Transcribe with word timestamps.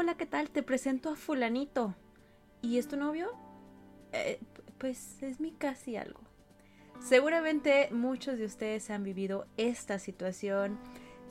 hola, 0.00 0.14
¿qué 0.14 0.24
tal? 0.24 0.48
Te 0.48 0.62
presento 0.62 1.10
a 1.10 1.14
fulanito. 1.14 1.94
¿Y 2.62 2.78
es 2.78 2.88
tu 2.88 2.96
novio? 2.96 3.32
Eh, 4.12 4.40
pues 4.78 5.22
es 5.22 5.40
mi 5.40 5.52
casi 5.52 5.96
algo. 5.96 6.22
Seguramente 7.00 7.90
muchos 7.92 8.38
de 8.38 8.46
ustedes 8.46 8.88
han 8.88 9.04
vivido 9.04 9.46
esta 9.58 9.98
situación. 9.98 10.78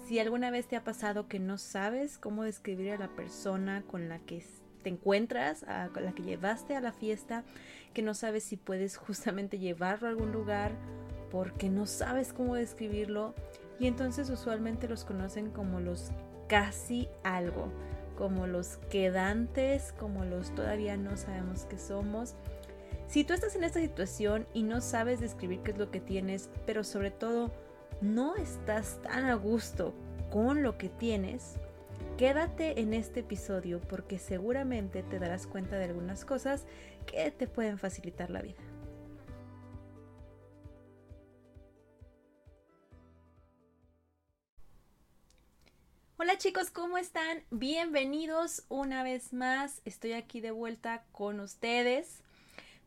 Si 0.06 0.20
alguna 0.20 0.52
vez 0.52 0.68
te 0.68 0.76
ha 0.76 0.84
pasado 0.84 1.28
que 1.28 1.40
no 1.40 1.58
sabes 1.58 2.20
cómo 2.20 2.44
describir 2.44 2.92
a 2.92 3.00
la 3.00 3.08
persona 3.08 3.82
con 3.88 4.08
la 4.08 4.20
que 4.20 4.46
te 4.84 4.90
encuentras, 4.90 5.64
a, 5.64 5.88
con 5.88 6.06
la 6.06 6.14
que 6.14 6.22
llevaste 6.22 6.76
a 6.76 6.80
la 6.80 6.92
fiesta, 6.92 7.44
que 7.96 8.04
no 8.04 8.14
sabes 8.14 8.44
si 8.44 8.56
puedes 8.56 8.98
justamente 8.98 9.58
llevarlo 9.58 10.06
a 10.06 10.12
algún 10.12 10.32
lugar 10.32 10.74
porque 11.32 11.70
no 11.70 11.88
sabes 11.88 12.34
cómo 12.34 12.54
describirlo 12.54 13.34
y 13.80 13.88
entonces 13.88 14.30
usualmente 14.30 14.88
los 14.88 15.06
conocen 15.06 15.50
como 15.50 15.80
los 15.80 16.12
casi 16.50 17.08
algo, 17.24 17.72
como 18.20 18.48
los 18.48 18.80
quedantes, 18.90 19.94
como 19.98 20.26
los 20.26 20.54
todavía 20.54 20.98
no 20.98 21.16
sabemos 21.16 21.66
qué 21.70 21.80
somos. 21.80 22.36
Si 23.08 23.24
tú 23.24 23.34
estás 23.34 23.56
en 23.56 23.64
esta 23.64 23.80
situación 23.80 24.46
y 24.54 24.64
no 24.64 24.82
sabes 24.82 25.22
describir 25.22 25.62
qué 25.62 25.72
es 25.72 25.78
lo 25.78 25.90
que 25.90 26.02
tienes, 26.02 26.50
pero 26.66 26.84
sobre 26.84 27.12
todo 27.12 27.50
no 28.02 28.36
estás 28.36 29.00
tan 29.02 29.24
a 29.24 29.36
gusto 29.36 29.94
con 30.32 30.64
lo 30.64 30.78
que 30.78 30.90
tienes, 30.90 31.56
quédate 32.18 32.82
en 32.82 32.94
este 32.94 33.22
episodio 33.22 33.80
porque 33.80 34.20
seguramente 34.20 35.02
te 35.02 35.18
darás 35.18 35.48
cuenta 35.48 35.78
de 35.78 35.86
algunas 35.86 36.26
cosas 36.26 36.66
que 37.06 37.32
te 37.32 37.48
pueden 37.48 37.78
facilitar 37.78 38.30
la 38.30 38.42
vida. 38.42 38.69
Chicos, 46.40 46.72
¿cómo 46.72 46.98
están? 46.98 47.44
Bienvenidos 47.52 48.64
una 48.70 49.04
vez 49.04 49.34
más. 49.34 49.82
Estoy 49.84 50.14
aquí 50.14 50.40
de 50.40 50.52
vuelta 50.52 51.04
con 51.12 51.42
ustedes. 51.42 52.22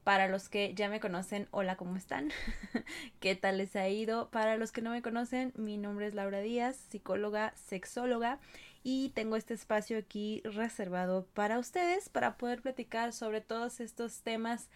Para 0.05 0.27
los 0.28 0.48
que 0.48 0.72
ya 0.72 0.89
me 0.89 1.00
conocen, 1.00 1.48
hola, 1.50 1.77
¿cómo 1.77 1.97
están? 1.97 2.33
¿Qué 3.20 3.34
tal 3.34 3.58
les 3.58 3.77
ha 3.77 3.86
ido? 3.91 4.30
Para 4.30 4.56
los 4.56 4.73
que 4.73 4.80
no 4.80 4.89
me 4.89 5.03
conocen, 5.03 5.53
mi 5.55 5.77
nombre 5.77 6.06
es 6.06 6.14
Laura 6.14 6.41
Díaz, 6.41 6.77
psicóloga, 6.89 7.53
sexóloga, 7.55 8.39
y 8.83 9.11
tengo 9.11 9.36
este 9.36 9.53
espacio 9.53 9.98
aquí 9.98 10.41
reservado 10.45 11.27
para 11.34 11.58
ustedes 11.58 12.08
para 12.08 12.39
poder 12.39 12.62
platicar 12.62 13.12
sobre 13.12 13.42
todos 13.42 13.80
estos 13.80 14.23
temas 14.23 14.70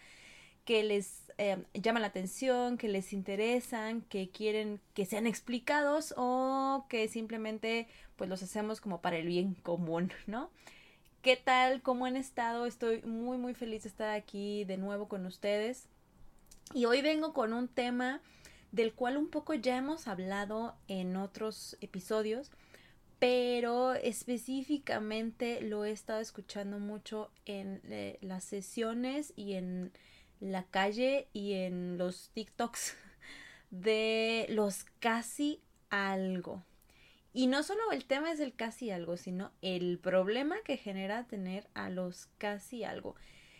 que 0.67 0.83
les 0.83 1.23
eh, 1.37 1.63
llaman 1.73 2.01
la 2.01 2.09
atención, 2.09 2.77
que 2.77 2.89
les 2.89 3.13
interesan, 3.13 4.01
que 4.01 4.29
quieren 4.29 4.81
que 4.93 5.05
sean 5.05 5.25
explicados 5.25 6.13
o 6.17 6.85
que 6.89 7.07
simplemente 7.07 7.87
pues 8.17 8.29
los 8.29 8.43
hacemos 8.43 8.81
como 8.81 8.99
para 8.99 9.15
el 9.15 9.27
bien 9.27 9.53
común, 9.53 10.11
¿no? 10.27 10.51
¿Qué 11.21 11.37
tal? 11.37 11.81
¿Cómo 11.81 12.05
han 12.05 12.17
estado? 12.17 12.65
Estoy 12.65 13.01
muy 13.03 13.37
muy 13.37 13.53
feliz 13.53 13.83
de 13.83 13.89
estar 13.89 14.09
aquí 14.09 14.65
de 14.65 14.75
nuevo 14.75 15.07
con 15.07 15.25
ustedes. 15.25 15.87
Y 16.73 16.83
hoy 16.83 17.01
vengo 17.01 17.31
con 17.31 17.53
un 17.53 17.69
tema 17.69 18.19
del 18.73 18.91
cual 18.93 19.15
un 19.15 19.29
poco 19.29 19.53
ya 19.53 19.77
hemos 19.77 20.09
hablado 20.09 20.75
en 20.89 21.15
otros 21.15 21.77
episodios, 21.79 22.51
pero 23.19 23.93
específicamente 23.93 25.61
lo 25.61 25.85
he 25.85 25.91
estado 25.91 26.19
escuchando 26.19 26.77
mucho 26.77 27.31
en 27.45 27.79
eh, 27.85 28.17
las 28.19 28.43
sesiones 28.43 29.31
y 29.37 29.53
en 29.53 29.93
la 30.39 30.63
calle 30.63 31.27
y 31.33 31.53
en 31.53 31.97
los 31.97 32.29
TikToks 32.33 32.95
de 33.71 34.45
los 34.49 34.85
casi 34.99 35.61
algo. 35.89 36.63
Y 37.33 37.47
no 37.47 37.61
solo 37.61 37.91
el 37.91 38.05
tema 38.05 38.31
es 38.31 38.39
el 38.39 38.55
casi 38.55 38.89
algo, 38.89 39.15
sino 39.15 39.51
el 39.61 39.99
problema 39.99 40.55
que 40.65 40.77
genera 40.77 41.27
tener 41.27 41.67
a 41.75 41.89
los 41.89 42.27
casi 42.37 42.83
algo. 42.83 43.15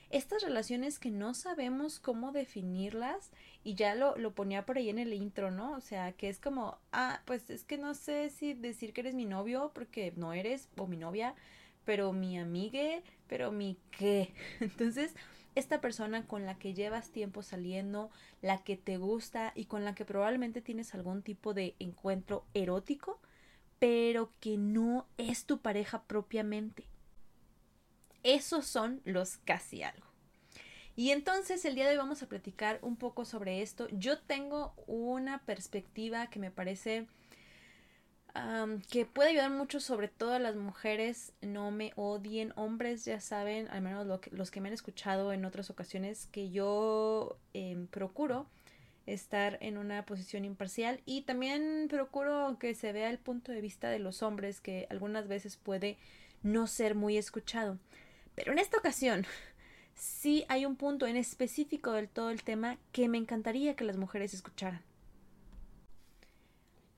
Estas 0.10 0.42
relaciones 0.42 1.00
que 1.00 1.12
no 1.12 1.34
sabemos 1.34 2.00
cómo 2.00 2.32
definirlas, 2.32 3.32
y 3.64 3.76
ya 3.76 3.94
lo, 3.94 4.16
lo 4.16 4.34
ponía 4.34 4.66
por 4.66 4.78
ahí 4.78 4.90
en 4.90 5.00
el 5.00 5.14
intro, 5.14 5.52
¿no? 5.52 5.74
O 5.74 5.82
sea, 5.82 6.14
que 6.14 6.30
es 6.30 6.40
como, 6.40 6.80
ah, 6.94 7.22
pues 7.26 7.50
es 7.50 7.66
que 7.66 7.78
no 7.78 7.94
sé 7.94 8.30
si 8.30 8.54
decir 8.54 8.94
que 8.94 9.02
eres 9.02 9.16
mi 9.16 9.26
novio, 9.26 9.72
porque 9.76 10.14
no 10.16 10.34
eres, 10.34 10.70
o 10.78 10.88
mi 10.88 10.96
novia, 10.96 11.36
pero 11.84 12.14
mi 12.14 12.40
amigue, 12.40 13.04
pero 13.28 13.52
mi 13.52 13.78
qué. 13.92 14.34
Entonces, 14.60 15.14
esta 15.58 15.82
persona 15.82 16.26
con 16.28 16.46
la 16.46 16.60
que 16.60 16.74
llevas 16.74 17.10
tiempo 17.10 17.42
saliendo, 17.42 18.12
la 18.42 18.64
que 18.64 18.78
te 18.78 18.98
gusta 18.98 19.54
y 19.56 19.66
con 19.66 19.84
la 19.86 19.96
que 19.96 20.06
probablemente 20.06 20.62
tienes 20.62 20.94
algún 20.94 21.24
tipo 21.24 21.54
de 21.54 21.76
encuentro 21.80 22.46
erótico, 22.54 23.20
pero 23.80 24.32
que 24.40 24.58
no 24.58 25.08
es 25.18 25.46
tu 25.46 25.60
pareja 25.60 26.04
propiamente. 26.04 26.86
Esos 28.24 28.66
son 28.66 29.02
los 29.04 29.38
casi 29.38 29.84
algo. 29.84 30.06
Y 30.96 31.12
entonces 31.12 31.64
el 31.66 31.76
día 31.76 31.86
de 31.86 31.92
hoy 31.92 31.98
vamos 31.98 32.24
a 32.24 32.28
platicar 32.28 32.80
un 32.82 32.96
poco 32.96 33.26
sobre 33.26 33.62
esto. 33.62 33.88
Yo 33.92 34.20
tengo 34.20 34.74
una 34.88 35.40
perspectiva 35.46 36.28
que 36.28 36.40
me 36.40 36.52
parece 36.52 37.08
que 38.90 39.06
puede 39.06 39.30
ayudar 39.30 39.52
mucho, 39.52 39.80
sobre 39.80 40.08
todo 40.08 40.34
a 40.34 40.40
las 40.40 40.56
mujeres, 40.56 41.34
no 41.42 41.72
me 41.72 41.92
odien, 41.96 42.54
hombres 42.56 43.04
ya 43.06 43.20
saben, 43.20 43.68
al 43.70 43.82
menos 43.82 44.06
los 44.32 44.52
que 44.52 44.62
me 44.62 44.68
han 44.68 44.74
escuchado 44.74 45.34
en 45.34 45.46
otras 45.46 45.70
ocasiones, 45.70 46.28
que 46.32 46.52
yo 46.52 47.38
em, 47.54 47.88
procuro 47.88 48.46
estar 49.08 49.58
en 49.62 49.78
una 49.78 50.06
posición 50.06 50.46
imparcial 50.46 51.02
y 51.06 51.22
también 51.22 51.88
procuro 51.90 52.58
que 52.60 52.76
se 52.76 52.92
vea 52.92 53.10
el 53.10 53.18
punto 53.18 53.52
de 53.52 53.62
vista 53.62 53.90
de 53.90 54.00
los 54.00 54.22
hombres 54.22 54.62
que 54.62 54.86
algunas 54.90 55.28
veces 55.28 55.58
puede 55.58 55.98
no 56.44 56.68
ser 56.68 56.94
muy 56.94 57.18
escuchado. 57.18 57.80
Pero 58.36 58.52
en 58.52 58.60
esta 58.60 58.78
ocasión 58.78 59.26
sí 59.96 60.46
hay 60.50 60.66
un 60.66 60.76
punto 60.76 61.08
en 61.08 61.18
específico 61.18 61.94
del 61.94 62.10
todo 62.10 62.30
el 62.30 62.44
tema 62.44 62.78
que 62.92 63.08
me 63.08 63.18
encantaría 63.18 63.76
que 63.76 63.86
las 63.86 63.98
mujeres 63.98 64.34
escucharan. 64.34 64.82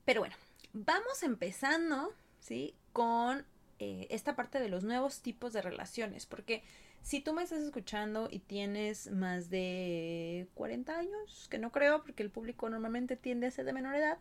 Pero 0.04 0.22
bueno, 0.22 0.36
Vamos 0.74 1.24
empezando, 1.24 2.14
¿sí? 2.40 2.76
Con 2.94 3.46
eh, 3.80 4.08
esta 4.12 4.36
parte 4.36 4.60
de 4.60 4.70
los 4.70 4.84
nuevos 4.84 5.22
tipos 5.22 5.54
de 5.54 5.62
relaciones, 5.62 6.26
porque 6.26 6.64
si 7.02 7.22
tú 7.22 7.34
me 7.34 7.44
estás 7.44 7.62
escuchando 7.62 8.28
y 8.30 8.40
tienes 8.40 9.10
más 9.10 9.50
de 9.50 10.48
40 10.54 10.98
años, 10.98 11.48
que 11.50 11.58
no 11.58 11.72
creo, 11.72 12.04
porque 12.04 12.24
el 12.24 12.30
público 12.30 12.70
normalmente 12.70 13.16
tiende 13.16 13.48
a 13.48 13.52
ser 13.52 13.66
de 13.66 13.74
menor 13.74 13.96
edad, 13.96 14.18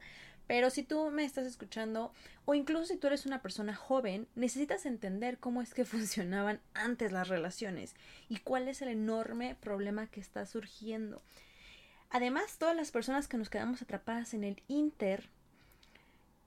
pero 0.47 0.70
si 0.70 0.82
tú 0.82 1.10
me 1.10 1.25
estás 1.25 1.47
escuchando, 1.47 2.12
o 2.47 2.54
incluso 2.54 2.87
si 2.87 2.97
tú 2.97 3.08
eres 3.08 3.26
una 3.26 3.42
persona 3.42 3.75
joven, 3.75 4.26
necesitas 4.34 4.87
entender 4.87 5.38
cómo 5.38 5.60
es 5.60 5.75
que 5.75 5.84
funcionaban 5.84 6.60
antes 6.72 7.12
las 7.12 7.28
relaciones 7.28 7.94
y 8.31 8.38
cuál 8.38 8.69
es 8.69 8.81
el 8.81 8.88
enorme 8.88 9.56
problema 9.60 10.06
que 10.06 10.20
está 10.20 10.47
surgiendo. 10.47 11.22
Además, 12.10 12.56
todas 12.56 12.75
las 12.75 12.91
personas 12.91 13.28
que 13.28 13.37
nos 13.37 13.50
quedamos 13.50 13.82
atrapadas 13.82 14.32
en 14.32 14.44
el 14.44 14.62
Inter 14.66 15.28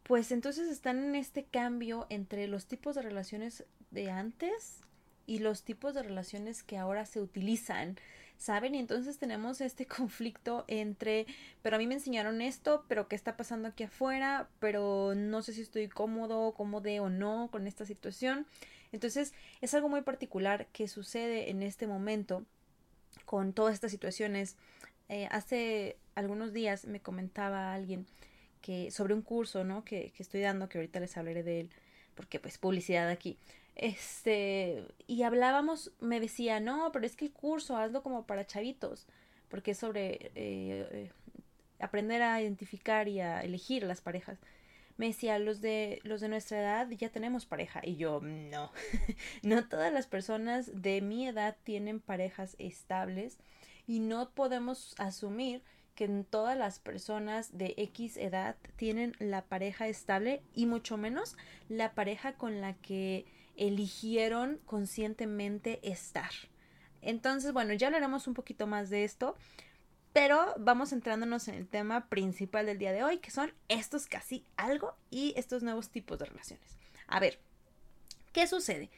pues 0.03 0.31
entonces 0.31 0.69
están 0.69 1.03
en 1.03 1.15
este 1.15 1.43
cambio 1.45 2.07
entre 2.09 2.47
los 2.47 2.65
tipos 2.65 2.95
de 2.95 3.01
relaciones 3.01 3.65
de 3.91 4.09
antes 4.09 4.81
y 5.25 5.39
los 5.39 5.63
tipos 5.63 5.93
de 5.93 6.03
relaciones 6.03 6.63
que 6.63 6.77
ahora 6.77 7.05
se 7.05 7.21
utilizan, 7.21 7.97
¿saben? 8.37 8.75
Y 8.75 8.79
entonces 8.79 9.17
tenemos 9.17 9.61
este 9.61 9.85
conflicto 9.97 10.65
entre, 10.67 11.25
pero 11.61 11.75
a 11.75 11.79
mí 11.79 11.87
me 11.87 11.93
enseñaron 11.93 12.41
esto, 12.41 12.83
pero 12.87 13.07
¿qué 13.07 13.15
está 13.15 13.37
pasando 13.37 13.67
aquí 13.67 13.83
afuera? 13.83 14.49
Pero 14.59 15.13
no 15.15 15.41
sé 15.41 15.53
si 15.53 15.61
estoy 15.61 15.87
cómodo, 15.87 16.53
cómodo 16.53 16.89
o 17.03 17.09
no 17.09 17.49
con 17.51 17.67
esta 17.67 17.85
situación. 17.85 18.47
Entonces 18.91 19.33
es 19.61 19.73
algo 19.73 19.87
muy 19.87 20.01
particular 20.01 20.67
que 20.73 20.87
sucede 20.87 21.49
en 21.49 21.63
este 21.63 21.87
momento 21.87 22.43
con 23.25 23.53
todas 23.53 23.73
estas 23.73 23.91
situaciones. 23.91 24.57
Eh, 25.07 25.27
hace 25.31 25.97
algunos 26.15 26.53
días 26.53 26.85
me 26.85 26.99
comentaba 26.99 27.73
alguien 27.73 28.05
que 28.61 28.91
sobre 28.91 29.13
un 29.13 29.21
curso, 29.21 29.63
¿no? 29.63 29.83
Que, 29.83 30.11
que 30.11 30.23
estoy 30.23 30.41
dando, 30.41 30.69
que 30.69 30.77
ahorita 30.77 30.99
les 30.99 31.17
hablaré 31.17 31.43
de 31.43 31.61
él, 31.61 31.69
porque 32.15 32.39
pues 32.39 32.57
publicidad 32.57 33.09
aquí. 33.09 33.37
Este, 33.75 34.85
y 35.07 35.23
hablábamos, 35.23 35.91
me 35.99 36.19
decía, 36.19 36.59
no, 36.59 36.91
pero 36.91 37.05
es 37.05 37.15
que 37.15 37.25
el 37.25 37.31
curso 37.31 37.77
hazlo 37.77 38.03
como 38.03 38.25
para 38.25 38.45
chavitos, 38.45 39.07
porque 39.49 39.71
es 39.71 39.77
sobre 39.77 40.31
eh, 40.35 40.87
eh, 40.91 41.11
aprender 41.79 42.21
a 42.21 42.41
identificar 42.41 43.07
y 43.07 43.21
a 43.21 43.41
elegir 43.41 43.83
las 43.83 44.01
parejas. 44.01 44.39
Me 44.97 45.07
decía, 45.07 45.39
los 45.39 45.61
de, 45.61 45.99
los 46.03 46.21
de 46.21 46.29
nuestra 46.29 46.59
edad 46.59 46.89
ya 46.91 47.09
tenemos 47.09 47.45
pareja. 47.45 47.81
Y 47.83 47.95
yo, 47.95 48.19
no, 48.21 48.71
no 49.41 49.67
todas 49.67 49.91
las 49.91 50.05
personas 50.05 50.81
de 50.81 51.01
mi 51.01 51.27
edad 51.27 51.57
tienen 51.63 51.99
parejas 51.99 52.55
estables 52.59 53.39
y 53.87 53.99
no 53.99 54.29
podemos 54.31 54.93
asumir 54.99 55.63
que 55.95 56.07
todas 56.29 56.57
las 56.57 56.79
personas 56.79 57.57
de 57.57 57.73
X 57.77 58.17
edad 58.17 58.55
tienen 58.75 59.15
la 59.19 59.43
pareja 59.43 59.87
estable 59.87 60.41
y 60.53 60.65
mucho 60.65 60.97
menos 60.97 61.37
la 61.69 61.93
pareja 61.93 62.33
con 62.33 62.61
la 62.61 62.73
que 62.73 63.25
eligieron 63.55 64.59
conscientemente 64.65 65.79
estar. 65.83 66.31
Entonces, 67.01 67.53
bueno, 67.53 67.73
ya 67.73 67.87
hablaremos 67.87 68.27
un 68.27 68.33
poquito 68.33 68.67
más 68.67 68.89
de 68.89 69.03
esto, 69.03 69.35
pero 70.13 70.53
vamos 70.57 70.91
entrándonos 70.91 71.47
en 71.47 71.55
el 71.55 71.67
tema 71.67 72.07
principal 72.09 72.65
del 72.65 72.77
día 72.77 72.91
de 72.91 73.03
hoy, 73.03 73.19
que 73.19 73.31
son 73.31 73.53
estos 73.69 74.07
casi 74.07 74.45
algo 74.57 74.95
y 75.09 75.33
estos 75.37 75.63
nuevos 75.63 75.89
tipos 75.89 76.19
de 76.19 76.25
relaciones. 76.25 76.77
A 77.07 77.19
ver, 77.19 77.39
¿qué 78.33 78.47
sucede? 78.47 78.89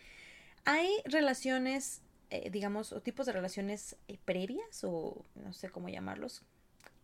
Hay 0.65 0.89
relaciones, 1.05 2.01
eh, 2.29 2.49
digamos, 2.49 2.93
o 2.93 3.01
tipos 3.01 3.25
de 3.25 3.33
relaciones 3.33 3.95
eh, 4.07 4.17
previas, 4.23 4.83
o 4.83 5.23
no 5.35 5.53
sé 5.53 5.69
cómo 5.69 5.89
llamarlos, 5.89 6.43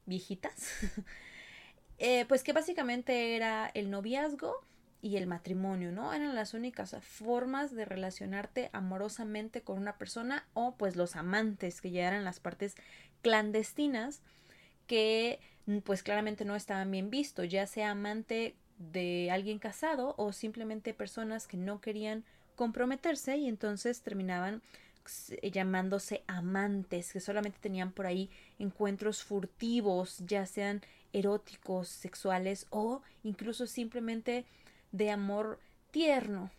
viejitas, 0.09 0.73
eh, 1.97 2.25
pues 2.27 2.44
que 2.44 2.53
básicamente 2.53 3.35
era 3.35 3.71
el 3.73 3.89
noviazgo 3.89 4.65
y 5.01 5.15
el 5.15 5.27
matrimonio, 5.27 5.91
¿no? 5.91 6.13
Eran 6.13 6.35
las 6.35 6.53
únicas 6.53 6.95
formas 7.01 7.73
de 7.73 7.85
relacionarte 7.85 8.69
amorosamente 8.73 9.61
con 9.61 9.77
una 9.77 9.97
persona 9.97 10.45
o 10.53 10.75
pues 10.75 10.95
los 10.95 11.15
amantes, 11.15 11.79
que 11.79 11.91
ya 11.91 12.07
eran 12.07 12.25
las 12.25 12.39
partes 12.39 12.75
clandestinas, 13.21 14.21
que 14.88 15.39
pues 15.83 16.03
claramente 16.03 16.45
no 16.45 16.56
estaban 16.56 16.91
bien 16.91 17.09
vistos, 17.09 17.47
ya 17.47 17.67
sea 17.67 17.91
amante 17.91 18.56
de 18.77 19.29
alguien 19.31 19.59
casado 19.59 20.15
o 20.17 20.33
simplemente 20.33 20.94
personas 20.94 21.47
que 21.47 21.57
no 21.57 21.79
querían 21.79 22.25
comprometerse 22.56 23.38
y 23.38 23.47
entonces 23.47 24.01
terminaban 24.01 24.61
llamándose 25.41 26.23
amantes, 26.27 27.13
que 27.13 27.19
solamente 27.19 27.59
tenían 27.59 27.91
por 27.91 28.05
ahí 28.05 28.29
encuentros 28.57 29.23
furtivos, 29.23 30.17
ya 30.25 30.45
sean 30.45 30.81
eróticos, 31.13 31.87
sexuales 31.87 32.67
o 32.69 33.01
incluso 33.23 33.67
simplemente 33.67 34.45
de 34.91 35.11
amor 35.11 35.59
tierno. 35.91 36.51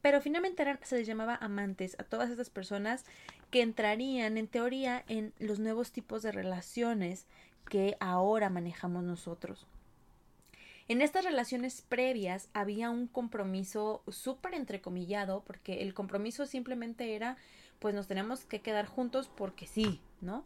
Pero 0.00 0.20
finalmente 0.20 0.64
se 0.82 0.98
les 0.98 1.06
llamaba 1.06 1.36
amantes 1.40 1.96
a 1.98 2.04
todas 2.04 2.30
estas 2.30 2.50
personas 2.50 3.04
que 3.50 3.62
entrarían 3.62 4.38
en 4.38 4.46
teoría 4.46 5.04
en 5.08 5.32
los 5.38 5.58
nuevos 5.58 5.90
tipos 5.90 6.22
de 6.22 6.32
relaciones 6.32 7.26
que 7.68 7.96
ahora 8.00 8.50
manejamos 8.50 9.02
nosotros. 9.02 9.66
En 10.88 11.02
estas 11.02 11.24
relaciones 11.24 11.82
previas 11.82 12.48
había 12.54 12.88
un 12.88 13.08
compromiso 13.08 14.02
súper 14.08 14.54
entrecomillado, 14.54 15.42
porque 15.46 15.82
el 15.82 15.92
compromiso 15.92 16.46
simplemente 16.46 17.14
era, 17.14 17.36
pues 17.78 17.94
nos 17.94 18.08
tenemos 18.08 18.44
que 18.44 18.60
quedar 18.60 18.86
juntos 18.86 19.30
porque 19.34 19.66
sí, 19.66 20.00
¿no? 20.20 20.44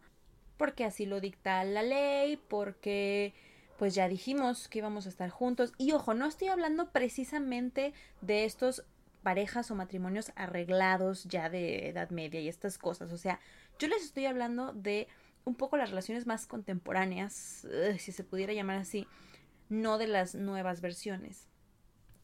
Porque 0.57 0.83
así 0.85 1.05
lo 1.05 1.19
dicta 1.19 1.63
la 1.63 1.83
ley, 1.83 2.37
porque 2.37 3.33
pues 3.77 3.95
ya 3.95 4.07
dijimos 4.07 4.67
que 4.67 4.79
íbamos 4.79 5.05
a 5.05 5.09
estar 5.09 5.29
juntos. 5.29 5.73
Y 5.77 5.91
ojo, 5.91 6.13
no 6.13 6.25
estoy 6.27 6.47
hablando 6.47 6.91
precisamente 6.91 7.93
de 8.21 8.45
estos 8.45 8.83
parejas 9.23 9.71
o 9.71 9.75
matrimonios 9.75 10.31
arreglados 10.35 11.23
ya 11.23 11.49
de 11.49 11.89
edad 11.89 12.09
media 12.11 12.39
y 12.41 12.49
estas 12.49 12.77
cosas. 12.77 13.11
O 13.11 13.17
sea, 13.17 13.39
yo 13.79 13.87
les 13.87 14.03
estoy 14.03 14.25
hablando 14.25 14.73
de 14.73 15.07
un 15.45 15.55
poco 15.55 15.77
las 15.77 15.89
relaciones 15.89 16.27
más 16.27 16.45
contemporáneas, 16.45 17.67
si 17.97 18.11
se 18.11 18.23
pudiera 18.23 18.53
llamar 18.53 18.77
así, 18.77 19.07
no 19.69 19.97
de 19.97 20.07
las 20.07 20.35
nuevas 20.35 20.81
versiones. 20.81 21.47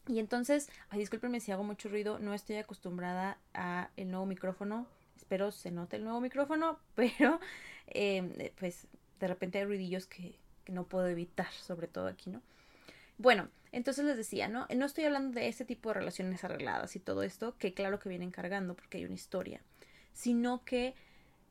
Y 0.06 0.18
entonces, 0.18 0.70
ay, 0.88 1.00
discúlpenme 1.00 1.40
si 1.40 1.52
hago 1.52 1.62
mucho 1.62 1.88
ruido, 1.88 2.18
no 2.18 2.34
estoy 2.34 2.56
acostumbrada 2.56 3.38
a 3.54 3.90
el 3.96 4.10
nuevo 4.10 4.26
micrófono. 4.26 4.86
Espero 5.20 5.50
se 5.50 5.70
note 5.70 5.96
el 5.96 6.04
nuevo 6.04 6.18
micrófono, 6.18 6.78
pero 6.94 7.40
eh, 7.88 8.52
pues 8.58 8.86
de 9.20 9.28
repente 9.28 9.58
hay 9.58 9.64
ruidillos 9.66 10.06
que, 10.06 10.38
no 10.66 10.84
puedo 10.84 11.08
evitar, 11.08 11.50
sobre 11.52 11.88
todo 11.88 12.06
aquí, 12.06 12.30
¿no? 12.30 12.42
Bueno, 13.18 13.48
entonces 13.72 14.04
les 14.04 14.16
decía, 14.16 14.48
¿no? 14.48 14.66
No 14.74 14.86
estoy 14.86 15.04
hablando 15.04 15.38
de 15.38 15.48
ese 15.48 15.64
tipo 15.64 15.88
de 15.88 15.94
relaciones 15.94 16.44
arregladas 16.44 16.94
y 16.94 17.00
todo 17.00 17.24
esto, 17.24 17.56
que 17.58 17.74
claro 17.74 17.98
que 17.98 18.08
vienen 18.08 18.30
cargando 18.30 18.74
porque 18.74 18.98
hay 18.98 19.04
una 19.04 19.14
historia, 19.14 19.60
sino 20.12 20.64
que 20.64 20.94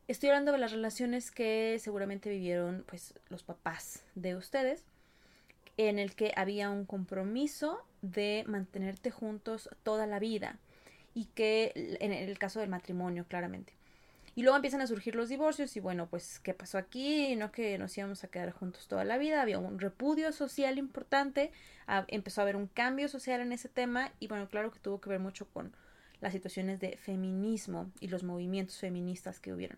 estoy 0.07 0.29
hablando 0.29 0.53
de 0.53 0.57
las 0.57 0.71
relaciones 0.71 1.31
que 1.31 1.77
seguramente 1.79 2.29
vivieron 2.29 2.85
pues 2.87 3.13
los 3.27 3.43
papás 3.43 4.03
de 4.15 4.35
ustedes, 4.35 4.85
en 5.75 5.99
el 5.99 6.15
que 6.15 6.31
había 6.35 6.69
un 6.69 6.85
compromiso 6.85 7.83
de 8.01 8.45
mantenerte 8.47 9.11
juntos 9.11 9.69
toda 9.83 10.07
la 10.07 10.19
vida 10.19 10.59
y 11.13 11.25
que 11.25 11.97
en 11.99 12.11
el 12.11 12.37
caso 12.37 12.59
del 12.59 12.69
matrimonio 12.69 13.25
claramente 13.27 13.73
y 14.39 14.41
luego 14.41 14.55
empiezan 14.55 14.79
a 14.79 14.87
surgir 14.87 15.15
los 15.15 15.27
divorcios 15.27 15.75
y 15.75 15.81
bueno, 15.81 16.07
pues 16.07 16.39
¿qué 16.39 16.53
pasó 16.53 16.77
aquí? 16.77 17.35
No 17.35 17.51
que 17.51 17.77
nos 17.77 17.97
íbamos 17.97 18.23
a 18.23 18.29
quedar 18.29 18.51
juntos 18.51 18.87
toda 18.87 19.03
la 19.03 19.17
vida, 19.17 19.41
había 19.41 19.59
un 19.59 19.79
repudio 19.79 20.31
social 20.31 20.77
importante, 20.77 21.51
empezó 22.07 22.39
a 22.39 22.43
haber 22.43 22.55
un 22.55 22.67
cambio 22.67 23.09
social 23.09 23.41
en 23.41 23.51
ese 23.51 23.67
tema 23.67 24.13
y 24.17 24.27
bueno, 24.27 24.47
claro 24.47 24.71
que 24.71 24.79
tuvo 24.79 25.01
que 25.01 25.09
ver 25.09 25.19
mucho 25.19 25.45
con 25.49 25.75
las 26.21 26.31
situaciones 26.31 26.79
de 26.79 26.95
feminismo 26.95 27.91
y 27.99 28.07
los 28.07 28.23
movimientos 28.23 28.77
feministas 28.77 29.41
que 29.41 29.51
hubieron. 29.51 29.77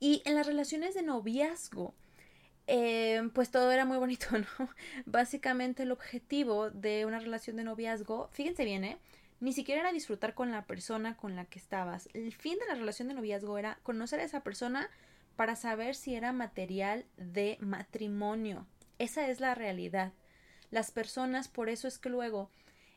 Y 0.00 0.22
en 0.24 0.34
las 0.34 0.48
relaciones 0.48 0.94
de 0.94 1.02
noviazgo, 1.02 1.94
eh, 2.66 3.22
pues 3.32 3.52
todo 3.52 3.70
era 3.70 3.84
muy 3.84 3.98
bonito, 3.98 4.26
¿no? 4.38 4.68
Básicamente 5.06 5.84
el 5.84 5.92
objetivo 5.92 6.70
de 6.70 7.06
una 7.06 7.20
relación 7.20 7.54
de 7.54 7.62
noviazgo, 7.62 8.28
fíjense 8.32 8.64
bien, 8.64 8.82
¿eh? 8.82 8.98
Ni 9.40 9.52
siquiera 9.52 9.80
era 9.80 9.92
disfrutar 9.92 10.34
con 10.34 10.50
la 10.50 10.66
persona 10.66 11.16
con 11.16 11.34
la 11.34 11.46
que 11.46 11.58
estabas. 11.58 12.08
El 12.12 12.32
fin 12.32 12.58
de 12.58 12.66
la 12.66 12.74
relación 12.74 13.08
de 13.08 13.14
noviazgo 13.14 13.56
era 13.58 13.78
conocer 13.82 14.20
a 14.20 14.24
esa 14.24 14.42
persona 14.42 14.90
para 15.36 15.56
saber 15.56 15.94
si 15.94 16.14
era 16.14 16.32
material 16.32 17.06
de 17.16 17.56
matrimonio. 17.60 18.66
Esa 18.98 19.28
es 19.28 19.40
la 19.40 19.54
realidad. 19.54 20.12
Las 20.70 20.90
personas 20.90 21.48
por 21.48 21.70
eso 21.70 21.88
es 21.88 21.98
que 21.98 22.10
luego 22.10 22.50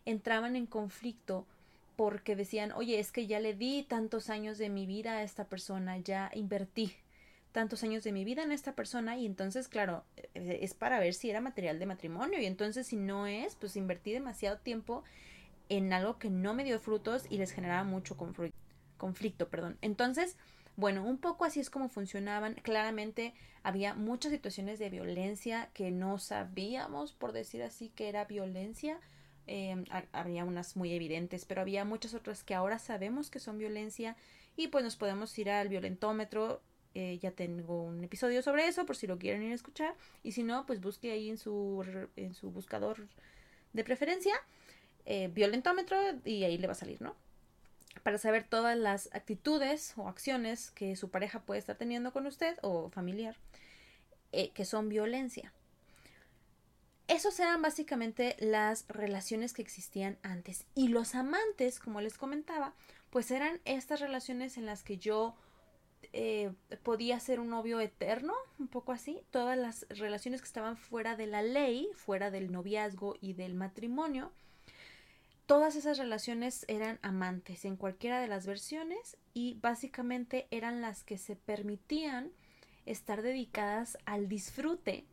entraban 0.05 0.57
en 0.57 0.65
conflicto 0.65 1.47
porque 1.95 2.35
decían, 2.35 2.73
oye, 2.73 2.99
es 2.99 3.11
que 3.11 3.27
ya 3.27 3.39
le 3.39 3.53
di 3.53 3.83
tantos 3.83 4.29
años 4.29 4.57
de 4.57 4.69
mi 4.69 4.85
vida 4.85 5.13
a 5.13 5.23
esta 5.23 5.45
persona, 5.45 5.97
ya 5.97 6.29
invertí 6.33 6.93
tantos 7.53 7.83
años 7.83 8.03
de 8.03 8.11
mi 8.11 8.25
vida 8.25 8.43
en 8.43 8.51
esta 8.51 8.73
persona 8.73 9.15
y 9.15 9.25
entonces, 9.25 9.69
claro, 9.69 10.03
eh, 10.33 10.59
es 10.61 10.73
para 10.73 10.99
ver 10.99 11.13
si 11.13 11.29
era 11.29 11.39
material 11.39 11.79
de 11.79 11.85
matrimonio 11.85 12.41
y 12.41 12.45
entonces 12.45 12.87
si 12.87 12.97
no 12.97 13.27
es, 13.27 13.55
pues 13.55 13.77
invertí 13.77 14.11
demasiado 14.11 14.57
tiempo 14.57 15.03
en 15.69 15.93
algo 15.93 16.17
que 16.19 16.29
no 16.29 16.53
me 16.53 16.63
dio 16.63 16.79
frutos 16.79 17.25
y 17.29 17.37
les 17.37 17.51
generaba 17.51 17.83
mucho 17.83 18.17
conflicto. 18.97 19.49
Perdón. 19.49 19.77
Entonces, 19.81 20.37
bueno, 20.75 21.03
un 21.05 21.17
poco 21.17 21.45
así 21.45 21.59
es 21.59 21.69
como 21.69 21.89
funcionaban. 21.89 22.55
Claramente 22.55 23.33
había 23.61 23.93
muchas 23.93 24.31
situaciones 24.31 24.79
de 24.79 24.89
violencia 24.89 25.69
que 25.73 25.91
no 25.91 26.17
sabíamos, 26.17 27.13
por 27.13 27.31
decir 27.31 27.61
así, 27.63 27.89
que 27.89 28.09
era 28.09 28.25
violencia. 28.25 28.99
Eh, 29.45 29.83
había 30.13 30.45
unas 30.45 30.75
muy 30.75 30.93
evidentes, 30.93 31.45
pero 31.45 31.61
había 31.61 31.85
muchas 31.85 32.13
otras 32.13 32.43
que 32.43 32.55
ahora 32.55 32.79
sabemos 32.79 33.29
que 33.29 33.39
son 33.39 33.57
violencia 33.57 34.15
y 34.55 34.69
pues 34.69 34.83
nos 34.83 34.95
podemos 34.95 35.37
ir 35.37 35.49
al 35.49 35.69
violentómetro. 35.69 36.61
Eh, 36.95 37.17
ya 37.19 37.31
tengo 37.31 37.83
un 37.83 38.03
episodio 38.03 38.43
sobre 38.43 38.67
eso 38.67 38.85
por 38.85 38.95
si 38.95 39.07
lo 39.07 39.17
quieren 39.17 39.41
ir 39.41 39.51
a 39.51 39.55
escuchar 39.55 39.95
y 40.21 40.33
si 40.33 40.43
no, 40.43 40.67
pues 40.67 40.79
busque 40.79 41.11
ahí 41.11 41.29
en 41.29 41.39
su, 41.39 41.83
en 42.15 42.35
su 42.35 42.51
buscador 42.51 43.07
de 43.73 43.83
preferencia 43.83 44.33
eh, 45.05 45.29
violentómetro 45.33 45.97
y 46.25 46.43
ahí 46.43 46.57
le 46.57 46.67
va 46.67 46.73
a 46.73 46.75
salir, 46.75 47.01
¿no? 47.01 47.15
Para 48.03 48.17
saber 48.17 48.43
todas 48.43 48.77
las 48.77 49.09
actitudes 49.13 49.93
o 49.97 50.07
acciones 50.07 50.71
que 50.71 50.95
su 50.95 51.09
pareja 51.09 51.41
puede 51.41 51.59
estar 51.59 51.75
teniendo 51.75 52.11
con 52.11 52.25
usted 52.25 52.57
o 52.61 52.89
familiar 52.89 53.37
eh, 54.31 54.49
que 54.49 54.65
son 54.65 54.89
violencia. 54.89 55.53
Esos 57.07 57.39
eran 57.39 57.61
básicamente 57.61 58.35
las 58.39 58.85
relaciones 58.87 59.53
que 59.53 59.61
existían 59.61 60.17
antes. 60.23 60.65
Y 60.73 60.87
los 60.87 61.13
amantes, 61.15 61.79
como 61.79 62.01
les 62.01 62.17
comentaba, 62.17 62.73
pues 63.11 63.29
eran 63.29 63.61
estas 63.65 63.99
relaciones 63.99 64.57
en 64.57 64.65
las 64.65 64.83
que 64.83 64.97
yo 64.97 65.35
eh, 66.13 66.51
podía 66.81 67.19
ser 67.19 67.39
un 67.39 67.49
novio 67.49 67.79
eterno, 67.79 68.33
un 68.57 68.67
poco 68.67 68.91
así. 68.91 69.21
Todas 69.29 69.57
las 69.57 69.85
relaciones 69.89 70.41
que 70.41 70.47
estaban 70.47 70.77
fuera 70.77 71.15
de 71.15 71.27
la 71.27 71.43
ley, 71.43 71.89
fuera 71.93 72.31
del 72.31 72.51
noviazgo 72.51 73.15
y 73.21 73.33
del 73.33 73.53
matrimonio, 73.53 74.31
Todas 75.45 75.75
esas 75.75 75.97
relaciones 75.97 76.65
eran 76.69 76.99
amantes 77.01 77.65
en 77.65 77.75
cualquiera 77.75 78.21
de 78.21 78.27
las 78.27 78.45
versiones 78.45 79.17
y 79.33 79.55
básicamente 79.55 80.47
eran 80.51 80.81
las 80.81 81.03
que 81.03 81.17
se 81.17 81.35
permitían 81.35 82.31
estar 82.85 83.21
dedicadas 83.21 83.97
al 84.05 84.29
disfrute, 84.29 85.05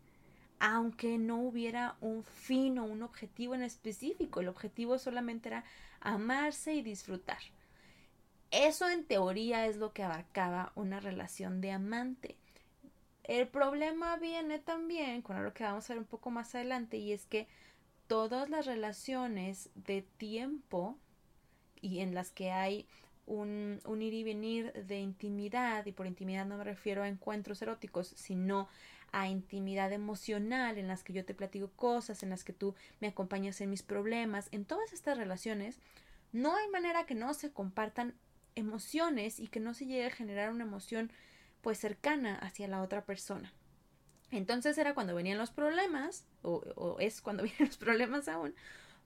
aunque 0.61 1.19
no 1.19 1.41
hubiera 1.41 1.97
un 2.01 2.23
fin 2.23 2.79
o 2.79 2.85
un 2.85 3.03
objetivo 3.03 3.57
en 3.57 3.63
específico. 3.63 4.41
El 4.41 4.49
objetivo 4.49 4.99
solamente 4.99 5.49
era 5.49 5.65
amarse 6.01 6.75
y 6.75 6.83
disfrutar. 6.83 7.41
Eso 8.53 8.89
en 8.89 9.05
teoría 9.05 9.67
es 9.67 9.77
lo 9.77 9.93
que 9.93 10.05
abarcaba 10.05 10.73
una 10.77 11.01
relación 11.01 11.61
de 11.61 11.73
amante. 11.73 12.37
El 13.25 13.49
problema 13.49 14.17
viene 14.17 14.59
también 14.59 15.23
con 15.23 15.37
algo 15.37 15.53
que 15.53 15.65
vamos 15.65 15.89
a 15.89 15.95
ver 15.95 16.01
un 16.01 16.09
poco 16.09 16.31
más 16.31 16.55
adelante 16.55 16.99
y 16.99 17.13
es 17.13 17.27
que 17.27 17.49
todas 18.11 18.50
las 18.50 18.67
relaciones 18.67 19.71
de 19.76 20.02
tiempo 20.02 20.99
y 21.81 22.00
en 22.00 22.12
las 22.12 22.33
que 22.33 22.50
hay 22.50 22.88
un, 23.25 23.81
ir 24.00 24.14
y 24.14 24.25
venir 24.25 24.73
de 24.73 24.99
intimidad, 24.99 25.87
y 25.87 25.93
por 25.93 26.09
intimidad 26.09 26.45
no 26.45 26.59
me 26.59 26.64
refiero 26.64 27.05
a 27.05 27.09
encuentros 27.09 27.62
eróticos, 27.62 28.09
sino 28.17 28.67
a 29.12 29.29
intimidad 29.29 29.93
emocional, 29.93 30.76
en 30.76 30.88
las 30.88 31.05
que 31.05 31.12
yo 31.12 31.25
te 31.25 31.35
platico 31.35 31.71
cosas, 31.76 32.25
en 32.25 32.31
las 32.31 32.43
que 32.43 32.52
tú 32.52 32.75
me 32.99 33.07
acompañas 33.07 33.61
en 33.61 33.71
mis 33.71 33.85
problemas, 33.85 34.49
en 34.50 34.64
todas 34.64 34.93
estas 34.93 35.17
relaciones, 35.17 35.79
no 36.33 36.57
hay 36.57 36.69
manera 36.69 37.07
que 37.07 37.14
no 37.14 37.33
se 37.33 37.52
compartan 37.52 38.17
emociones 38.57 39.38
y 39.38 39.47
que 39.47 39.61
no 39.61 39.73
se 39.73 39.87
llegue 39.87 40.07
a 40.07 40.11
generar 40.11 40.50
una 40.50 40.64
emoción 40.64 41.12
pues 41.61 41.79
cercana 41.79 42.35
hacia 42.35 42.67
la 42.67 42.83
otra 42.83 43.05
persona. 43.05 43.52
Entonces 44.31 44.79
era 44.79 44.95
cuando 44.95 45.15
venían 45.15 45.39
los 45.39 45.51
problemas, 45.51 46.25
o, 46.43 46.97
es 47.01 47.21
cuando 47.21 47.43
vienen 47.45 47.67
los 47.67 47.77
problemas 47.77 48.29
aún, 48.29 48.55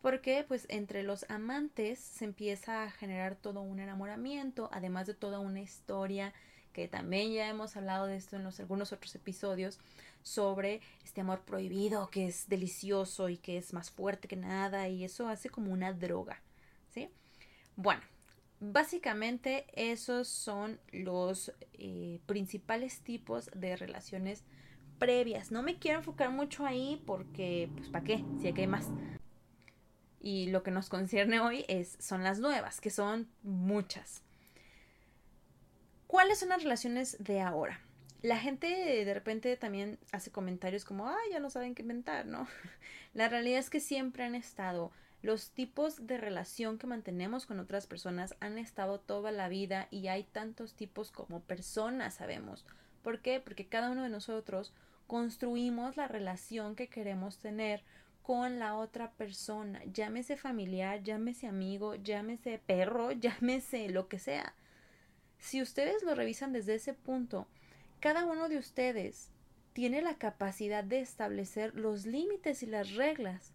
porque 0.03 0.45
pues 0.47 0.67
entre 0.69 1.03
los 1.03 1.25
amantes 1.31 1.99
se 1.99 2.25
empieza 2.25 2.83
a 2.83 2.91
generar 2.91 3.37
todo 3.37 3.63
un 3.63 3.81
enamoramiento, 3.81 4.69
además 4.73 5.07
de 5.07 5.15
toda 5.15 5.39
una 5.39 5.61
historia 5.61 6.35
que 6.73 6.89
también 6.89 7.33
ya 7.33 7.49
hemos 7.49 7.77
hablado 7.77 8.07
de 8.07 8.17
esto 8.17 8.37
en 8.37 8.43
los, 8.43 8.59
algunos 8.59 8.93
otros 8.93 9.15
episodios 9.15 9.79
sobre 10.23 10.81
este 11.05 11.21
amor 11.21 11.43
prohibido 11.43 12.11
que 12.11 12.27
es 12.27 12.49
delicioso 12.49 13.29
y 13.29 13.37
que 13.37 13.57
es 13.57 13.73
más 13.73 13.91
fuerte 13.91 14.27
que 14.27 14.37
nada 14.37 14.89
y 14.89 15.05
eso 15.05 15.29
hace 15.29 15.49
como 15.49 15.73
una 15.73 15.93
droga, 15.93 16.43
¿sí? 16.93 17.09
Bueno, 17.77 18.03
básicamente 18.61 19.67
esos 19.75 20.29
son 20.29 20.81
los 20.93 21.53
eh, 21.75 22.21
principales 22.27 23.01
tipos 23.01 23.51
de 23.55 23.77
relaciones 23.77 24.43
previas. 25.05 25.51
No 25.51 25.63
me 25.63 25.79
quiero 25.79 25.99
enfocar 25.99 26.31
mucho 26.31 26.65
ahí 26.65 27.03
porque, 27.05 27.69
pues, 27.77 27.91
¿para 27.91 28.05
qué? 28.07 28.25
Si 28.41 28.47
hay 28.47 28.55
que 28.55 28.67
más. 28.67 28.89
Y 30.19 30.47
lo 30.47 30.63
que 30.63 30.71
nos 30.71 30.89
concierne 30.89 31.41
hoy 31.41 31.67
es, 31.69 31.99
son 32.01 32.25
las 32.25 32.39
nuevas, 32.39 32.81
que 32.81 32.89
son 32.89 33.29
muchas. 33.43 34.23
¿Cuáles 36.07 36.39
son 36.39 36.49
las 36.49 36.63
relaciones 36.63 37.23
de 37.23 37.43
ahora? 37.43 37.81
La 38.23 38.39
gente 38.39 38.67
de 39.05 39.13
repente 39.13 39.55
también 39.59 39.99
hace 40.11 40.31
comentarios 40.31 40.87
como, 40.87 41.07
ah, 41.07 41.19
ya 41.31 41.39
no 41.39 41.51
saben 41.51 41.75
qué 41.75 41.83
inventar, 41.83 42.25
¿no? 42.25 42.49
La 43.13 43.29
realidad 43.29 43.59
es 43.59 43.69
que 43.69 43.81
siempre 43.81 44.25
han 44.25 44.35
estado. 44.35 44.91
Los 45.21 45.51
tipos 45.51 46.07
de 46.07 46.17
relación 46.17 46.79
que 46.79 46.87
mantenemos 46.87 47.45
con 47.45 47.61
otras 47.61 47.87
personas 47.87 48.37
han 48.41 48.57
estado 48.57 49.01
toda 49.01 49.33
la 49.33 49.51
vida 49.51 49.89
y 49.91 50.09
hay 50.09 50.25
tantos 50.25 50.73
tipos 50.73 51.11
como 51.11 51.41
personas, 51.41 52.15
sabemos. 52.15 52.65
¿Por 53.03 53.21
qué? 53.21 53.41
Porque 53.41 53.69
cada 53.69 53.91
uno 53.91 54.03
de 54.03 54.09
nosotros 54.09 54.73
construimos 55.07 55.97
la 55.97 56.09
relación 56.09 56.77
que 56.77 56.89
queremos 56.89 57.39
tener 57.39 57.83
con 58.23 58.59
la 58.59 58.75
otra 58.75 59.11
persona, 59.13 59.83
llámese 59.85 60.39
familiar, 60.39 61.03
llámese 61.03 61.47
amigo, 61.47 61.95
llámese 61.97 62.59
perro, 62.59 63.13
llámese 63.21 63.91
lo 63.91 64.09
que 64.09 64.19
sea. 64.19 64.55
Si 65.39 65.61
ustedes 65.61 66.03
lo 66.03 66.15
revisan 66.15 66.53
desde 66.53 66.77
ese 66.77 66.95
punto, 66.95 67.47
cada 68.01 68.25
uno 68.25 68.49
de 68.49 68.57
ustedes 68.57 69.31
tiene 69.75 70.01
la 70.01 70.15
capacidad 70.15 70.85
de 70.85 71.01
establecer 71.01 71.75
los 71.75 72.07
límites 72.07 72.63
y 72.63 72.67
las 72.67 72.95
reglas 72.95 73.53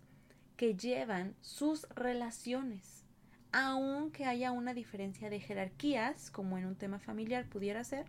que 0.55 0.75
llevan 0.75 1.33
sus 1.41 1.89
relaciones. 1.89 3.05
Aunque 3.51 4.25
haya 4.25 4.51
una 4.51 4.75
diferencia 4.75 5.29
de 5.31 5.39
jerarquías, 5.39 6.29
como 6.29 6.59
en 6.59 6.65
un 6.65 6.75
tema 6.75 6.99
familiar 6.99 7.45
pudiera 7.45 7.83
ser, 7.83 8.05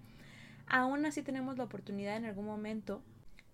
aún 0.66 1.06
así 1.06 1.22
tenemos 1.22 1.56
la 1.56 1.64
oportunidad 1.64 2.16
en 2.16 2.26
algún 2.26 2.44
momento 2.44 3.02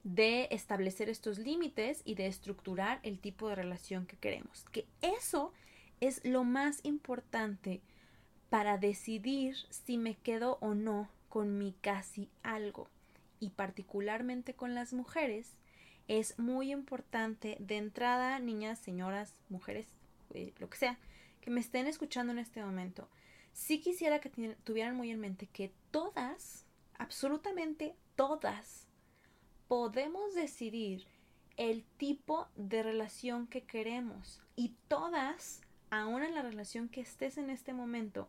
de 0.07 0.47
establecer 0.53 1.09
estos 1.09 1.37
límites 1.37 2.03
y 2.05 2.15
de 2.15 2.29
estructurar 2.29 3.01
el 3.03 3.19
tipo 3.19 3.49
de 3.49 3.57
relación 3.57 4.07
que 4.07 4.17
queremos. 4.17 4.65
Que 4.71 4.87
eso 5.03 5.53
es 6.01 6.25
lo 6.25 6.45
más 6.45 6.79
importante 6.85 7.81
para 8.49 8.79
decidir 8.79 9.57
si 9.71 9.99
me 9.99 10.15
quedo 10.15 10.59
o 10.61 10.75
no 10.75 11.11
con 11.29 11.59
mi 11.59 11.73
casi 11.81 12.31
algo. 12.45 12.89
Y 13.41 13.51
particularmente 13.51 14.55
con 14.55 14.77
las 14.77 14.93
mujeres, 14.93 15.59
es 16.07 16.39
muy 16.39 16.71
importante 16.71 17.57
de 17.59 17.77
entrada, 17.77 18.39
niñas, 18.39 18.79
señoras, 18.79 19.35
mujeres, 19.49 19.89
eh, 20.35 20.53
lo 20.61 20.71
que 20.71 20.79
sea, 20.79 21.01
que 21.41 21.51
me 21.51 21.59
estén 21.59 21.89
escuchando 21.89 22.33
en 22.33 22.39
este 22.39 22.65
momento. 22.65 23.09
Sí 23.53 23.81
quisiera 23.81 24.21
que 24.21 24.31
tuvieran 24.63 24.95
muy 24.95 25.11
en 25.11 25.19
mente 25.19 25.49
que 25.49 25.73
todas, 25.91 26.65
absolutamente 26.97 27.97
todas, 28.15 28.86
podemos 29.69 30.35
decidir 30.35 31.07
el 31.57 31.85
tipo 31.97 32.49
de 32.57 32.83
relación 32.83 33.47
que 33.47 33.63
queremos 33.63 34.41
y 34.57 34.75
todas, 34.89 35.63
aún 35.91 36.23
en 36.23 36.35
la 36.35 36.43
relación 36.43 36.89
que 36.89 37.01
estés 37.01 37.39
en 37.39 37.51
este 37.51 37.73
momento, 37.73 38.29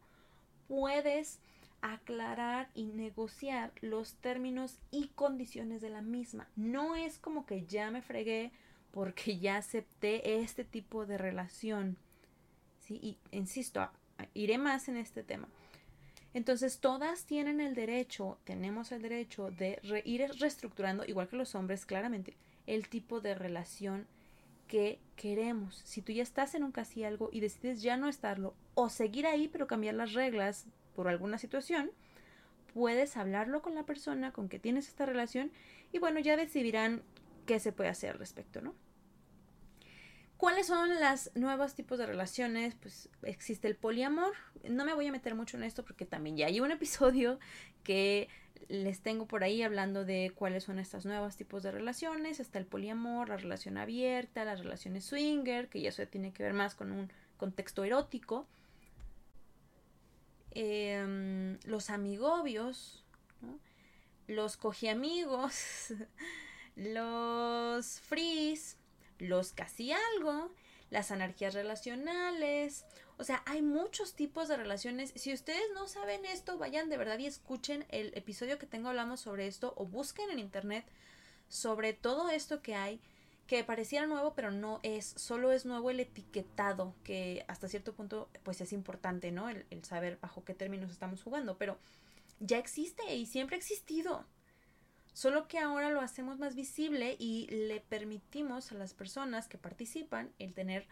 puedes 0.68 1.40
aclarar 1.82 2.70
y 2.74 2.86
negociar 2.86 3.72
los 3.82 4.16
términos 4.16 4.78
y 4.92 5.10
condiciones 5.10 5.82
de 5.82 5.90
la 5.90 6.02
misma. 6.02 6.48
No 6.56 6.96
es 6.96 7.20
como 7.20 7.46
que 7.46 7.66
ya 7.66 7.92
me 7.92 8.02
fregué 8.02 8.52
porque 8.92 9.38
ya 9.38 9.58
acepté 9.58 10.40
este 10.40 10.64
tipo 10.64 11.06
de 11.06 11.18
relación. 11.18 11.98
¿sí? 12.80 13.00
Y 13.02 13.18
insisto, 13.32 13.88
iré 14.34 14.58
más 14.58 14.88
en 14.88 14.98
este 14.98 15.24
tema. 15.24 15.48
Entonces 16.38 16.78
todas 16.78 17.26
tienen 17.26 17.60
el 17.60 17.74
derecho, 17.74 18.38
tenemos 18.44 18.92
el 18.92 19.02
derecho 19.02 19.50
de 19.50 19.82
ir 20.06 20.24
reestructurando, 20.40 21.04
igual 21.04 21.28
que 21.28 21.36
los 21.36 21.56
hombres 21.56 21.88
claramente, 21.88 22.38
el 22.68 22.90
tipo 22.90 23.22
de 23.22 23.34
relación 23.34 24.06
que 24.68 25.00
queremos. 25.16 25.82
Si 25.84 26.04
tú 26.04 26.12
ya 26.12 26.22
estás 26.22 26.54
en 26.54 26.64
un 26.64 26.72
casi 26.72 27.04
algo 27.04 27.32
y 27.34 27.40
decides 27.40 27.82
ya 27.82 27.98
no 27.98 28.08
estarlo 28.08 28.54
o 28.76 28.90
seguir 28.90 29.26
ahí 29.26 29.48
pero 29.48 29.66
cambiar 29.66 29.96
las 29.96 30.14
reglas 30.14 30.68
por 30.96 31.08
alguna 31.08 31.40
situación, 31.40 31.90
puedes 32.72 33.18
hablarlo 33.18 33.64
con 33.64 33.74
la 33.74 33.88
persona 33.88 34.32
con 34.32 34.48
que 34.48 34.60
tienes 34.60 34.90
esta 34.90 35.08
relación 35.08 35.52
y 35.92 35.98
bueno, 35.98 36.20
ya 36.20 36.38
decidirán 36.38 37.02
qué 37.48 37.60
se 37.60 37.72
puede 37.72 37.90
hacer 37.90 38.12
al 38.12 38.20
respecto, 38.20 38.62
¿no? 38.62 38.76
¿Cuáles 40.38 40.68
son 40.68 40.90
los 41.02 41.32
nuevos 41.36 41.74
tipos 41.74 41.98
de 41.98 42.06
relaciones? 42.06 42.76
Pues 42.76 43.10
existe 43.24 43.68
el 43.68 43.76
poliamor. 43.76 44.34
No 44.70 44.86
me 44.86 44.94
voy 44.94 45.08
a 45.08 45.12
meter 45.12 45.34
mucho 45.34 45.58
en 45.58 45.64
esto 45.64 45.84
porque 45.84 46.06
también 46.06 46.38
ya 46.38 46.46
hay 46.46 46.60
un 46.60 46.72
episodio 46.80 47.40
que 47.84 48.30
les 48.68 49.02
tengo 49.02 49.28
por 49.28 49.44
ahí 49.44 49.64
hablando 49.64 50.06
de 50.06 50.32
cuáles 50.36 50.66
son 50.66 50.78
estos 50.78 51.06
nuevos 51.06 51.38
tipos 51.38 51.64
de 51.64 51.72
relaciones. 51.72 52.40
Está 52.40 52.60
el 52.60 52.68
poliamor, 52.68 53.30
la 53.30 53.38
relación 53.38 53.78
abierta, 53.78 54.46
las 54.46 54.60
relaciones 54.60 55.06
swinger, 55.06 55.70
que 55.70 55.82
ya 55.82 55.90
eso 55.90 56.06
tiene 56.08 56.32
que 56.32 56.44
ver 56.44 56.54
más 56.54 56.76
con 56.76 56.92
un 56.92 57.12
contexto 57.38 57.84
erótico. 57.84 58.46
Em, 60.52 61.58
los 61.66 61.90
amigobios, 61.90 63.04
los 64.28 64.56
cogiamigos, 64.58 65.94
los 66.76 68.00
frees 68.02 68.77
los 69.20 69.54
casi 69.54 69.92
algo, 69.92 70.52
las 70.90 71.12
anarquías 71.12 71.54
relacionales. 71.54 72.86
O 73.18 73.24
sea, 73.24 73.44
hay 73.46 73.62
muchos 73.62 74.14
tipos 74.14 74.48
de 74.48 74.58
relaciones. 74.58 75.12
Si 75.16 75.34
ustedes 75.34 75.64
no 75.74 75.88
saben 75.88 76.26
esto, 76.26 76.58
vayan 76.58 76.90
de 76.90 76.98
verdad 76.98 77.20
y 77.20 77.26
escuchen 77.26 77.86
el 77.90 78.12
episodio 78.16 78.58
que 78.58 78.68
tengo 78.68 78.90
hablando 78.90 79.18
sobre 79.18 79.48
esto 79.48 79.74
o 79.76 79.86
busquen 79.86 80.30
en 80.30 80.40
internet 80.40 80.86
sobre 81.50 81.94
todo 81.94 82.30
esto 82.30 82.62
que 82.62 82.76
hay 82.76 83.00
que 83.48 83.64
pareciera 83.64 84.06
nuevo, 84.08 84.34
pero 84.34 84.52
no 84.52 84.82
es, 84.84 85.06
solo 85.06 85.54
es 85.54 85.66
nuevo 85.66 85.90
el 85.90 86.02
etiquetado, 86.02 86.94
que 87.06 87.46
hasta 87.48 87.70
cierto 87.70 87.94
punto 87.94 88.30
pues 88.44 88.60
es 88.60 88.74
importante, 88.74 89.32
¿no? 89.32 89.50
El 89.50 89.86
saber 89.86 90.20
bajo 90.22 90.44
qué 90.44 90.54
términos 90.54 90.92
estamos 90.92 91.24
jugando, 91.24 91.58
pero 91.58 91.80
ya 92.42 92.58
existe 92.58 93.16
y 93.16 93.26
siempre 93.26 93.56
ha 93.56 93.60
existido. 93.60 94.26
Solo 95.18 95.48
que 95.48 95.58
ahora 95.58 95.90
lo 95.90 96.00
hacemos 96.00 96.38
más 96.38 96.54
visible 96.54 97.16
y 97.18 97.48
le 97.48 97.80
permitimos 97.80 98.72
a 98.72 98.76
las 98.76 98.94
personas 98.94 99.48
que 99.48 99.58
participan 99.58 100.32
el 100.38 100.54
tener 100.54 100.86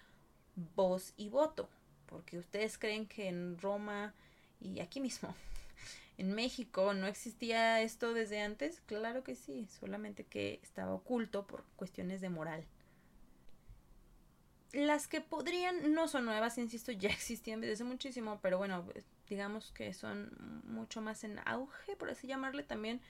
voz 0.75 1.13
y 1.15 1.29
voto. 1.29 1.69
Porque 2.07 2.39
ustedes 2.39 2.79
creen 2.79 3.05
que 3.05 3.27
en 3.27 3.59
Roma 3.59 4.15
y 4.59 4.79
aquí 4.79 4.99
mismo, 4.99 5.35
en 6.17 6.33
México, 6.33 6.95
no 6.95 7.05
existía 7.05 7.83
esto 7.83 8.15
desde 8.15 8.41
antes. 8.41 8.81
Claro 8.87 9.23
que 9.23 9.35
sí, 9.35 9.67
solamente 9.79 10.23
que 10.23 10.59
estaba 10.63 10.95
oculto 10.95 11.45
por 11.45 11.63
cuestiones 11.75 12.19
de 12.19 12.29
moral. 12.29 12.65
Las 14.73 15.07
que 15.07 15.21
podrían 15.21 15.93
no 15.93 16.07
son 16.07 16.25
nuevas, 16.25 16.57
insisto, 16.57 16.91
ya 16.91 17.09
existían 17.11 17.61
desde 17.61 17.83
muchísimo, 17.83 18.39
pero 18.41 18.57
bueno, 18.57 18.87
digamos 19.29 19.71
que 19.71 19.93
son 19.93 20.63
mucho 20.63 20.99
más 20.99 21.23
en 21.23 21.39
auge, 21.45 21.95
por 21.95 22.09
así 22.09 22.25
llamarle 22.25 22.63
también 22.63 23.01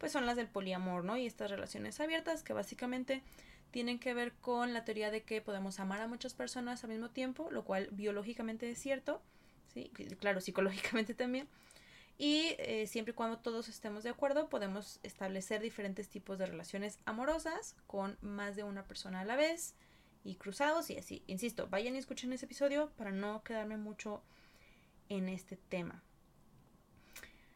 pues 0.00 0.12
son 0.12 0.24
las 0.24 0.34
del 0.34 0.48
poliamor, 0.48 1.04
¿no? 1.04 1.18
Y 1.18 1.26
estas 1.26 1.50
relaciones 1.50 2.00
abiertas 2.00 2.42
que 2.42 2.54
básicamente 2.54 3.22
tienen 3.70 3.98
que 3.98 4.14
ver 4.14 4.32
con 4.32 4.72
la 4.72 4.84
teoría 4.84 5.10
de 5.10 5.22
que 5.22 5.42
podemos 5.42 5.78
amar 5.78 6.00
a 6.00 6.08
muchas 6.08 6.32
personas 6.32 6.82
al 6.82 6.90
mismo 6.90 7.10
tiempo, 7.10 7.50
lo 7.50 7.64
cual 7.64 7.88
biológicamente 7.92 8.68
es 8.68 8.78
cierto, 8.78 9.20
¿sí? 9.72 9.92
Claro, 10.18 10.40
psicológicamente 10.40 11.14
también. 11.14 11.46
Y 12.16 12.54
eh, 12.58 12.86
siempre 12.86 13.12
y 13.12 13.14
cuando 13.14 13.38
todos 13.38 13.68
estemos 13.68 14.02
de 14.02 14.10
acuerdo, 14.10 14.48
podemos 14.48 15.00
establecer 15.02 15.60
diferentes 15.60 16.08
tipos 16.08 16.38
de 16.38 16.46
relaciones 16.46 16.98
amorosas 17.04 17.76
con 17.86 18.16
más 18.22 18.56
de 18.56 18.64
una 18.64 18.84
persona 18.84 19.20
a 19.20 19.24
la 19.26 19.36
vez 19.36 19.74
y 20.24 20.36
cruzados 20.36 20.88
y 20.88 20.96
así. 20.96 21.22
Insisto, 21.26 21.68
vayan 21.68 21.94
y 21.94 21.98
escuchen 21.98 22.32
ese 22.32 22.46
episodio 22.46 22.90
para 22.96 23.12
no 23.12 23.42
quedarme 23.42 23.76
mucho 23.76 24.22
en 25.10 25.28
este 25.28 25.56
tema. 25.56 26.02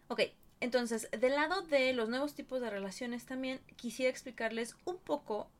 Ok, 0.08 0.20
entonces, 0.61 1.08
del 1.11 1.34
lado 1.34 1.62
de 1.62 1.92
los 1.92 2.08
nuevos 2.08 2.34
tipos 2.34 2.61
de 2.61 2.70
relaciones 2.70 3.26
también 3.26 3.61
quisiera 3.76 4.11
explicarles 4.11 4.76
un 4.84 4.99
poco 4.99 5.50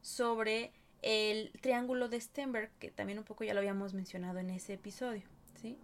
sobre 0.00 0.72
el 1.02 1.50
triángulo 1.60 2.08
de 2.08 2.20
Stenberg, 2.20 2.70
que 2.78 2.90
también 2.90 3.18
un 3.18 3.24
poco 3.24 3.44
ya 3.44 3.52
lo 3.52 3.60
habíamos 3.60 3.92
mencionado 3.92 4.38
en 4.38 4.50
ese 4.50 4.74
episodio, 4.74 5.22
¿sí? 5.60 5.76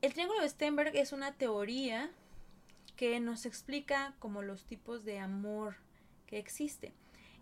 El 0.00 0.12
triángulo 0.12 0.40
de 0.40 0.48
Stenberg 0.48 0.96
es 0.96 1.12
una 1.12 1.32
teoría 1.32 2.10
que 2.96 3.20
nos 3.20 3.46
explica 3.46 4.14
como 4.18 4.42
los 4.42 4.64
tipos 4.64 5.04
de 5.04 5.20
amor 5.20 5.76
que 6.26 6.38
existe. 6.38 6.92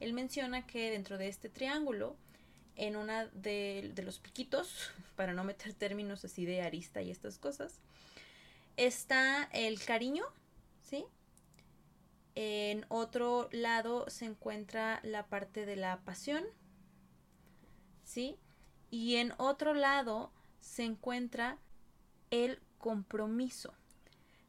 Él 0.00 0.12
menciona 0.12 0.66
que 0.66 0.90
dentro 0.90 1.16
de 1.16 1.28
este 1.28 1.48
triángulo 1.48 2.16
en 2.76 2.96
una 2.96 3.26
de, 3.28 3.90
de 3.94 4.02
los 4.02 4.18
piquitos, 4.18 4.90
para 5.16 5.32
no 5.32 5.44
meter 5.44 5.72
términos 5.72 6.24
así 6.24 6.44
de 6.44 6.62
arista 6.62 7.00
y 7.00 7.10
estas 7.10 7.38
cosas, 7.38 7.80
está 8.76 9.44
el 9.52 9.82
cariño, 9.82 10.24
¿sí? 10.82 11.04
En 12.34 12.84
otro 12.88 13.48
lado 13.52 14.08
se 14.10 14.26
encuentra 14.26 15.00
la 15.02 15.26
parte 15.26 15.64
de 15.64 15.76
la 15.76 16.00
pasión, 16.00 16.44
¿sí? 18.04 18.36
Y 18.90 19.16
en 19.16 19.32
otro 19.38 19.74
lado 19.74 20.30
se 20.60 20.84
encuentra 20.84 21.58
el 22.30 22.60
compromiso. 22.78 23.72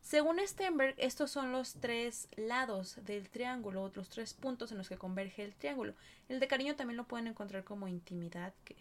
Según 0.02 0.40
Stenberg, 0.46 0.96
estos 0.98 1.32
son 1.32 1.52
los 1.52 1.74
tres 1.76 2.30
lados 2.38 2.98
del 3.04 3.30
triángulo, 3.30 3.92
los 3.94 4.10
tres 4.10 4.34
puntos 4.34 4.72
en 4.72 4.78
los 4.78 4.88
que 4.88 4.98
converge 4.98 5.44
el 5.44 5.54
triángulo. 5.54 5.96
El 6.30 6.40
de 6.40 6.48
cariño 6.48 6.76
también 6.76 6.96
lo 6.98 7.08
pueden 7.08 7.28
encontrar 7.28 7.64
como 7.64 7.88
intimidad, 7.88 8.54
que 8.64 8.76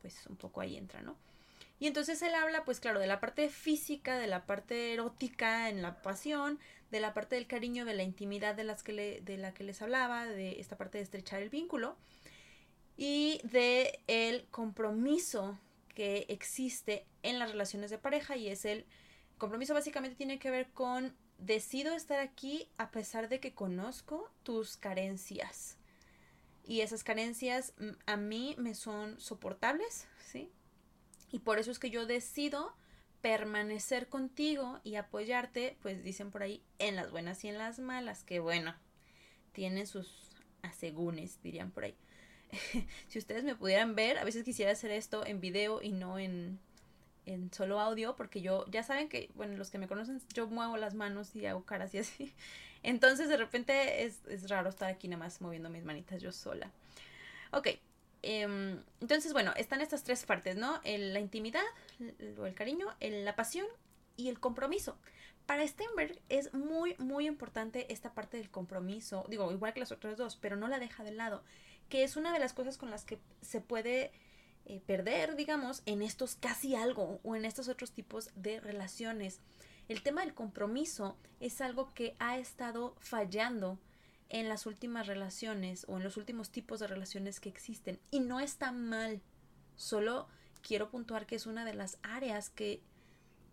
pues 0.00 0.26
un 0.26 0.36
poco 0.36 0.60
ahí 0.60 0.76
entra, 0.76 1.02
¿no? 1.02 1.16
Y 1.80 1.86
entonces 1.86 2.20
él 2.22 2.34
habla, 2.34 2.64
pues 2.64 2.78
claro, 2.78 3.00
de 3.00 3.06
la 3.06 3.20
parte 3.20 3.48
física, 3.48 4.18
de 4.18 4.26
la 4.26 4.46
parte 4.46 4.92
erótica 4.92 5.68
en 5.70 5.82
la 5.82 6.02
pasión, 6.02 6.60
de 6.90 7.00
la 7.00 7.14
parte 7.14 7.36
del 7.36 7.46
cariño, 7.46 7.84
de 7.84 7.94
la 7.94 8.02
intimidad 8.02 8.54
de, 8.54 8.64
las 8.64 8.82
que 8.82 8.92
le, 8.92 9.20
de 9.22 9.38
la 9.38 9.54
que 9.54 9.64
les 9.64 9.80
hablaba, 9.80 10.26
de 10.26 10.60
esta 10.60 10.76
parte 10.76 10.98
de 10.98 11.04
estrechar 11.04 11.40
el 11.40 11.48
vínculo 11.48 11.96
y 12.98 13.40
de 13.44 14.00
el 14.08 14.46
compromiso 14.50 15.58
que 15.94 16.26
existe 16.28 17.06
en 17.22 17.38
las 17.38 17.50
relaciones 17.50 17.90
de 17.90 17.98
pareja 17.98 18.36
y 18.36 18.48
es 18.48 18.66
el 18.66 18.84
compromiso 19.38 19.72
básicamente 19.72 20.16
tiene 20.16 20.38
que 20.38 20.50
ver 20.50 20.70
con 20.72 21.16
decido 21.38 21.94
estar 21.94 22.20
aquí 22.20 22.68
a 22.76 22.90
pesar 22.90 23.30
de 23.30 23.40
que 23.40 23.54
conozco 23.54 24.30
tus 24.42 24.76
carencias 24.76 25.78
y 26.70 26.82
esas 26.82 27.02
carencias 27.04 27.72
mm, 27.78 27.90
a 28.06 28.16
mí 28.16 28.54
me 28.58 28.74
son 28.74 29.18
soportables, 29.18 30.06
¿sí? 30.24 30.50
Y 31.30 31.40
por 31.40 31.58
eso 31.58 31.70
es 31.70 31.78
que 31.78 31.90
yo 31.90 32.06
decido 32.06 32.74
permanecer 33.20 34.08
contigo 34.08 34.80
y 34.82 34.96
apoyarte, 34.96 35.76
pues 35.82 36.02
dicen 36.02 36.30
por 36.30 36.42
ahí, 36.42 36.62
en 36.78 36.96
las 36.96 37.10
buenas 37.10 37.44
y 37.44 37.48
en 37.48 37.58
las 37.58 37.78
malas, 37.78 38.24
que 38.24 38.40
bueno, 38.40 38.74
tienen 39.52 39.86
sus 39.86 40.30
asegúnes, 40.62 41.42
dirían 41.42 41.70
por 41.70 41.84
ahí. 41.84 41.94
si 43.08 43.18
ustedes 43.18 43.44
me 43.44 43.54
pudieran 43.54 43.94
ver, 43.94 44.18
a 44.18 44.24
veces 44.24 44.44
quisiera 44.44 44.72
hacer 44.72 44.90
esto 44.90 45.24
en 45.26 45.40
video 45.40 45.82
y 45.82 45.92
no 45.92 46.18
en, 46.18 46.58
en 47.26 47.52
solo 47.52 47.80
audio, 47.80 48.16
porque 48.16 48.40
yo, 48.40 48.64
ya 48.70 48.82
saben 48.82 49.08
que, 49.08 49.30
bueno, 49.34 49.56
los 49.56 49.70
que 49.70 49.78
me 49.78 49.88
conocen, 49.88 50.20
yo 50.34 50.46
muevo 50.48 50.76
las 50.76 50.94
manos 50.94 51.34
y 51.36 51.46
hago 51.46 51.64
caras 51.64 51.94
y 51.94 51.98
así. 51.98 52.34
Entonces 52.82 53.28
de 53.28 53.36
repente 53.36 54.04
es, 54.04 54.20
es 54.26 54.48
raro 54.48 54.70
estar 54.70 54.90
aquí 54.90 55.06
nada 55.06 55.24
más 55.24 55.40
moviendo 55.40 55.68
mis 55.68 55.84
manitas 55.84 56.22
yo 56.22 56.32
sola. 56.32 56.70
Ok, 57.52 57.68
Em, 58.22 58.82
entonces, 59.00 59.32
bueno, 59.32 59.52
están 59.56 59.80
estas 59.80 60.02
tres 60.04 60.24
partes, 60.24 60.56
¿no? 60.56 60.80
la 60.84 61.20
intimidad, 61.20 61.64
o 62.38 62.46
el 62.46 62.54
cariño, 62.54 62.86
la 63.00 63.36
pasión 63.36 63.66
y 64.16 64.28
el 64.28 64.38
compromiso. 64.40 64.98
Para 65.46 65.66
Stenberg 65.66 66.20
es 66.28 66.54
muy, 66.54 66.94
muy 66.98 67.26
importante 67.26 67.92
esta 67.92 68.14
parte 68.14 68.36
del 68.36 68.50
compromiso, 68.50 69.24
digo, 69.28 69.50
igual 69.50 69.72
que 69.72 69.80
las 69.80 69.90
otras 69.90 70.16
dos, 70.16 70.36
pero 70.36 70.54
no 70.54 70.68
la 70.68 70.78
deja 70.78 71.02
de 71.02 71.12
lado, 71.12 71.42
que 71.88 72.04
es 72.04 72.16
una 72.16 72.32
de 72.32 72.38
las 72.38 72.52
cosas 72.52 72.78
con 72.78 72.90
las 72.90 73.04
que 73.04 73.18
se 73.40 73.60
puede 73.60 74.12
eh, 74.66 74.80
perder, 74.86 75.34
digamos, 75.34 75.82
en 75.86 76.02
estos 76.02 76.36
casi 76.36 76.76
algo 76.76 77.18
o 77.24 77.34
en 77.34 77.44
estos 77.44 77.68
otros 77.68 77.90
tipos 77.90 78.30
de 78.36 78.60
relaciones. 78.60 79.40
El 79.88 80.02
tema 80.02 80.20
del 80.20 80.34
compromiso 80.34 81.16
es 81.40 81.60
algo 81.60 81.92
que 81.94 82.14
ha 82.20 82.38
estado 82.38 82.94
fallando 83.00 83.78
en 84.30 84.48
las 84.48 84.64
últimas 84.66 85.06
relaciones 85.06 85.84
o 85.88 85.98
en 85.98 86.04
los 86.04 86.16
últimos 86.16 86.50
tipos 86.50 86.80
de 86.80 86.86
relaciones 86.86 87.40
que 87.40 87.48
existen. 87.48 88.00
Y 88.10 88.20
no 88.20 88.40
está 88.40 88.72
mal. 88.72 89.20
Solo 89.76 90.28
quiero 90.62 90.90
puntuar 90.90 91.26
que 91.26 91.36
es 91.36 91.46
una 91.46 91.64
de 91.64 91.74
las 91.74 91.98
áreas 92.02 92.48
que 92.48 92.82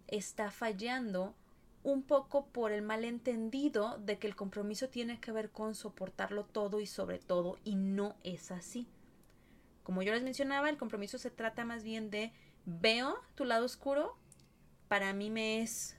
está 0.07 0.51
fallando 0.51 1.35
un 1.83 2.03
poco 2.03 2.47
por 2.47 2.71
el 2.71 2.81
malentendido 2.81 3.97
de 3.97 4.19
que 4.19 4.27
el 4.27 4.35
compromiso 4.35 4.89
tiene 4.89 5.19
que 5.19 5.31
ver 5.31 5.51
con 5.51 5.73
soportarlo 5.73 6.45
todo 6.45 6.79
y 6.79 6.85
sobre 6.85 7.19
todo 7.19 7.57
y 7.63 7.75
no 7.75 8.15
es 8.23 8.51
así. 8.51 8.87
Como 9.83 10.01
yo 10.01 10.11
les 10.11 10.23
mencionaba, 10.23 10.69
el 10.69 10.77
compromiso 10.77 11.17
se 11.17 11.31
trata 11.31 11.63
más 11.63 11.83
bien 11.83 12.09
de 12.09 12.33
veo 12.65 13.17
tu 13.35 13.45
lado 13.45 13.65
oscuro, 13.65 14.17
para 14.89 15.13
mí 15.13 15.29
me 15.29 15.61
es 15.61 15.95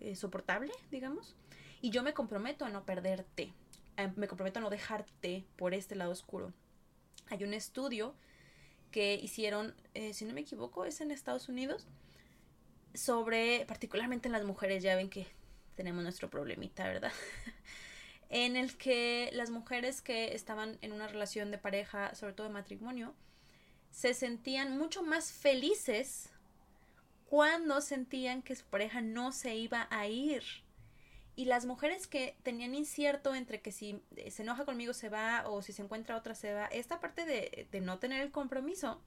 eh, 0.00 0.14
soportable, 0.16 0.70
digamos, 0.90 1.34
y 1.80 1.90
yo 1.90 2.02
me 2.02 2.12
comprometo 2.12 2.66
a 2.66 2.68
no 2.68 2.84
perderte. 2.84 3.54
Eh, 3.96 4.10
me 4.16 4.28
comprometo 4.28 4.58
a 4.58 4.62
no 4.62 4.70
dejarte 4.70 5.44
por 5.56 5.74
este 5.74 5.94
lado 5.94 6.12
oscuro. 6.12 6.52
Hay 7.28 7.44
un 7.44 7.54
estudio 7.54 8.14
que 8.90 9.14
hicieron, 9.14 9.74
eh, 9.94 10.12
si 10.14 10.24
no 10.24 10.34
me 10.34 10.42
equivoco, 10.42 10.84
es 10.84 11.00
en 11.00 11.10
Estados 11.10 11.48
Unidos, 11.48 11.86
sobre 12.94 13.64
particularmente 13.66 14.28
en 14.28 14.32
las 14.32 14.44
mujeres, 14.44 14.82
ya 14.82 14.96
ven 14.96 15.08
que 15.08 15.26
tenemos 15.74 16.02
nuestro 16.02 16.28
problemita, 16.28 16.84
¿verdad? 16.84 17.12
en 18.28 18.56
el 18.56 18.76
que 18.76 19.30
las 19.32 19.50
mujeres 19.50 20.02
que 20.02 20.34
estaban 20.34 20.78
en 20.82 20.92
una 20.92 21.08
relación 21.08 21.50
de 21.50 21.58
pareja, 21.58 22.14
sobre 22.14 22.34
todo 22.34 22.46
de 22.46 22.52
matrimonio, 22.52 23.14
se 23.90 24.14
sentían 24.14 24.76
mucho 24.76 25.02
más 25.02 25.32
felices 25.32 26.30
cuando 27.26 27.80
sentían 27.80 28.42
que 28.42 28.56
su 28.56 28.64
pareja 28.66 29.00
no 29.00 29.32
se 29.32 29.54
iba 29.54 29.86
a 29.90 30.06
ir 30.06 30.42
y 31.34 31.46
las 31.46 31.64
mujeres 31.64 32.06
que 32.06 32.36
tenían 32.42 32.74
incierto 32.74 33.34
entre 33.34 33.60
que 33.62 33.72
si 33.72 34.02
eh, 34.16 34.30
se 34.30 34.42
enoja 34.42 34.64
conmigo 34.64 34.92
se 34.92 35.08
va 35.08 35.48
o 35.48 35.62
si 35.62 35.72
se 35.72 35.82
encuentra 35.82 36.16
otra 36.16 36.34
se 36.34 36.52
va, 36.52 36.66
esta 36.66 37.00
parte 37.00 37.24
de, 37.24 37.68
de 37.70 37.80
no 37.80 37.98
tener 37.98 38.20
el 38.20 38.30
compromiso, 38.30 39.00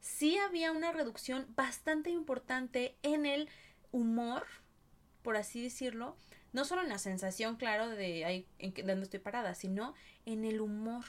sí 0.00 0.36
había 0.38 0.72
una 0.72 0.92
reducción 0.92 1.46
bastante 1.56 2.10
importante 2.10 2.96
en 3.02 3.24
el 3.24 3.48
humor, 3.92 4.44
por 5.22 5.36
así 5.36 5.62
decirlo, 5.62 6.16
no 6.52 6.64
solo 6.64 6.82
en 6.82 6.90
la 6.90 6.98
sensación, 6.98 7.56
claro, 7.56 7.88
de 7.88 8.24
ahí 8.24 8.46
en 8.58 8.74
donde 8.74 9.04
estoy 9.04 9.20
parada, 9.20 9.54
sino 9.54 9.94
en 10.26 10.44
el 10.44 10.60
humor. 10.60 11.04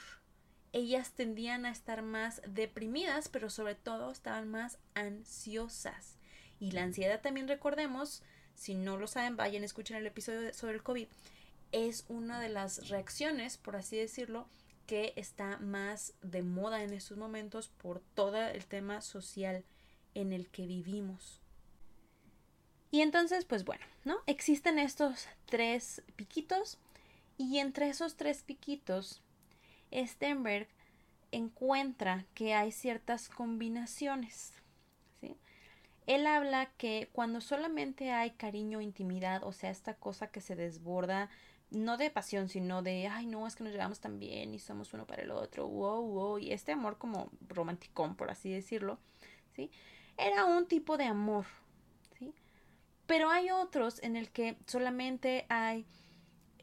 Ellas 0.72 1.12
tendían 1.12 1.66
a 1.66 1.70
estar 1.70 2.02
más 2.02 2.40
deprimidas, 2.48 3.28
pero 3.28 3.50
sobre 3.50 3.74
todo 3.74 4.10
estaban 4.10 4.48
más 4.48 4.78
ansiosas. 4.94 6.18
Y 6.58 6.70
la 6.70 6.82
ansiedad 6.82 7.20
también 7.20 7.46
recordemos 7.46 8.22
si 8.54 8.74
no 8.74 8.96
lo 8.96 9.06
saben, 9.06 9.36
vayan 9.36 9.62
a 9.62 9.66
escuchar 9.66 10.00
el 10.00 10.06
episodio 10.06 10.52
sobre 10.54 10.74
el 10.74 10.82
COVID. 10.82 11.08
Es 11.72 12.04
una 12.08 12.40
de 12.40 12.48
las 12.48 12.88
reacciones, 12.88 13.56
por 13.56 13.76
así 13.76 13.96
decirlo, 13.96 14.46
que 14.86 15.12
está 15.16 15.58
más 15.58 16.14
de 16.22 16.42
moda 16.42 16.82
en 16.82 16.92
estos 16.92 17.16
momentos 17.16 17.68
por 17.68 18.00
todo 18.14 18.40
el 18.42 18.64
tema 18.66 19.00
social 19.00 19.64
en 20.14 20.32
el 20.32 20.48
que 20.48 20.66
vivimos. 20.66 21.40
Y 22.90 23.00
entonces, 23.00 23.44
pues 23.44 23.64
bueno, 23.64 23.84
¿no? 24.04 24.18
Existen 24.26 24.78
estos 24.78 25.26
tres 25.46 26.02
piquitos 26.14 26.78
y 27.36 27.58
entre 27.58 27.88
esos 27.88 28.14
tres 28.14 28.42
piquitos, 28.42 29.20
Stenberg 29.92 30.68
encuentra 31.32 32.24
que 32.34 32.54
hay 32.54 32.70
ciertas 32.70 33.28
combinaciones. 33.28 34.52
Él 36.06 36.26
habla 36.26 36.66
que 36.76 37.08
cuando 37.12 37.40
solamente 37.40 38.10
hay 38.12 38.32
cariño, 38.32 38.80
intimidad, 38.80 39.42
o 39.44 39.52
sea, 39.52 39.70
esta 39.70 39.94
cosa 39.94 40.28
que 40.28 40.40
se 40.40 40.54
desborda, 40.54 41.30
no 41.70 41.96
de 41.96 42.10
pasión, 42.10 42.48
sino 42.48 42.82
de, 42.82 43.08
ay, 43.08 43.26
no, 43.26 43.46
es 43.46 43.56
que 43.56 43.64
nos 43.64 43.72
llevamos 43.72 44.00
tan 44.00 44.18
bien 44.18 44.54
y 44.54 44.58
somos 44.58 44.92
uno 44.92 45.06
para 45.06 45.22
el 45.22 45.30
otro, 45.30 45.66
wow, 45.66 46.02
wow, 46.02 46.38
y 46.38 46.52
este 46.52 46.72
amor 46.72 46.98
como 46.98 47.30
romanticón, 47.48 48.16
por 48.16 48.30
así 48.30 48.50
decirlo, 48.50 48.98
¿sí? 49.56 49.70
Era 50.16 50.44
un 50.44 50.66
tipo 50.66 50.96
de 50.96 51.04
amor, 51.04 51.46
¿sí? 52.18 52.34
Pero 53.06 53.30
hay 53.30 53.50
otros 53.50 54.02
en 54.02 54.16
el 54.16 54.30
que 54.30 54.56
solamente 54.66 55.46
hay 55.48 55.86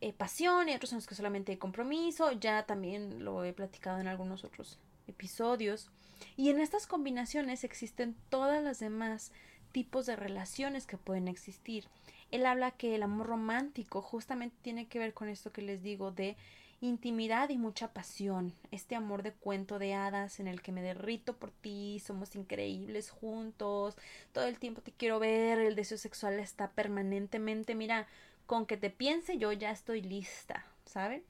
eh, 0.01 0.13
pasión 0.13 0.69
y 0.69 0.73
otros 0.73 0.91
en 0.91 0.97
los 0.97 1.08
que 1.08 1.15
solamente 1.15 1.51
hay 1.51 1.58
compromiso, 1.58 2.32
ya 2.32 2.65
también 2.65 3.23
lo 3.23 3.43
he 3.43 3.54
platicado 3.54 3.99
en 3.99 4.08
algunos 4.08 4.43
otros 4.43 4.80
episodios. 5.08 5.91
Y 6.38 6.50
en 6.50 6.60
estas 6.60 6.88
combinaciones 6.88 7.64
existen 7.64 8.16
todas 8.30 8.64
las 8.64 8.80
demás 8.80 9.32
tipos 9.72 10.06
de 10.06 10.16
relaciones 10.16 10.86
que 10.86 10.98
pueden 10.98 11.28
existir. 11.28 11.86
Él 12.32 12.46
habla 12.46 12.72
que 12.72 12.96
el 12.96 13.04
amor 13.04 13.28
romántico 13.28 14.02
justamente 14.02 14.56
tiene 14.62 14.88
que 14.88 15.00
ver 15.00 15.14
con 15.14 15.30
esto 15.30 15.52
que 15.52 15.62
les 15.62 15.84
digo 15.84 16.12
de 16.12 16.38
intimidad 16.82 17.50
y 17.50 17.58
mucha 17.58 17.94
pasión, 17.94 18.54
este 18.72 18.96
amor 18.96 19.22
de 19.22 19.34
cuento 19.34 19.78
de 19.78 19.94
hadas 19.94 20.40
en 20.40 20.48
el 20.48 20.64
que 20.64 20.72
me 20.72 20.82
derrito 20.82 21.36
por 21.36 21.52
ti, 21.52 22.02
somos 22.04 22.36
increíbles 22.36 23.12
juntos, 23.12 23.96
todo 24.34 24.46
el 24.46 24.58
tiempo 24.58 24.82
te 24.82 24.92
quiero 24.92 25.20
ver, 25.20 25.60
el 25.60 25.76
deseo 25.76 26.00
sexual 26.00 26.40
está 26.40 26.72
permanentemente, 26.72 27.76
mira, 27.76 28.08
con 28.48 28.66
que 28.66 28.78
te 28.78 28.90
piense 28.90 29.38
yo 29.38 29.52
ya 29.52 29.70
estoy 29.70 30.02
lista, 30.02 30.66
¿saben? 30.86 31.24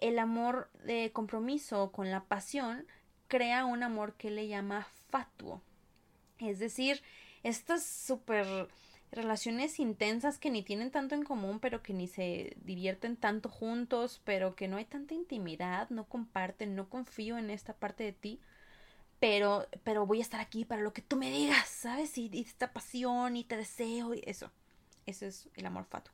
El 0.00 0.18
amor 0.18 0.68
de 0.84 1.12
compromiso 1.12 1.92
con 1.92 2.10
la 2.10 2.24
pasión 2.24 2.86
crea 3.28 3.64
un 3.64 3.82
amor 3.82 4.14
que 4.14 4.30
le 4.30 4.48
llama 4.48 4.86
fatuo. 5.08 5.62
Es 6.38 6.58
decir, 6.58 7.02
estas 7.42 7.84
super 7.84 8.68
relaciones 9.12 9.78
intensas 9.78 10.38
que 10.38 10.50
ni 10.50 10.62
tienen 10.62 10.90
tanto 10.90 11.14
en 11.14 11.22
común, 11.22 11.60
pero 11.60 11.82
que 11.82 11.94
ni 11.94 12.08
se 12.08 12.56
divierten 12.64 13.16
tanto 13.16 13.48
juntos, 13.48 14.20
pero 14.24 14.56
que 14.56 14.68
no 14.68 14.76
hay 14.76 14.84
tanta 14.84 15.14
intimidad, 15.14 15.88
no 15.90 16.04
comparten, 16.04 16.74
no 16.74 16.88
confío 16.88 17.38
en 17.38 17.50
esta 17.50 17.72
parte 17.72 18.04
de 18.04 18.12
ti. 18.12 18.40
pero, 19.18 19.66
pero 19.84 20.06
voy 20.06 20.18
a 20.18 20.22
estar 20.22 20.40
aquí 20.40 20.64
para 20.64 20.82
lo 20.82 20.92
que 20.92 21.02
tú 21.02 21.16
me 21.16 21.30
digas, 21.30 21.68
¿sabes? 21.68 22.16
Y 22.18 22.30
esta 22.38 22.72
pasión 22.72 23.36
y 23.36 23.44
te 23.44 23.56
deseo 23.56 24.14
y 24.14 24.22
eso. 24.26 24.50
Eso 25.06 25.26
es 25.26 25.48
el 25.54 25.66
amor 25.66 25.86
fatuo. 25.86 26.12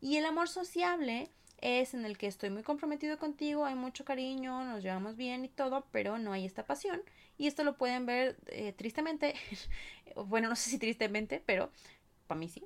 Y 0.00 0.16
el 0.16 0.24
amor 0.24 0.48
sociable 0.48 1.30
es 1.58 1.94
en 1.94 2.04
el 2.04 2.18
que 2.18 2.26
estoy 2.26 2.50
muy 2.50 2.62
comprometido 2.62 3.18
contigo, 3.18 3.64
hay 3.64 3.74
mucho 3.74 4.04
cariño, 4.04 4.64
nos 4.64 4.82
llevamos 4.82 5.16
bien 5.16 5.44
y 5.44 5.48
todo, 5.48 5.86
pero 5.90 6.18
no 6.18 6.32
hay 6.32 6.44
esta 6.44 6.66
pasión. 6.66 7.02
Y 7.38 7.46
esto 7.46 7.64
lo 7.64 7.76
pueden 7.76 8.06
ver 8.06 8.36
eh, 8.46 8.72
tristemente, 8.72 9.34
bueno, 10.26 10.48
no 10.48 10.56
sé 10.56 10.70
si 10.70 10.78
tristemente, 10.78 11.42
pero 11.44 11.70
para 12.26 12.38
mí 12.38 12.48
sí, 12.48 12.64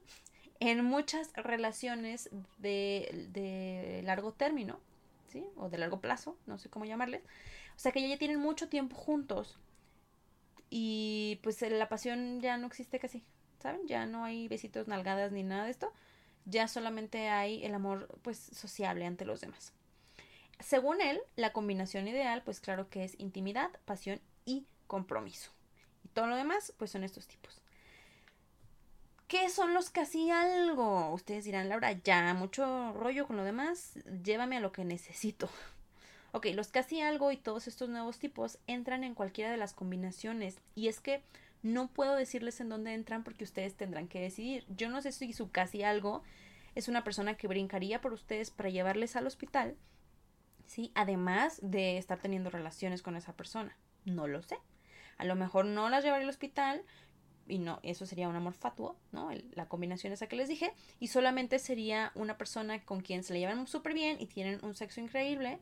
en 0.61 0.85
muchas 0.85 1.33
relaciones 1.35 2.31
de, 2.59 3.29
de 3.33 4.03
largo 4.05 4.33
término, 4.33 4.79
¿sí? 5.29 5.44
O 5.57 5.68
de 5.68 5.79
largo 5.79 6.00
plazo, 6.00 6.37
no 6.46 6.59
sé 6.59 6.68
cómo 6.68 6.85
llamarles. 6.85 7.22
O 7.76 7.79
sea 7.79 7.92
que 7.92 8.07
ya 8.07 8.18
tienen 8.18 8.38
mucho 8.40 8.68
tiempo 8.68 8.96
juntos 8.96 9.59
y 10.68 11.40
pues 11.42 11.62
la 11.62 11.88
pasión 11.88 12.40
ya 12.40 12.57
no 12.57 12.66
existe 12.66 12.98
casi, 12.98 13.24
¿saben? 13.61 13.87
Ya 13.87 14.07
no 14.07 14.24
hay 14.24 14.48
besitos, 14.48 14.87
nalgadas 14.87 15.33
ni 15.33 15.42
nada 15.42 15.64
de 15.64 15.70
esto 15.70 15.92
ya 16.50 16.68
solamente 16.68 17.28
hay 17.28 17.64
el 17.64 17.74
amor 17.74 18.08
pues 18.22 18.38
sociable 18.38 19.06
ante 19.06 19.24
los 19.24 19.40
demás. 19.40 19.72
Según 20.58 21.00
él, 21.00 21.20
la 21.36 21.52
combinación 21.52 22.08
ideal 22.08 22.42
pues 22.44 22.60
claro 22.60 22.88
que 22.90 23.04
es 23.04 23.18
intimidad, 23.18 23.70
pasión 23.84 24.20
y 24.44 24.66
compromiso. 24.86 25.50
Y 26.04 26.08
todo 26.08 26.26
lo 26.26 26.36
demás 26.36 26.72
pues 26.76 26.90
son 26.90 27.04
estos 27.04 27.26
tipos. 27.26 27.62
¿Qué 29.30 29.48
son 29.48 29.74
los 29.74 29.90
casi 29.90 30.28
algo? 30.32 31.12
Ustedes 31.12 31.44
dirán, 31.44 31.68
Laura, 31.68 31.92
ya 31.92 32.34
mucho 32.34 32.92
rollo 32.94 33.28
con 33.28 33.36
lo 33.36 33.44
demás, 33.44 33.92
llévame 34.24 34.56
a 34.56 34.60
lo 34.60 34.72
que 34.72 34.84
necesito. 34.84 35.48
Ok, 36.32 36.46
los 36.54 36.68
casi 36.68 37.00
algo 37.00 37.32
y 37.32 37.36
todos 37.36 37.66
estos 37.66 37.88
nuevos 37.88 38.20
tipos 38.20 38.60
entran 38.68 39.02
en 39.02 39.16
cualquiera 39.16 39.50
de 39.50 39.56
las 39.56 39.74
combinaciones. 39.74 40.58
Y 40.76 40.86
es 40.86 41.00
que 41.00 41.24
no 41.62 41.88
puedo 41.88 42.16
decirles 42.16 42.60
en 42.60 42.68
dónde 42.68 42.94
entran 42.94 43.24
porque 43.24 43.44
ustedes 43.44 43.74
tendrán 43.74 44.08
que 44.08 44.20
decidir. 44.20 44.64
Yo 44.68 44.88
no 44.88 45.02
sé 45.02 45.12
si 45.12 45.32
su 45.32 45.50
casi 45.50 45.82
algo 45.82 46.22
es 46.74 46.88
una 46.88 47.04
persona 47.04 47.36
que 47.36 47.48
brincaría 47.48 48.00
por 48.00 48.12
ustedes 48.12 48.50
para 48.50 48.70
llevarles 48.70 49.16
al 49.16 49.26
hospital, 49.26 49.76
¿sí? 50.66 50.92
Además 50.94 51.58
de 51.62 51.98
estar 51.98 52.18
teniendo 52.18 52.50
relaciones 52.50 53.02
con 53.02 53.16
esa 53.16 53.34
persona. 53.34 53.76
No 54.04 54.26
lo 54.26 54.42
sé. 54.42 54.56
A 55.18 55.24
lo 55.24 55.34
mejor 55.34 55.66
no 55.66 55.88
las 55.90 56.04
llevaría 56.04 56.24
al 56.24 56.30
hospital 56.30 56.82
y 57.46 57.58
no, 57.58 57.80
eso 57.82 58.06
sería 58.06 58.28
un 58.28 58.36
amor 58.36 58.54
fatuo, 58.54 58.96
¿no? 59.12 59.30
la 59.52 59.66
combinación 59.66 60.12
esa 60.12 60.28
que 60.28 60.36
les 60.36 60.48
dije. 60.48 60.72
Y 60.98 61.08
solamente 61.08 61.58
sería 61.58 62.12
una 62.14 62.38
persona 62.38 62.82
con 62.84 63.00
quien 63.00 63.24
se 63.24 63.34
le 63.34 63.40
llevan 63.40 63.66
súper 63.66 63.92
bien 63.92 64.16
y 64.20 64.26
tienen 64.26 64.60
un 64.62 64.74
sexo 64.74 65.00
increíble, 65.00 65.58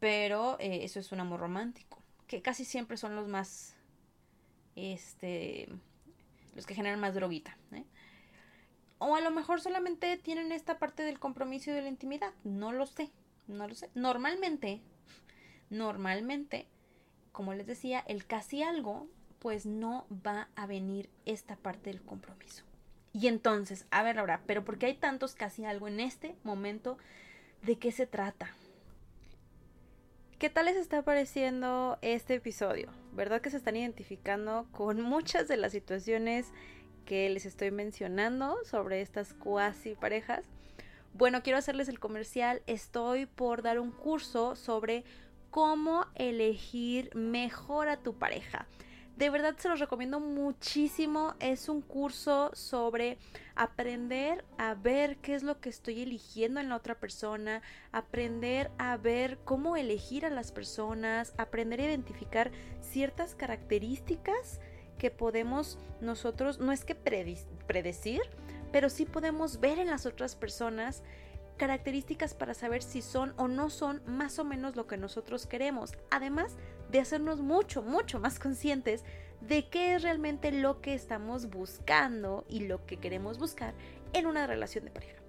pero 0.00 0.58
eh, 0.60 0.84
eso 0.84 1.00
es 1.00 1.12
un 1.12 1.20
amor 1.20 1.40
romántico, 1.40 2.02
que 2.26 2.42
casi 2.42 2.64
siempre 2.64 2.96
son 2.96 3.16
los 3.16 3.28
más 3.28 3.76
este, 4.76 5.68
los 6.54 6.66
que 6.66 6.74
generan 6.74 7.00
más 7.00 7.14
droguita. 7.14 7.56
¿eh? 7.72 7.84
O 8.98 9.16
a 9.16 9.20
lo 9.20 9.30
mejor 9.30 9.60
solamente 9.60 10.16
tienen 10.16 10.52
esta 10.52 10.78
parte 10.78 11.02
del 11.02 11.18
compromiso 11.18 11.70
y 11.70 11.74
de 11.74 11.82
la 11.82 11.88
intimidad. 11.88 12.32
No 12.44 12.72
lo 12.72 12.86
sé, 12.86 13.10
no 13.46 13.66
lo 13.68 13.74
sé. 13.74 13.90
Normalmente, 13.94 14.80
normalmente, 15.70 16.68
como 17.32 17.54
les 17.54 17.66
decía, 17.66 18.04
el 18.06 18.26
casi 18.26 18.62
algo, 18.62 19.08
pues 19.38 19.66
no 19.66 20.06
va 20.26 20.48
a 20.56 20.66
venir 20.66 21.10
esta 21.26 21.56
parte 21.56 21.90
del 21.90 22.02
compromiso. 22.02 22.64
Y 23.12 23.28
entonces, 23.28 23.86
a 23.90 24.02
ver 24.02 24.18
ahora, 24.18 24.42
pero 24.46 24.64
¿por 24.64 24.78
qué 24.78 24.86
hay 24.86 24.94
tantos 24.94 25.34
casi 25.34 25.64
algo 25.64 25.86
en 25.86 26.00
este 26.00 26.34
momento? 26.42 26.98
¿De 27.62 27.76
qué 27.76 27.92
se 27.92 28.06
trata? 28.06 28.50
¿Qué 30.38 30.50
tal 30.50 30.66
les 30.66 30.76
está 30.76 31.02
pareciendo 31.02 31.98
este 32.02 32.34
episodio? 32.34 33.03
¿Verdad 33.14 33.40
que 33.40 33.50
se 33.50 33.56
están 33.56 33.76
identificando 33.76 34.66
con 34.72 35.00
muchas 35.02 35.48
de 35.48 35.56
las 35.56 35.72
situaciones 35.72 36.52
que 37.06 37.28
les 37.30 37.46
estoy 37.46 37.70
mencionando 37.70 38.56
sobre 38.64 39.00
estas 39.00 39.34
cuasi 39.34 39.94
parejas? 39.94 40.44
Bueno, 41.12 41.42
quiero 41.42 41.58
hacerles 41.58 41.88
el 41.88 42.00
comercial. 42.00 42.62
Estoy 42.66 43.26
por 43.26 43.62
dar 43.62 43.78
un 43.78 43.92
curso 43.92 44.56
sobre 44.56 45.04
cómo 45.50 46.06
elegir 46.16 47.14
mejor 47.14 47.88
a 47.88 47.98
tu 47.98 48.14
pareja. 48.14 48.66
De 49.16 49.30
verdad 49.30 49.54
se 49.58 49.68
los 49.68 49.78
recomiendo 49.78 50.18
muchísimo. 50.18 51.34
Es 51.38 51.68
un 51.68 51.82
curso 51.82 52.50
sobre 52.52 53.18
aprender 53.54 54.44
a 54.58 54.74
ver 54.74 55.18
qué 55.18 55.36
es 55.36 55.44
lo 55.44 55.60
que 55.60 55.68
estoy 55.68 56.02
eligiendo 56.02 56.60
en 56.60 56.68
la 56.68 56.76
otra 56.76 56.98
persona, 56.98 57.62
aprender 57.92 58.72
a 58.76 58.96
ver 58.96 59.38
cómo 59.44 59.76
elegir 59.76 60.26
a 60.26 60.30
las 60.30 60.50
personas, 60.50 61.32
aprender 61.38 61.80
a 61.80 61.84
identificar 61.84 62.50
ciertas 62.80 63.36
características 63.36 64.60
que 64.98 65.12
podemos 65.12 65.78
nosotros, 66.00 66.58
no 66.58 66.72
es 66.72 66.84
que 66.84 66.96
predecir, 66.96 68.22
pero 68.72 68.88
sí 68.88 69.06
podemos 69.06 69.60
ver 69.60 69.78
en 69.78 69.88
las 69.88 70.06
otras 70.06 70.34
personas 70.34 71.04
características 71.54 72.34
para 72.34 72.54
saber 72.54 72.82
si 72.82 73.02
son 73.02 73.34
o 73.36 73.48
no 73.48 73.70
son 73.70 74.02
más 74.06 74.38
o 74.38 74.44
menos 74.44 74.76
lo 74.76 74.86
que 74.86 74.96
nosotros 74.96 75.46
queremos. 75.46 75.92
Además 76.10 76.56
de 76.90 77.00
hacernos 77.00 77.40
mucho, 77.40 77.82
mucho 77.82 78.20
más 78.20 78.38
conscientes 78.38 79.04
de 79.40 79.68
qué 79.68 79.94
es 79.94 80.02
realmente 80.02 80.52
lo 80.52 80.80
que 80.80 80.94
estamos 80.94 81.50
buscando 81.50 82.44
y 82.48 82.60
lo 82.60 82.86
que 82.86 82.98
queremos 82.98 83.38
buscar 83.38 83.74
en 84.12 84.26
una 84.26 84.46
relación 84.46 84.84
de 84.84 84.90
pareja. 84.90 85.20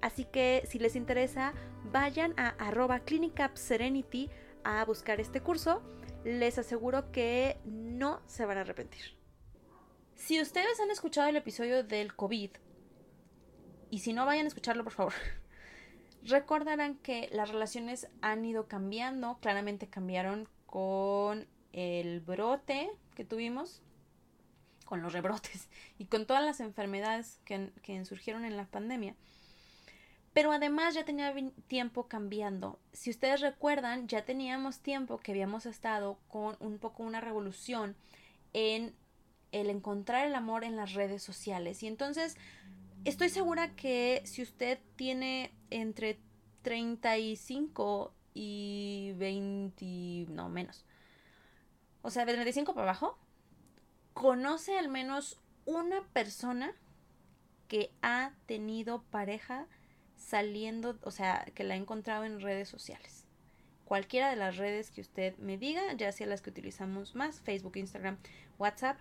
Así 0.00 0.24
que 0.24 0.64
si 0.68 0.78
les 0.78 0.96
interesa, 0.96 1.54
vayan 1.84 2.34
a 2.36 2.48
arroba 2.58 3.00
Serenity 3.54 4.30
a 4.64 4.84
buscar 4.84 5.20
este 5.20 5.40
curso. 5.40 5.82
Les 6.24 6.58
aseguro 6.58 7.10
que 7.12 7.58
no 7.64 8.20
se 8.26 8.44
van 8.44 8.58
a 8.58 8.62
arrepentir. 8.62 9.16
Si 10.16 10.40
ustedes 10.40 10.78
han 10.80 10.90
escuchado 10.90 11.28
el 11.28 11.36
episodio 11.36 11.82
del 11.82 12.14
COVID, 12.14 12.50
y 13.90 13.98
si 13.98 14.12
no 14.12 14.24
vayan 14.24 14.46
a 14.46 14.48
escucharlo, 14.48 14.84
por 14.84 14.92
favor, 14.92 15.12
recordarán 16.24 16.96
que 16.96 17.28
las 17.32 17.50
relaciones 17.50 18.08
han 18.20 18.44
ido 18.44 18.66
cambiando, 18.68 19.38
claramente 19.40 19.88
cambiaron 19.88 20.48
con 20.66 21.46
el 21.72 22.20
brote 22.20 22.90
que 23.14 23.24
tuvimos, 23.24 23.82
con 24.84 25.02
los 25.02 25.12
rebrotes 25.12 25.68
y 25.98 26.06
con 26.06 26.26
todas 26.26 26.44
las 26.44 26.60
enfermedades 26.60 27.38
que, 27.44 27.70
que 27.82 28.04
surgieron 28.04 28.44
en 28.44 28.56
la 28.56 28.66
pandemia. 28.66 29.14
Pero 30.32 30.52
además 30.52 30.94
ya 30.94 31.04
tenía 31.04 31.34
tiempo 31.66 32.08
cambiando. 32.08 32.78
Si 32.92 33.10
ustedes 33.10 33.40
recuerdan, 33.40 34.08
ya 34.08 34.24
teníamos 34.24 34.80
tiempo 34.80 35.18
que 35.18 35.32
habíamos 35.32 35.66
estado 35.66 36.18
con 36.28 36.56
un 36.58 36.78
poco 36.78 37.02
una 37.02 37.20
revolución 37.20 37.96
en 38.54 38.94
el 39.52 39.68
encontrar 39.68 40.26
el 40.26 40.34
amor 40.34 40.64
en 40.64 40.76
las 40.76 40.94
redes 40.94 41.22
sociales. 41.22 41.82
Y 41.82 41.86
entonces 41.86 42.38
estoy 43.04 43.28
segura 43.28 43.74
que 43.74 44.22
si 44.24 44.42
usted 44.42 44.78
tiene 44.96 45.52
entre 45.70 46.18
35 46.62 48.14
y 48.34 49.12
20, 49.16 50.26
no 50.30 50.48
menos. 50.48 50.84
O 52.02 52.10
sea, 52.10 52.24
de 52.24 52.32
35 52.32 52.74
para 52.74 52.90
abajo, 52.90 53.18
conoce 54.12 54.78
al 54.78 54.88
menos 54.88 55.40
una 55.64 56.02
persona 56.12 56.74
que 57.68 57.90
ha 58.02 58.32
tenido 58.46 59.02
pareja 59.04 59.66
saliendo, 60.16 60.98
o 61.02 61.10
sea, 61.10 61.46
que 61.54 61.64
la 61.64 61.74
ha 61.74 61.76
encontrado 61.76 62.24
en 62.24 62.40
redes 62.40 62.68
sociales. 62.68 63.26
Cualquiera 63.84 64.30
de 64.30 64.36
las 64.36 64.56
redes 64.56 64.90
que 64.90 65.00
usted 65.00 65.36
me 65.38 65.58
diga, 65.58 65.92
ya 65.94 66.12
sea 66.12 66.26
las 66.26 66.42
que 66.42 66.50
utilizamos 66.50 67.14
más, 67.14 67.40
Facebook, 67.40 67.76
Instagram, 67.76 68.18
WhatsApp, 68.58 68.98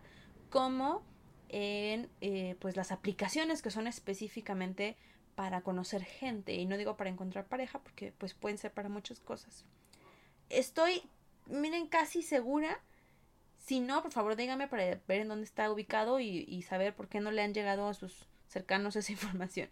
como 0.50 1.04
en 1.52 2.10
eh, 2.22 2.56
pues 2.60 2.78
las 2.78 2.92
aplicaciones 2.92 3.62
que 3.62 3.72
son 3.72 3.86
específicamente 3.86 4.96
para 5.36 5.62
conocer 5.62 6.04
gente 6.04 6.54
y 6.54 6.66
no 6.66 6.78
digo 6.78 6.96
para 6.96 7.10
encontrar 7.10 7.46
pareja 7.46 7.80
porque 7.80 8.14
pues 8.18 8.34
pueden 8.34 8.58
ser 8.58 8.72
para 8.72 8.90
muchas 8.90 9.20
cosas. 9.20 9.66
Estoy, 10.50 11.04
miren, 11.48 11.88
casi 11.88 12.22
segura. 12.22 12.80
Si 13.58 13.80
no, 13.80 14.02
por 14.02 14.12
favor 14.12 14.36
díganme 14.36 14.68
para 14.68 14.84
ver 15.08 15.22
en 15.22 15.28
dónde 15.28 15.44
está 15.44 15.70
ubicado 15.70 16.20
y, 16.20 16.46
y 16.48 16.62
saber 16.64 16.96
por 16.96 17.10
qué 17.10 17.20
no 17.20 17.32
le 17.32 17.42
han 17.42 17.54
llegado 17.54 17.88
a 17.88 17.94
sus 17.94 18.28
cercanos 18.48 18.96
esa 18.96 19.12
información. 19.14 19.70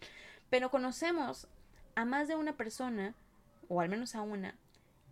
Pero 0.50 0.70
conocemos 0.70 1.48
a 1.94 2.04
más 2.04 2.28
de 2.28 2.36
una 2.36 2.56
persona, 2.56 3.14
o 3.68 3.80
al 3.80 3.88
menos 3.88 4.14
a 4.14 4.20
una, 4.20 4.56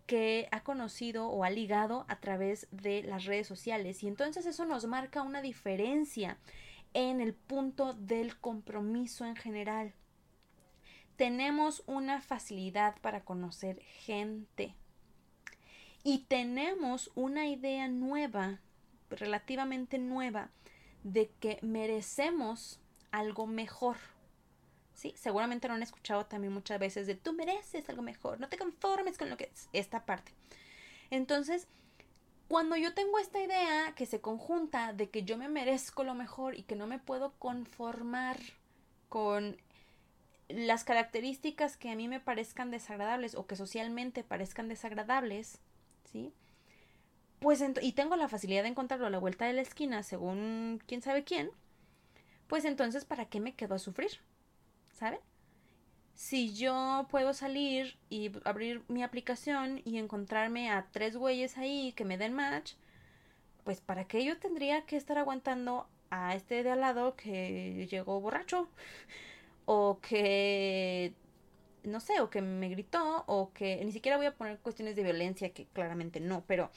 que 0.09 0.47
ha 0.49 0.63
conocido 0.63 1.27
o 1.27 1.43
ha 1.43 1.51
ligado 1.51 2.07
a 2.07 2.19
través 2.19 2.67
de 2.71 3.03
las 3.03 3.25
redes 3.25 3.45
sociales. 3.45 4.01
Y 4.01 4.07
entonces 4.07 4.47
eso 4.47 4.65
nos 4.65 4.87
marca 4.87 5.21
una 5.21 5.43
diferencia 5.43 6.39
en 6.95 7.21
el 7.21 7.35
punto 7.35 7.93
del 7.93 8.35
compromiso 8.39 9.23
en 9.25 9.35
general. 9.35 9.93
Tenemos 11.15 11.83
una 11.85 12.21
facilidad 12.21 12.99
para 13.01 13.23
conocer 13.23 13.83
gente. 13.83 14.73
Y 16.03 16.25
tenemos 16.27 17.11
una 17.13 17.45
idea 17.45 17.87
nueva, 17.87 18.61
relativamente 19.11 19.99
nueva, 19.99 20.49
de 21.03 21.29
que 21.39 21.59
merecemos 21.61 22.79
algo 23.11 23.45
mejor. 23.45 23.97
Sí, 24.99 25.13
seguramente 25.17 25.67
lo 25.69 25.75
han 25.75 25.83
escuchado 25.83 26.25
también 26.25 26.53
muchas 26.53 26.77
veces 26.79 27.07
de 27.07 27.15
tú 27.15 27.31
mereces 27.33 27.87
algo 27.89 28.01
mejor, 28.01 28.39
no 28.39 28.49
te 28.49 28.57
conformes 28.57 29.17
con 29.17 29.29
lo 29.29 29.37
que 29.37 29.45
es 29.53 29.69
esta 29.73 30.05
parte. 30.05 30.33
Entonces, 31.11 31.67
Cuando 32.47 32.75
yo 32.77 32.93
tengo 32.93 33.19
esta 33.19 33.41
idea 33.43 33.93
que 33.95 34.05
se 34.05 34.21
conjunta 34.21 34.93
de 34.93 35.09
que 35.09 35.23
yo 35.23 35.37
me 35.37 35.49
merezco 35.49 36.03
lo 36.03 36.15
mejor 36.15 36.55
y 36.55 36.63
que 36.63 36.75
no 36.75 36.87
me 36.87 36.99
puedo 36.99 37.33
conformar 37.39 38.37
con 39.09 39.57
las 40.49 40.83
características 40.83 41.77
que 41.77 41.89
a 41.91 41.95
mí 41.95 42.07
me 42.07 42.19
parezcan 42.19 42.71
desagradables 42.71 43.35
o 43.35 43.47
que 43.47 43.55
socialmente 43.55 44.23
parezcan 44.23 44.67
desagradables, 44.69 45.59
¿sí? 46.05 46.33
Pues 47.39 47.63
y 47.81 47.93
tengo 47.93 48.15
la 48.15 48.27
facilidad 48.29 48.63
de 48.63 48.69
encontrarlo 48.69 49.07
a 49.07 49.09
la 49.09 49.19
vuelta 49.19 49.45
de 49.45 49.53
la 49.53 49.61
esquina 49.61 50.03
según 50.03 50.81
quién 50.87 51.01
sabe 51.01 51.23
quién, 51.23 51.51
pues 52.47 52.65
entonces 52.65 53.05
¿para 53.05 53.25
qué 53.25 53.39
me 53.39 53.55
quedo 53.55 53.75
a 53.75 53.79
sufrir? 53.79 54.19
¿Saben? 54.99 55.19
Si 56.13 56.53
yo 56.53 57.07
puedo 57.09 57.33
salir 57.33 57.97
y 58.09 58.31
abrir 58.43 58.83
mi 58.89 59.01
aplicación 59.01 59.81
y 59.85 59.97
encontrarme 59.97 60.69
a 60.69 60.87
tres 60.91 61.15
güeyes 61.15 61.57
ahí 61.57 61.93
que 61.93 62.03
me 62.03 62.17
den 62.17 62.33
match, 62.33 62.73
pues 63.63 63.79
¿para 63.79 64.03
qué 64.03 64.25
yo 64.25 64.37
tendría 64.37 64.85
que 64.85 64.97
estar 64.97 65.17
aguantando 65.17 65.87
a 66.09 66.35
este 66.35 66.63
de 66.63 66.71
al 66.71 66.81
lado 66.81 67.15
que 67.15 67.87
llegó 67.89 68.19
borracho? 68.19 68.67
O 69.65 69.99
que 70.01 71.13
no 71.83 72.01
sé, 72.01 72.19
o 72.19 72.29
que 72.29 72.41
me 72.41 72.67
gritó, 72.67 73.23
o 73.27 73.53
que 73.53 73.83
ni 73.85 73.93
siquiera 73.93 74.17
voy 74.17 74.25
a 74.25 74.35
poner 74.35 74.59
cuestiones 74.59 74.97
de 74.97 75.03
violencia, 75.03 75.53
que 75.53 75.67
claramente 75.67 76.19
no, 76.19 76.43
pero 76.45 76.71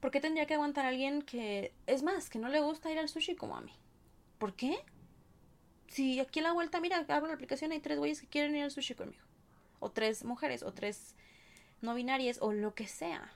¿por 0.00 0.10
qué 0.10 0.20
tendría 0.20 0.46
que 0.46 0.54
aguantar 0.54 0.84
a 0.84 0.88
alguien 0.88 1.22
que, 1.22 1.72
es 1.86 2.02
más, 2.02 2.28
que 2.28 2.38
no 2.38 2.48
le 2.50 2.60
gusta 2.60 2.90
ir 2.90 2.98
al 2.98 3.08
sushi 3.08 3.36
como 3.36 3.56
a 3.56 3.62
mí? 3.62 3.72
¿Por 4.38 4.54
qué? 4.54 4.84
Si 5.88 6.20
aquí 6.20 6.40
a 6.40 6.42
la 6.42 6.52
vuelta, 6.52 6.80
mira, 6.80 7.04
abro 7.08 7.28
la 7.28 7.34
aplicación, 7.34 7.72
hay 7.72 7.80
tres 7.80 7.98
güeyes 7.98 8.20
que 8.20 8.26
quieren 8.26 8.54
ir 8.56 8.64
al 8.64 8.70
sushi 8.70 8.94
conmigo. 8.94 9.22
O 9.78 9.90
tres 9.90 10.24
mujeres, 10.24 10.62
o 10.62 10.72
tres 10.72 11.14
no 11.80 11.94
binarias, 11.94 12.38
o 12.40 12.52
lo 12.52 12.74
que 12.74 12.86
sea. 12.86 13.32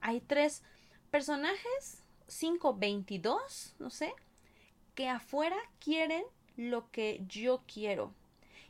Hay 0.00 0.20
tres 0.20 0.62
personajes, 1.10 2.02
cinco, 2.26 2.76
veintidós, 2.76 3.74
no 3.78 3.90
sé, 3.90 4.12
que 4.94 5.08
afuera 5.08 5.56
quieren 5.80 6.24
lo 6.56 6.90
que 6.90 7.22
yo 7.28 7.62
quiero. 7.72 8.12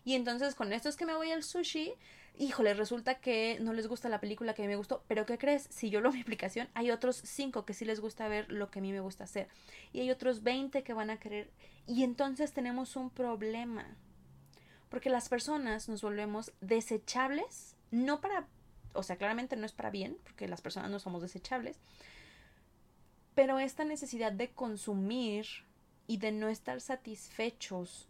Y 0.04 0.14
entonces 0.14 0.54
con 0.54 0.72
esto 0.72 0.88
es 0.88 0.96
que 0.96 1.06
me 1.06 1.14
voy 1.14 1.32
al 1.32 1.42
sushi, 1.42 1.94
híjole, 2.36 2.74
resulta 2.74 3.16
que 3.16 3.58
no 3.60 3.72
les 3.72 3.86
gusta 3.86 4.08
la 4.08 4.20
película 4.20 4.54
que 4.54 4.62
a 4.62 4.64
mí 4.64 4.68
me 4.68 4.76
gustó, 4.76 5.02
pero 5.08 5.26
¿qué 5.26 5.38
crees? 5.38 5.66
Si 5.70 5.90
yo 5.90 6.00
lo 6.00 6.12
mi 6.12 6.20
aplicación, 6.20 6.68
hay 6.74 6.90
otros 6.90 7.16
cinco 7.24 7.64
que 7.64 7.74
sí 7.74 7.84
les 7.84 8.00
gusta 8.00 8.28
ver 8.28 8.50
lo 8.50 8.70
que 8.70 8.78
a 8.78 8.82
mí 8.82 8.92
me 8.92 9.00
gusta 9.00 9.24
hacer. 9.24 9.48
Y 9.92 10.00
hay 10.00 10.10
otros 10.10 10.42
20 10.42 10.82
que 10.82 10.92
van 10.92 11.10
a 11.10 11.18
querer. 11.18 11.50
Y 11.86 12.04
entonces 12.04 12.52
tenemos 12.52 12.96
un 12.96 13.10
problema. 13.10 13.96
Porque 14.88 15.10
las 15.10 15.28
personas 15.28 15.88
nos 15.88 16.02
volvemos 16.02 16.52
desechables, 16.60 17.76
no 17.90 18.20
para, 18.20 18.46
o 18.94 19.02
sea, 19.02 19.16
claramente 19.16 19.56
no 19.56 19.66
es 19.66 19.72
para 19.72 19.90
bien, 19.90 20.16
porque 20.24 20.48
las 20.48 20.62
personas 20.62 20.90
no 20.90 20.98
somos 20.98 21.22
desechables, 21.22 21.78
pero 23.34 23.58
esta 23.58 23.84
necesidad 23.84 24.32
de 24.32 24.50
consumir 24.50 25.46
y 26.06 26.16
de 26.16 26.32
no 26.32 26.48
estar 26.48 26.80
satisfechos 26.80 28.08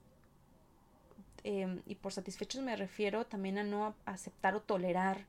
Em, 1.45 1.83
y 1.87 1.95
por 1.95 2.13
satisfechos 2.13 2.63
me 2.63 2.77
refiero 2.77 3.27
también 3.27 3.59
a 3.59 3.65
no 3.65 3.95
aceptar 4.05 4.55
o 4.55 4.63
tolerar 4.63 5.27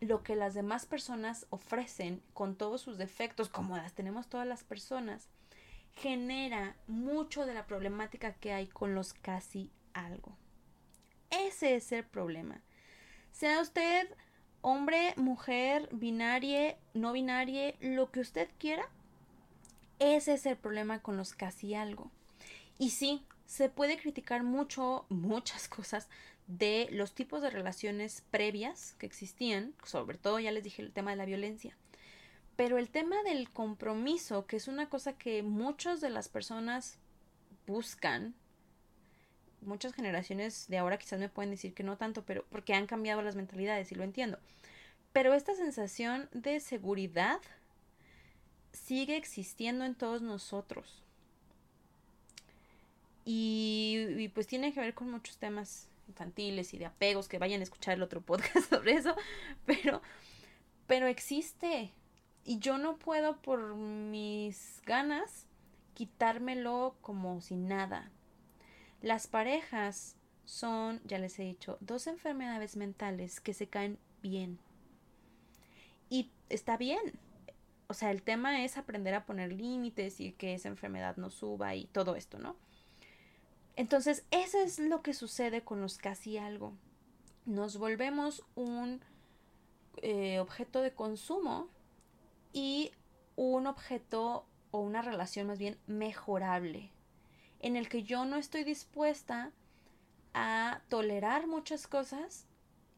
lo 0.00 0.22
que 0.22 0.36
las 0.36 0.54
demás 0.54 0.86
personas 0.86 1.46
ofrecen 1.50 2.22
con 2.34 2.56
todos 2.56 2.82
sus 2.82 2.98
defectos, 2.98 3.48
como 3.48 3.76
las 3.76 3.94
tenemos 3.94 4.28
todas 4.28 4.46
las 4.46 4.64
personas, 4.64 5.28
genera 5.94 6.76
mucho 6.86 7.46
de 7.46 7.54
la 7.54 7.66
problemática 7.66 8.34
que 8.34 8.52
hay 8.52 8.66
con 8.66 8.94
los 8.94 9.14
casi 9.14 9.70
algo. 9.94 10.36
Ese 11.30 11.76
es 11.76 11.90
el 11.92 12.04
problema. 12.04 12.60
Sea 13.32 13.60
usted 13.60 14.08
hombre, 14.60 15.12
mujer, 15.16 15.88
binarie, 15.92 16.78
no 16.94 17.12
binarie, 17.12 17.76
lo 17.80 18.10
que 18.10 18.20
usted 18.20 18.48
quiera, 18.58 18.88
ese 19.98 20.32
es 20.34 20.46
el 20.46 20.56
problema 20.56 21.00
con 21.00 21.18
los 21.18 21.34
casi 21.34 21.74
algo. 21.74 22.10
Y 22.78 22.90
sí, 22.90 23.24
se 23.54 23.68
puede 23.68 23.96
criticar 23.96 24.42
mucho, 24.42 25.06
muchas 25.08 25.68
cosas 25.76 26.08
de 26.48 26.88
los 26.90 27.12
tipos 27.14 27.40
de 27.40 27.50
relaciones 27.50 28.24
previas 28.32 28.96
que 28.98 29.06
existían, 29.06 29.74
sobre 29.84 30.18
todo 30.18 30.40
ya 30.40 30.50
les 30.50 30.64
dije 30.64 30.82
el 30.82 30.92
tema 30.92 31.12
de 31.12 31.16
la 31.16 31.24
violencia. 31.24 31.76
Pero 32.56 32.78
el 32.78 32.90
tema 32.90 33.22
del 33.22 33.48
compromiso, 33.50 34.46
que 34.46 34.56
es 34.56 34.66
una 34.66 34.88
cosa 34.88 35.16
que 35.16 35.44
muchas 35.44 36.00
de 36.00 36.10
las 36.10 36.28
personas 36.28 36.98
buscan, 37.64 38.34
muchas 39.60 39.94
generaciones 39.94 40.66
de 40.66 40.78
ahora 40.78 40.98
quizás 40.98 41.20
me 41.20 41.28
pueden 41.28 41.52
decir 41.52 41.74
que 41.74 41.84
no 41.84 41.96
tanto, 41.96 42.24
pero 42.24 42.44
porque 42.50 42.74
han 42.74 42.88
cambiado 42.88 43.22
las 43.22 43.36
mentalidades 43.36 43.92
y 43.92 43.94
lo 43.94 44.02
entiendo. 44.02 44.40
Pero 45.12 45.32
esta 45.32 45.54
sensación 45.54 46.28
de 46.32 46.58
seguridad 46.58 47.40
sigue 48.72 49.16
existiendo 49.16 49.84
en 49.84 49.94
todos 49.94 50.22
nosotros. 50.22 51.03
Y, 53.24 54.28
pues 54.34 54.46
tiene 54.46 54.72
que 54.72 54.80
ver 54.80 54.94
con 54.94 55.10
muchos 55.10 55.38
temas 55.38 55.88
infantiles 56.08 56.74
y 56.74 56.78
de 56.78 56.86
apegos, 56.86 57.28
que 57.28 57.38
vayan 57.38 57.60
a 57.60 57.64
escuchar 57.64 57.94
el 57.94 58.02
otro 58.02 58.20
podcast 58.20 58.68
sobre 58.70 58.92
eso, 58.92 59.16
pero, 59.64 60.02
pero 60.86 61.06
existe. 61.06 61.92
Y 62.44 62.58
yo 62.58 62.76
no 62.76 62.98
puedo 62.98 63.40
por 63.40 63.74
mis 63.74 64.82
ganas 64.84 65.46
quitármelo 65.94 66.96
como 67.00 67.40
si 67.40 67.56
nada. 67.56 68.10
Las 69.00 69.26
parejas 69.26 70.16
son, 70.44 71.00
ya 71.04 71.18
les 71.18 71.38
he 71.38 71.44
dicho, 71.44 71.78
dos 71.80 72.06
enfermedades 72.06 72.76
mentales 72.76 73.40
que 73.40 73.54
se 73.54 73.68
caen 73.68 73.98
bien. 74.22 74.58
Y 76.10 76.30
está 76.48 76.76
bien. 76.76 77.18
O 77.86 77.94
sea, 77.94 78.10
el 78.10 78.22
tema 78.22 78.64
es 78.64 78.76
aprender 78.76 79.14
a 79.14 79.24
poner 79.24 79.52
límites 79.52 80.20
y 80.20 80.32
que 80.32 80.54
esa 80.54 80.68
enfermedad 80.68 81.16
no 81.16 81.30
suba 81.30 81.74
y 81.74 81.86
todo 81.86 82.16
esto, 82.16 82.38
¿no? 82.38 82.56
Entonces, 83.76 84.24
eso 84.30 84.58
es 84.58 84.78
lo 84.78 85.02
que 85.02 85.14
sucede 85.14 85.62
con 85.62 85.80
los 85.80 85.98
casi 85.98 86.38
algo. 86.38 86.72
Nos 87.44 87.78
volvemos 87.78 88.44
un 88.54 89.00
eh, 90.02 90.38
objeto 90.38 90.80
de 90.80 90.92
consumo 90.92 91.68
y 92.52 92.92
un 93.36 93.66
objeto 93.66 94.46
o 94.70 94.80
una 94.80 95.02
relación 95.02 95.46
más 95.46 95.58
bien 95.58 95.78
mejorable, 95.86 96.90
en 97.60 97.76
el 97.76 97.88
que 97.88 98.02
yo 98.02 98.24
no 98.24 98.36
estoy 98.36 98.64
dispuesta 98.64 99.52
a 100.34 100.80
tolerar 100.88 101.46
muchas 101.46 101.86
cosas 101.86 102.46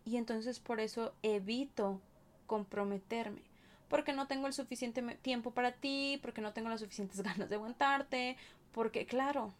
y 0.04 0.16
entonces 0.16 0.60
por 0.60 0.80
eso 0.80 1.14
evito 1.22 2.00
comprometerme. 2.46 3.42
Porque 3.88 4.12
no 4.12 4.26
tengo 4.26 4.46
el 4.46 4.52
suficiente 4.52 5.02
tiempo 5.22 5.52
para 5.52 5.72
ti, 5.72 6.18
porque 6.22 6.40
no 6.40 6.52
tengo 6.52 6.68
las 6.68 6.80
suficientes 6.80 7.20
ganas 7.22 7.48
de 7.48 7.56
aguantarte, 7.56 8.36
porque 8.72 9.06
claro, 9.06 9.52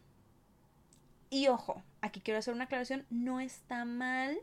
y 1.29 1.47
ojo, 1.47 1.83
aquí 2.01 2.21
quiero 2.21 2.39
hacer 2.39 2.53
una 2.53 2.65
aclaración, 2.65 3.05
no 3.09 3.39
está 3.39 3.85
mal 3.85 4.37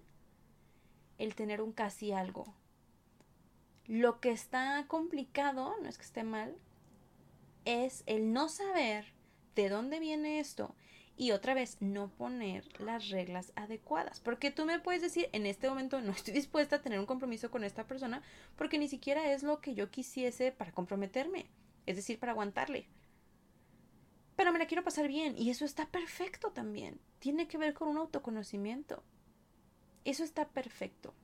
el 1.18 1.35
tener 1.35 1.61
un 1.62 1.73
casi 1.73 2.12
algo. 2.12 2.55
Lo 3.87 4.20
que 4.20 4.31
está 4.31 4.85
complicado, 4.88 5.75
no 5.83 5.88
es 5.88 5.99
que 5.99 6.05
esté 6.05 6.25
mal, 6.25 6.57
es 7.64 8.03
el 8.07 8.33
no 8.33 8.49
saber 8.49 9.12
de 9.55 9.68
dónde 9.68 10.01
viene 10.01 10.40
esto 10.40 10.75
y 11.16 11.31
otra 11.31 11.55
vez 11.55 11.81
no 11.81 12.09
poner 12.09 12.64
las 12.81 13.09
reglas 13.11 13.53
adecuadas. 13.57 14.20
Porque 14.20 14.51
tú 14.51 14.64
me 14.64 14.81
puedes 14.81 15.03
decir, 15.03 15.29
en 15.33 15.47
este 15.47 15.68
momento 15.68 16.01
no 16.01 16.12
estoy 16.12 16.35
dispuesta 16.35 16.77
a 16.77 16.83
tener 16.83 16.99
un 16.99 17.07
compromiso 17.07 17.51
con 17.51 17.64
esta 17.64 17.87
persona 17.87 18.23
porque 18.57 18.79
ni 18.79 18.88
siquiera 18.88 19.33
es 19.33 19.42
lo 19.42 19.61
que 19.61 19.75
yo 19.75 19.90
quisiese 19.90 20.53
para 20.53 20.73
comprometerme, 20.73 21.47
es 21.87 21.97
decir, 21.97 22.18
para 22.18 22.33
aguantarle 22.33 22.88
pero 24.37 24.53
me 24.53 24.59
la 24.59 24.66
quiero 24.66 24.85
pasar 24.85 25.09
bien 25.09 25.37
y 25.38 25.51
eso 25.51 25.64
está 25.64 25.87
perfecto 25.87 26.51
también. 26.51 27.01
Tiene 27.18 27.47
que 27.47 27.59
ver 27.59 27.75
con 27.75 27.88
un 27.88 27.99
autoconocimiento. 27.99 29.03
Eso 30.05 30.25
está 30.25 30.49
perfecto. 30.49 31.14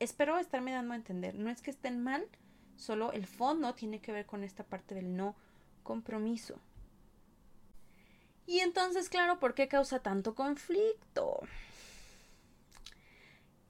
Espero 0.00 0.38
estarme 0.38 0.72
dando 0.72 0.92
a 0.92 0.96
entender. 0.96 1.34
No 1.34 1.50
es 1.50 1.62
que 1.62 1.70
estén 1.70 2.02
mal, 2.02 2.26
solo 2.76 3.12
el 3.12 3.26
fondo 3.26 3.74
tiene 3.74 4.00
que 4.00 4.12
ver 4.12 4.26
con 4.26 4.44
esta 4.44 4.64
parte 4.64 4.94
del 4.94 5.16
no 5.16 5.36
compromiso. 5.82 6.56
Y 8.46 8.60
entonces, 8.60 9.08
claro, 9.08 9.38
¿por 9.38 9.54
qué 9.54 9.68
causa 9.68 10.00
tanto 10.00 10.34
conflicto? 10.34 11.40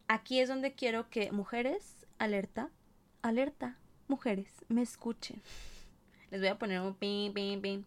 Aquí 0.07 0.41
es 0.41 0.49
donde 0.49 0.75
quiero 0.75 1.11
que 1.11 1.33
mujeres, 1.33 2.07
alerta, 2.19 2.71
alerta, 3.21 3.77
mujeres, 4.07 4.49
me 4.69 4.83
escuchen. 4.83 5.43
Les 6.31 6.41
voy 6.41 6.49
a 6.49 6.59
poner 6.59 6.81
un 6.81 6.95
pim, 6.95 7.33
pim, 7.33 7.61
pim 7.61 7.85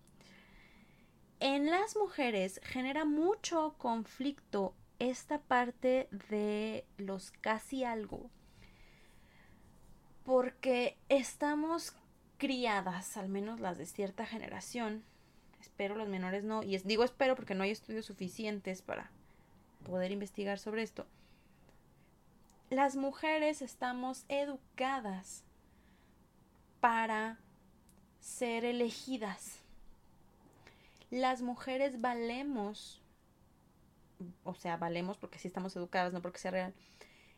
en 1.41 1.71
las 1.71 1.97
mujeres 1.97 2.62
genera 2.63 3.04
mucho 3.04 3.73
conflicto 3.80 4.75
esta 4.99 5.39
parte 5.39 6.08
de 6.30 6.86
los 6.97 7.32
casi 7.32 7.84
algo. 7.84 8.30
Porque 10.23 10.97
estamos 11.10 11.95
criadas, 12.38 13.17
al 13.17 13.27
menos 13.27 13.60
las 13.60 13.80
de 13.80 13.88
cierta 13.88 14.27
generación, 14.27 15.04
espero 15.60 15.95
los 15.95 16.08
menores 16.08 16.43
no, 16.43 16.62
y 16.62 16.77
digo 16.77 17.04
espero 17.04 17.36
porque 17.36 17.56
no 17.56 17.63
hay 17.63 17.71
estudios 17.71 18.06
suficientes 18.06 18.84
para 18.84 19.10
poder 19.84 20.12
investigar 20.12 20.60
sobre 20.60 20.84
esto. 20.84 21.08
Las 22.69 22.95
mujeres 22.95 23.63
estamos 23.63 24.25
educadas 24.30 25.43
para 26.80 27.39
ser 28.19 28.63
elegidas. 28.63 29.61
Las 31.12 31.41
mujeres 31.41 32.00
valemos, 32.00 33.02
o 34.45 34.56
sea, 34.56 34.78
valemos 34.78 35.17
porque 35.17 35.39
sí 35.39 35.50
estamos 35.50 35.76
educadas, 35.76 36.13
no 36.13 36.21
porque 36.21 36.39
sea 36.39 36.52
real, 36.52 36.74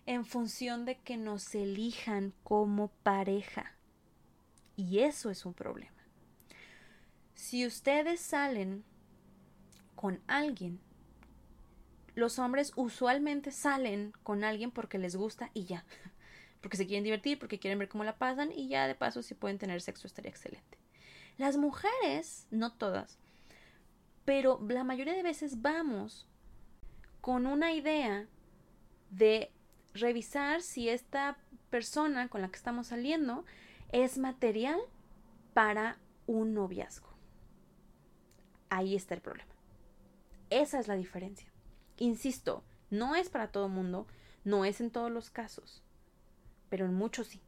en 0.06 0.26
función 0.26 0.86
de 0.86 1.00
que 1.00 1.18
nos 1.18 1.56
elijan 1.56 2.34
como 2.44 2.90
pareja. 3.04 3.74
Y 4.76 5.00
eso 5.00 5.32
es 5.32 5.46
un 5.46 5.56
problema. 5.56 5.92
Si 7.34 7.66
ustedes 7.66 8.22
salen 8.22 8.84
con 9.96 10.22
alguien, 10.28 10.80
los 12.14 12.38
hombres 12.38 12.74
usualmente 12.76 13.52
salen 13.52 14.14
con 14.22 14.44
alguien 14.44 14.70
porque 14.70 15.00
les 15.00 15.16
gusta 15.16 15.50
y 15.54 15.66
ya. 15.66 15.84
Porque 16.62 16.78
se 16.78 16.88
quieren 16.88 17.04
divertir, 17.04 17.38
porque 17.40 17.60
quieren 17.60 17.78
ver 17.78 17.90
cómo 17.90 18.06
la 18.06 18.18
pasan 18.18 18.54
y 18.54 18.70
ya 18.70 18.88
de 18.88 18.96
paso 18.96 19.22
si 19.22 19.34
pueden 19.34 19.58
tener 19.58 19.82
sexo 19.82 20.08
estaría 20.08 20.32
excelente. 20.32 20.78
Las 21.38 21.58
mujeres, 21.58 22.48
no 22.52 22.72
todas, 22.72 23.20
pero 24.26 24.60
la 24.68 24.84
mayoría 24.84 25.14
de 25.14 25.24
veces 25.24 25.62
vamos 25.62 26.28
con 27.22 27.46
una 27.46 27.74
idea 27.74 28.28
de 29.10 29.52
revisar 29.94 30.62
si 30.62 30.90
esta 30.90 31.38
persona 31.70 32.28
con 32.28 32.42
la 32.42 32.50
que 32.50 32.58
estamos 32.58 32.88
saliendo 32.88 33.46
es 33.92 34.18
material 34.18 34.80
para 35.54 35.98
un 36.26 36.54
noviazgo. 36.54 37.10
Ahí 38.70 38.96
está 38.96 39.14
el 39.14 39.22
problema. 39.22 39.52
Esa 40.50 40.80
es 40.80 40.88
la 40.88 40.96
diferencia. 40.96 41.48
Insisto, 41.98 42.64
no 42.90 43.16
es 43.16 43.30
para 43.30 43.52
todo 43.52 43.70
mundo, 43.70 44.08
no 44.44 44.66
es 44.66 44.82
en 44.82 44.92
todos 44.92 45.12
los 45.12 45.30
casos, 45.30 45.84
pero 46.70 46.86
en 46.86 46.94
muchos 46.94 47.28
sí. 47.28 47.42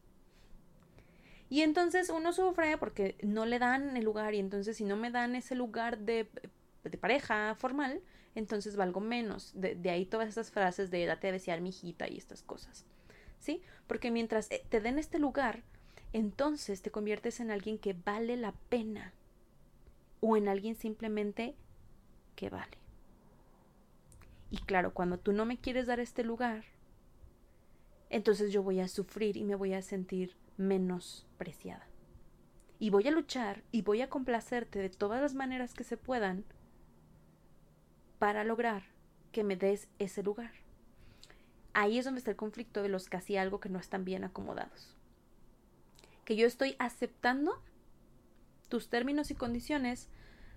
Y 1.48 1.62
entonces 1.62 2.10
uno 2.10 2.32
sufre 2.32 2.76
porque 2.78 3.16
no 3.22 3.46
le 3.46 3.58
dan 3.58 3.96
el 3.96 4.04
lugar 4.04 4.34
y 4.34 4.38
entonces 4.38 4.76
si 4.76 4.84
no 4.84 4.96
me 4.96 5.10
dan 5.10 5.36
ese 5.36 5.54
lugar 5.54 5.98
de, 5.98 6.28
de 6.90 6.98
pareja 6.98 7.54
formal, 7.54 8.02
entonces 8.34 8.76
valgo 8.76 9.00
menos. 9.00 9.52
De, 9.54 9.78
ahí 9.90 10.06
todas 10.06 10.28
esas 10.28 10.50
frases 10.50 10.90
de 10.90 11.06
date 11.06 11.28
a 11.28 11.32
desear 11.32 11.60
mi 11.60 11.70
hijita 11.70 12.08
y 12.08 12.16
estas 12.16 12.42
cosas. 12.42 12.84
¿Sí? 13.40 13.62
Porque 13.86 14.10
mientras 14.10 14.50
eh, 14.50 14.64
te 14.68 14.80
den 14.80 14.98
este 14.98 15.18
lugar, 15.18 15.62
entonces 16.12 16.82
te 16.82 16.90
conviertes 16.90 17.40
en 17.40 17.50
alguien 17.50 17.78
que 17.78 17.92
vale 17.92 18.36
la 18.36 18.52
pena 18.68 19.12
o 20.20 20.36
en 20.36 20.48
alguien 20.48 20.74
simplemente 20.74 21.54
que 22.34 22.50
vale. 22.50 22.78
Y 24.50 24.58
claro, 24.58 24.94
cuando 24.94 25.18
tú 25.18 25.32
no 25.32 25.44
me 25.44 25.58
quieres 25.58 25.86
dar 25.86 26.00
este 26.00 26.22
lugar, 26.22 26.64
entonces 28.10 28.52
yo 28.52 28.62
voy 28.62 28.80
a 28.80 28.88
sufrir 28.88 29.36
y 29.36 29.44
me 29.44 29.54
voy 29.54 29.74
a 29.74 29.82
sentir 29.82 30.36
menospreciada. 30.56 31.86
Y 32.78 32.90
voy 32.90 33.08
a 33.08 33.10
luchar 33.10 33.62
y 33.72 33.82
voy 33.82 34.02
a 34.02 34.08
complacerte 34.08 34.78
de 34.78 34.90
todas 34.90 35.20
las 35.20 35.34
maneras 35.34 35.74
que 35.74 35.84
se 35.84 35.96
puedan 35.96 36.44
para 38.18 38.44
lograr 38.44 38.84
que 39.32 39.44
me 39.44 39.56
des 39.56 39.88
ese 39.98 40.22
lugar. 40.22 40.52
Ahí 41.74 41.98
es 41.98 42.04
donde 42.04 42.18
está 42.18 42.30
el 42.30 42.36
conflicto 42.36 42.82
de 42.82 42.88
los 42.88 43.08
casi 43.08 43.36
algo 43.36 43.60
que 43.60 43.68
no 43.68 43.78
están 43.78 44.04
bien 44.04 44.24
acomodados. 44.24 44.96
Que 46.24 46.36
yo 46.36 46.46
estoy 46.46 46.74
aceptando 46.78 47.62
tus 48.68 48.88
términos 48.88 49.30
y 49.30 49.34
condiciones 49.34 50.08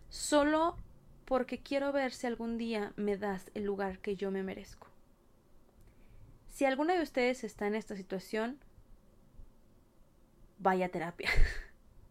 solo 0.10 0.78
porque 1.26 1.60
quiero 1.62 1.91
ver 1.91 2.12
si 2.12 2.26
algún 2.26 2.58
día 2.58 2.93
me 2.95 3.17
das 3.17 3.52
el 3.54 3.65
lugar 3.65 4.00
que 4.00 4.15
yo 4.15 4.32
me 4.32 4.43
merezco. 4.43 4.88
Si 6.48 6.65
alguna 6.65 6.95
de 6.95 7.04
ustedes 7.04 7.43
está 7.43 7.67
en 7.67 7.76
esta 7.76 7.95
situación, 7.95 8.60
vaya 10.58 10.89
terapia. 10.89 11.30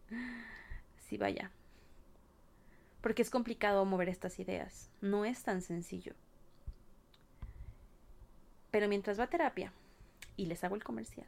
sí, 0.97 1.17
vaya. 1.17 1.51
Porque 3.01 3.21
es 3.21 3.29
complicado 3.29 3.85
mover 3.85 4.09
estas 4.09 4.39
ideas. 4.39 4.89
No 5.01 5.25
es 5.25 5.43
tan 5.43 5.61
sencillo. 5.61 6.13
Pero 8.71 8.87
mientras 8.87 9.19
va 9.19 9.23
a 9.23 9.29
terapia, 9.29 9.73
y 10.35 10.45
les 10.45 10.63
hago 10.63 10.75
el 10.75 10.83
comercial, 10.83 11.27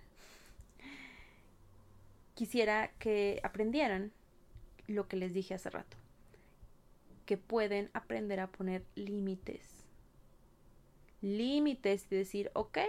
quisiera 2.35 2.91
que 2.99 3.39
aprendieran 3.43 4.11
lo 4.87 5.07
que 5.07 5.17
les 5.17 5.33
dije 5.33 5.53
hace 5.53 5.69
rato 5.69 5.97
que 7.31 7.37
pueden 7.37 7.89
aprender 7.93 8.41
a 8.41 8.47
poner 8.47 8.83
límites. 8.95 9.85
Límites 11.21 12.05
y 12.09 12.15
decir, 12.17 12.51
ok, 12.53 12.79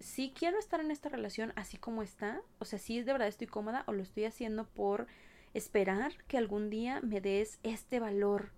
si 0.00 0.32
quiero 0.32 0.58
estar 0.58 0.80
en 0.80 0.90
esta 0.90 1.08
relación 1.08 1.52
así 1.56 1.78
como 1.78 2.02
está, 2.02 2.42
o 2.58 2.66
sea, 2.66 2.78
si 2.78 3.00
de 3.00 3.10
verdad 3.10 3.28
estoy 3.28 3.46
cómoda 3.46 3.84
o 3.86 3.92
lo 3.92 4.02
estoy 4.02 4.26
haciendo 4.26 4.66
por 4.66 5.06
esperar 5.54 6.12
que 6.28 6.36
algún 6.36 6.68
día 6.68 7.00
me 7.00 7.20
des 7.20 7.58
este 7.62 8.00
valor 8.00 8.50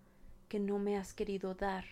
que 0.49 0.59
no 0.59 0.79
me 0.79 0.97
has 0.97 1.15
querido 1.15 1.55
dar. 1.55 1.85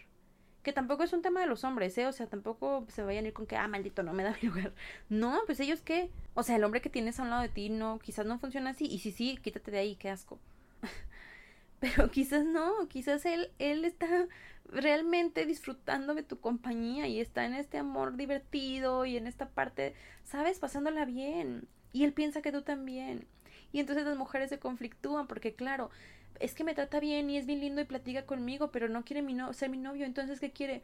Que 0.62 0.72
tampoco 0.72 1.02
es 1.02 1.12
un 1.12 1.20
tema 1.20 1.40
de 1.40 1.46
los 1.46 1.62
hombres, 1.62 1.96
¿eh? 1.98 2.06
O 2.06 2.12
sea, 2.12 2.26
tampoco 2.26 2.86
se 2.88 3.02
vayan 3.02 3.26
a 3.26 3.28
ir 3.28 3.34
con 3.34 3.46
que, 3.46 3.56
ah, 3.56 3.68
maldito, 3.68 4.02
no 4.02 4.14
me 4.14 4.24
da 4.24 4.36
mi 4.40 4.48
lugar. 4.48 4.72
No, 5.10 5.40
pues 5.44 5.60
ellos 5.60 5.82
qué. 5.82 6.10
O 6.32 6.42
sea, 6.42 6.56
el 6.56 6.64
hombre 6.64 6.80
que 6.80 6.88
tienes 6.88 7.20
a 7.20 7.22
un 7.22 7.30
lado 7.30 7.42
de 7.42 7.50
ti 7.50 7.68
no, 7.68 7.98
quizás 7.98 8.24
no 8.24 8.38
funciona 8.38 8.70
así. 8.70 8.86
Y 8.86 9.00
si 9.00 9.12
sí, 9.12 9.38
quítate 9.42 9.70
de 9.70 9.78
ahí, 9.78 9.96
qué 9.96 10.08
asco. 10.08 10.38
pero 11.80 12.10
quizás 12.10 12.46
no, 12.46 12.88
quizás 12.88 13.26
él, 13.26 13.50
él 13.58 13.84
está 13.84 14.26
realmente 14.64 15.44
disfrutando 15.44 16.14
de 16.14 16.22
tu 16.22 16.40
compañía 16.40 17.06
y 17.08 17.20
está 17.20 17.44
en 17.44 17.54
este 17.54 17.76
amor 17.76 18.16
divertido 18.16 19.04
y 19.04 19.18
en 19.18 19.26
esta 19.26 19.50
parte, 19.50 19.94
¿sabes? 20.24 20.58
Pasándola 20.60 21.04
bien. 21.04 21.68
Y 21.92 22.04
él 22.04 22.14
piensa 22.14 22.40
que 22.40 22.52
tú 22.52 22.62
también. 22.62 23.26
Y 23.74 23.80
entonces 23.80 24.04
las 24.06 24.16
mujeres 24.16 24.50
se 24.50 24.60
conflictúan 24.60 25.26
porque, 25.26 25.56
claro, 25.56 25.90
es 26.38 26.54
que 26.54 26.62
me 26.62 26.76
trata 26.76 27.00
bien 27.00 27.28
y 27.28 27.38
es 27.38 27.44
bien 27.44 27.58
lindo 27.58 27.80
y 27.80 27.84
platica 27.84 28.24
conmigo, 28.24 28.70
pero 28.70 28.88
no 28.88 29.04
quiere 29.04 29.20
mi 29.20 29.34
no 29.34 29.52
ser 29.52 29.68
mi 29.68 29.78
novio. 29.78 30.06
Entonces, 30.06 30.38
¿qué 30.38 30.52
quiere? 30.52 30.80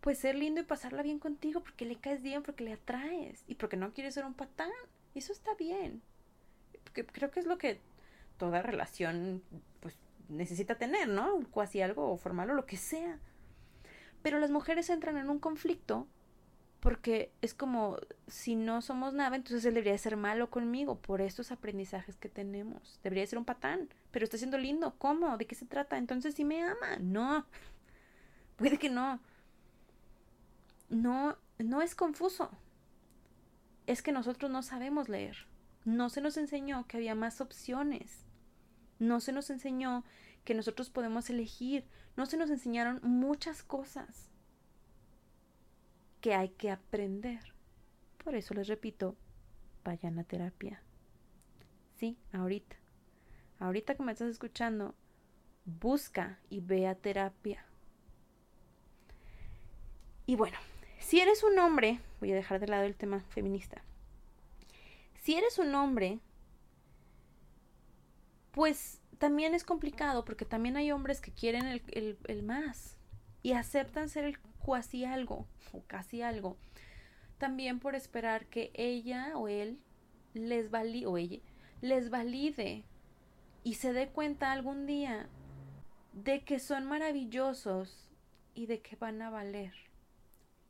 Pues 0.00 0.16
ser 0.16 0.36
lindo 0.36 0.58
y 0.58 0.64
pasarla 0.64 1.02
bien 1.02 1.18
contigo 1.18 1.60
porque 1.60 1.84
le 1.84 1.96
caes 1.96 2.22
bien, 2.22 2.42
porque 2.42 2.64
le 2.64 2.72
atraes 2.72 3.44
y 3.46 3.56
porque 3.56 3.76
no 3.76 3.92
quiere 3.92 4.10
ser 4.10 4.24
un 4.24 4.32
patán. 4.32 4.70
Eso 5.14 5.34
está 5.34 5.54
bien. 5.56 6.00
Creo 6.94 7.30
que 7.30 7.40
es 7.40 7.46
lo 7.46 7.58
que 7.58 7.78
toda 8.38 8.62
relación, 8.62 9.42
pues 9.80 9.98
necesita 10.30 10.76
tener, 10.76 11.08
¿no? 11.08 11.44
Cuasi 11.50 11.82
algo 11.82 12.16
formal 12.16 12.48
o 12.48 12.54
lo 12.54 12.64
que 12.64 12.78
sea. 12.78 13.18
Pero 14.22 14.38
las 14.38 14.50
mujeres 14.50 14.88
entran 14.88 15.18
en 15.18 15.28
un 15.28 15.40
conflicto 15.40 16.06
porque 16.80 17.30
es 17.42 17.52
como 17.52 17.98
si 18.26 18.56
no 18.56 18.80
somos 18.80 19.12
nada, 19.12 19.36
entonces 19.36 19.64
él 19.66 19.74
debería 19.74 19.96
ser 19.98 20.16
malo 20.16 20.50
conmigo 20.50 20.98
por 20.98 21.20
estos 21.20 21.52
aprendizajes 21.52 22.16
que 22.16 22.30
tenemos. 22.30 22.98
Debería 23.02 23.26
ser 23.26 23.38
un 23.38 23.44
patán, 23.44 23.88
pero 24.10 24.24
está 24.24 24.38
siendo 24.38 24.56
lindo. 24.56 24.94
¿Cómo? 24.98 25.36
¿De 25.36 25.46
qué 25.46 25.54
se 25.54 25.66
trata? 25.66 25.98
Entonces 25.98 26.34
sí 26.34 26.44
me 26.44 26.62
ama. 26.62 26.96
No. 26.98 27.46
Puede 28.56 28.78
que 28.78 28.88
no. 28.88 29.20
No, 30.88 31.36
no 31.58 31.82
es 31.82 31.94
confuso. 31.94 32.50
Es 33.86 34.00
que 34.02 34.12
nosotros 34.12 34.50
no 34.50 34.62
sabemos 34.62 35.08
leer. 35.08 35.46
No 35.84 36.08
se 36.08 36.22
nos 36.22 36.38
enseñó 36.38 36.86
que 36.86 36.96
había 36.96 37.14
más 37.14 37.42
opciones. 37.42 38.24
No 38.98 39.20
se 39.20 39.32
nos 39.32 39.50
enseñó 39.50 40.04
que 40.44 40.54
nosotros 40.54 40.88
podemos 40.88 41.28
elegir. 41.28 41.84
No 42.16 42.24
se 42.24 42.38
nos 42.38 42.48
enseñaron 42.48 43.00
muchas 43.02 43.62
cosas 43.62 44.29
que 46.20 46.34
hay 46.34 46.50
que 46.50 46.70
aprender. 46.70 47.40
Por 48.22 48.34
eso 48.34 48.54
les 48.54 48.68
repito, 48.68 49.16
vayan 49.84 50.18
a 50.18 50.24
terapia. 50.24 50.82
Sí, 51.96 52.18
ahorita. 52.32 52.76
Ahorita 53.58 53.94
que 53.94 54.02
me 54.02 54.12
estás 54.12 54.30
escuchando, 54.30 54.94
busca 55.64 56.38
y 56.48 56.60
ve 56.60 56.86
a 56.86 56.94
terapia. 56.94 57.64
Y 60.26 60.36
bueno, 60.36 60.58
si 60.98 61.20
eres 61.20 61.42
un 61.42 61.58
hombre, 61.58 62.00
voy 62.20 62.32
a 62.32 62.36
dejar 62.36 62.60
de 62.60 62.68
lado 62.68 62.84
el 62.84 62.96
tema 62.96 63.20
feminista. 63.30 63.82
Si 65.20 65.34
eres 65.34 65.58
un 65.58 65.74
hombre 65.74 66.20
pues 68.52 69.00
también 69.18 69.54
es 69.54 69.64
complicado 69.64 70.24
porque 70.24 70.44
también 70.44 70.76
hay 70.76 70.92
hombres 70.92 71.20
que 71.20 71.32
quieren 71.32 71.82
el, 71.88 72.42
más 72.42 72.96
y 73.42 73.52
aceptan 73.52 74.08
ser 74.08 74.24
el 74.24 74.38
cuasi 74.60 75.04
algo 75.04 75.46
o 75.72 75.82
casi 75.86 76.22
algo. 76.22 76.56
También 77.38 77.80
por 77.80 77.94
esperar 77.94 78.46
que 78.46 78.70
ella 78.74 79.36
o 79.36 79.48
él 79.48 79.78
les 80.34 80.70
valide 80.70 81.06
o 81.06 81.16
les 81.80 82.10
valide 82.10 82.84
y 83.64 83.74
se 83.74 83.92
dé 83.92 84.08
cuenta 84.08 84.52
algún 84.52 84.86
día 84.86 85.28
de 86.12 86.44
que 86.44 86.58
son 86.58 86.86
maravillosos 86.86 88.10
y 88.54 88.66
de 88.66 88.80
que 88.80 88.96
van 88.96 89.22
a 89.22 89.30
valer. 89.30 89.72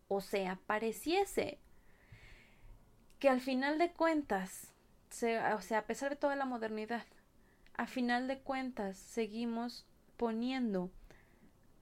O 0.09 0.21
sea, 0.21 0.59
pareciese 0.67 1.59
que 3.19 3.29
al 3.29 3.41
final 3.41 3.79
de 3.79 3.93
cuentas, 3.93 4.73
o 5.11 5.61
sea, 5.61 5.79
a 5.79 5.87
pesar 5.87 6.11
de 6.11 6.17
toda 6.17 6.37
la 6.37 6.45
modernidad, 6.45 7.05
a 7.77 7.87
final 7.87 8.29
de 8.29 8.39
cuentas 8.39 8.97
seguimos 8.97 9.87
poniendo 10.17 10.91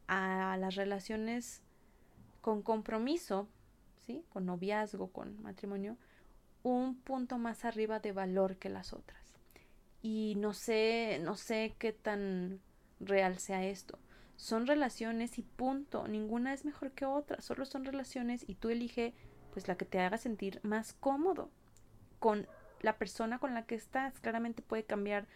a 0.06 0.56
las 0.59 0.74
relaciones 0.74 1.62
con 2.49 2.62
compromiso, 2.62 3.46
¿sí? 4.07 4.24
con 4.30 4.46
noviazgo, 4.46 5.12
con 5.12 5.42
matrimonio, 5.42 5.99
un 6.62 6.94
punto 6.94 7.36
más 7.36 7.66
arriba 7.66 8.01
de 8.01 8.12
valor 8.12 8.57
que 8.57 8.70
las 8.70 8.94
otras. 8.94 9.34
y 10.01 10.32
no 10.38 10.55
sé, 10.55 11.20
no 11.22 11.36
sé 11.36 11.74
qué 11.78 11.92
tan 11.92 12.62
real 13.01 13.38
sea 13.38 13.66
esto. 13.66 13.99
Son 14.36 14.66
relaciones 14.66 15.38
y 15.38 15.42
punto. 15.42 16.09
Ninguna 16.09 16.55
es 16.55 16.64
mejor 16.64 16.92
que 16.92 17.05
otra. 17.05 17.42
Solo 17.42 17.66
son 17.66 17.84
relaciones 17.84 18.49
y 18.49 18.55
tú 18.55 18.70
elige 18.70 19.12
pues 19.53 19.68
la 19.68 19.76
que 19.76 19.84
te 19.84 20.01
haga 20.01 20.16
sentir 20.16 20.59
más 20.62 20.94
cómodo 20.94 21.51
con 22.18 22.46
la 22.80 22.96
persona 22.96 23.38
con 23.38 23.53
la 23.53 23.66
que 23.66 23.74
estás. 23.74 24.20
Claramente 24.20 24.62
puede 24.62 24.84
cambiar 24.84 25.26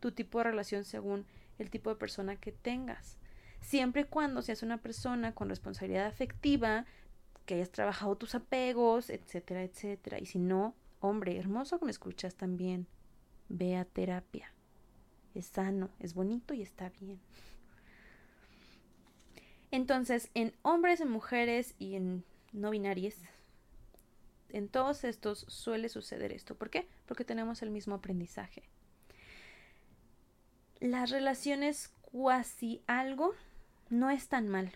tu 0.00 0.12
tipo 0.12 0.38
de 0.38 0.44
relación 0.44 0.86
según 0.86 1.26
el 1.58 1.68
tipo 1.68 1.90
de 1.90 1.96
persona 1.96 2.36
que 2.36 2.52
tengas. 2.52 3.18
Siempre 3.64 4.02
y 4.02 4.04
cuando 4.04 4.42
seas 4.42 4.62
una 4.62 4.76
persona 4.76 5.34
con 5.34 5.48
responsabilidad 5.48 6.04
afectiva, 6.04 6.84
que 7.46 7.54
hayas 7.54 7.70
trabajado 7.70 8.14
tus 8.14 8.34
apegos, 8.34 9.08
etcétera, 9.08 9.62
etcétera. 9.62 10.18
Y 10.18 10.26
si 10.26 10.38
no, 10.38 10.74
hombre, 11.00 11.38
hermoso 11.38 11.78
que 11.78 11.86
me 11.86 11.90
escuchas 11.90 12.34
también, 12.34 12.86
ve 13.48 13.76
a 13.76 13.86
terapia. 13.86 14.52
Es 15.34 15.46
sano, 15.46 15.88
es 15.98 16.12
bonito 16.12 16.52
y 16.52 16.60
está 16.60 16.90
bien. 16.90 17.18
Entonces, 19.70 20.30
en 20.34 20.52
hombres, 20.60 21.00
en 21.00 21.08
mujeres 21.08 21.74
y 21.78 21.94
en 21.94 22.22
no 22.52 22.68
binarias, 22.68 23.16
en 24.50 24.68
todos 24.68 25.04
estos 25.04 25.38
suele 25.48 25.88
suceder 25.88 26.32
esto. 26.32 26.54
¿Por 26.54 26.68
qué? 26.68 26.86
Porque 27.06 27.24
tenemos 27.24 27.62
el 27.62 27.70
mismo 27.70 27.94
aprendizaje. 27.94 28.62
Las 30.80 31.08
relaciones 31.08 31.88
cuasi 32.02 32.82
algo 32.86 33.34
no 33.94 34.10
es 34.10 34.28
tan 34.28 34.48
mal. 34.48 34.72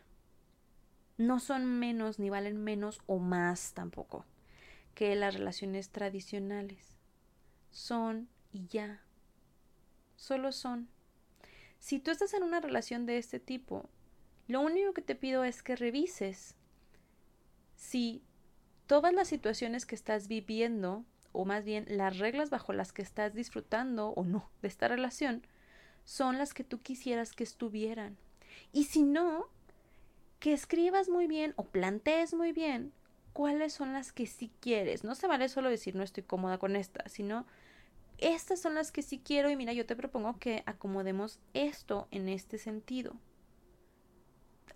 No 1.16 1.40
son 1.40 1.66
menos 1.66 2.18
ni 2.18 2.30
valen 2.30 2.62
menos 2.62 3.02
o 3.06 3.18
más 3.18 3.72
tampoco 3.74 4.24
que 4.94 5.14
las 5.16 5.34
relaciones 5.34 5.90
tradicionales. 5.90 6.96
Son 7.70 8.28
y 8.52 8.66
ya. 8.66 9.02
Solo 10.16 10.52
son. 10.52 10.88
Si 11.78 11.98
tú 11.98 12.10
estás 12.10 12.34
en 12.34 12.42
una 12.42 12.60
relación 12.60 13.06
de 13.06 13.18
este 13.18 13.38
tipo, 13.38 13.88
lo 14.46 14.60
único 14.60 14.94
que 14.94 15.02
te 15.02 15.14
pido 15.14 15.44
es 15.44 15.62
que 15.62 15.76
revises 15.76 16.54
si 17.76 18.22
todas 18.86 19.12
las 19.12 19.28
situaciones 19.28 19.86
que 19.86 19.94
estás 19.94 20.26
viviendo, 20.26 21.04
o 21.32 21.44
más 21.44 21.64
bien 21.64 21.84
las 21.88 22.18
reglas 22.18 22.50
bajo 22.50 22.72
las 22.72 22.92
que 22.92 23.02
estás 23.02 23.34
disfrutando 23.34 24.08
o 24.10 24.24
no 24.24 24.50
de 24.62 24.68
esta 24.68 24.88
relación, 24.88 25.46
son 26.04 26.38
las 26.38 26.54
que 26.54 26.64
tú 26.64 26.80
quisieras 26.80 27.32
que 27.32 27.44
estuvieran. 27.44 28.16
Y 28.72 28.84
si 28.84 29.02
no, 29.02 29.46
que 30.40 30.52
escribas 30.52 31.08
muy 31.08 31.26
bien 31.26 31.54
o 31.56 31.64
plantees 31.64 32.34
muy 32.34 32.52
bien 32.52 32.92
cuáles 33.32 33.72
son 33.72 33.92
las 33.92 34.12
que 34.12 34.26
sí 34.26 34.50
quieres. 34.60 35.04
No 35.04 35.14
se 35.14 35.26
vale 35.26 35.48
solo 35.48 35.70
decir 35.70 35.94
no 35.94 36.02
estoy 36.02 36.22
cómoda 36.22 36.58
con 36.58 36.76
esta, 36.76 37.08
sino 37.08 37.46
estas 38.18 38.60
son 38.60 38.74
las 38.74 38.90
que 38.90 39.02
sí 39.02 39.20
quiero 39.24 39.50
y 39.50 39.56
mira, 39.56 39.72
yo 39.72 39.86
te 39.86 39.96
propongo 39.96 40.38
que 40.38 40.62
acomodemos 40.66 41.38
esto 41.54 42.08
en 42.10 42.28
este 42.28 42.58
sentido 42.58 43.16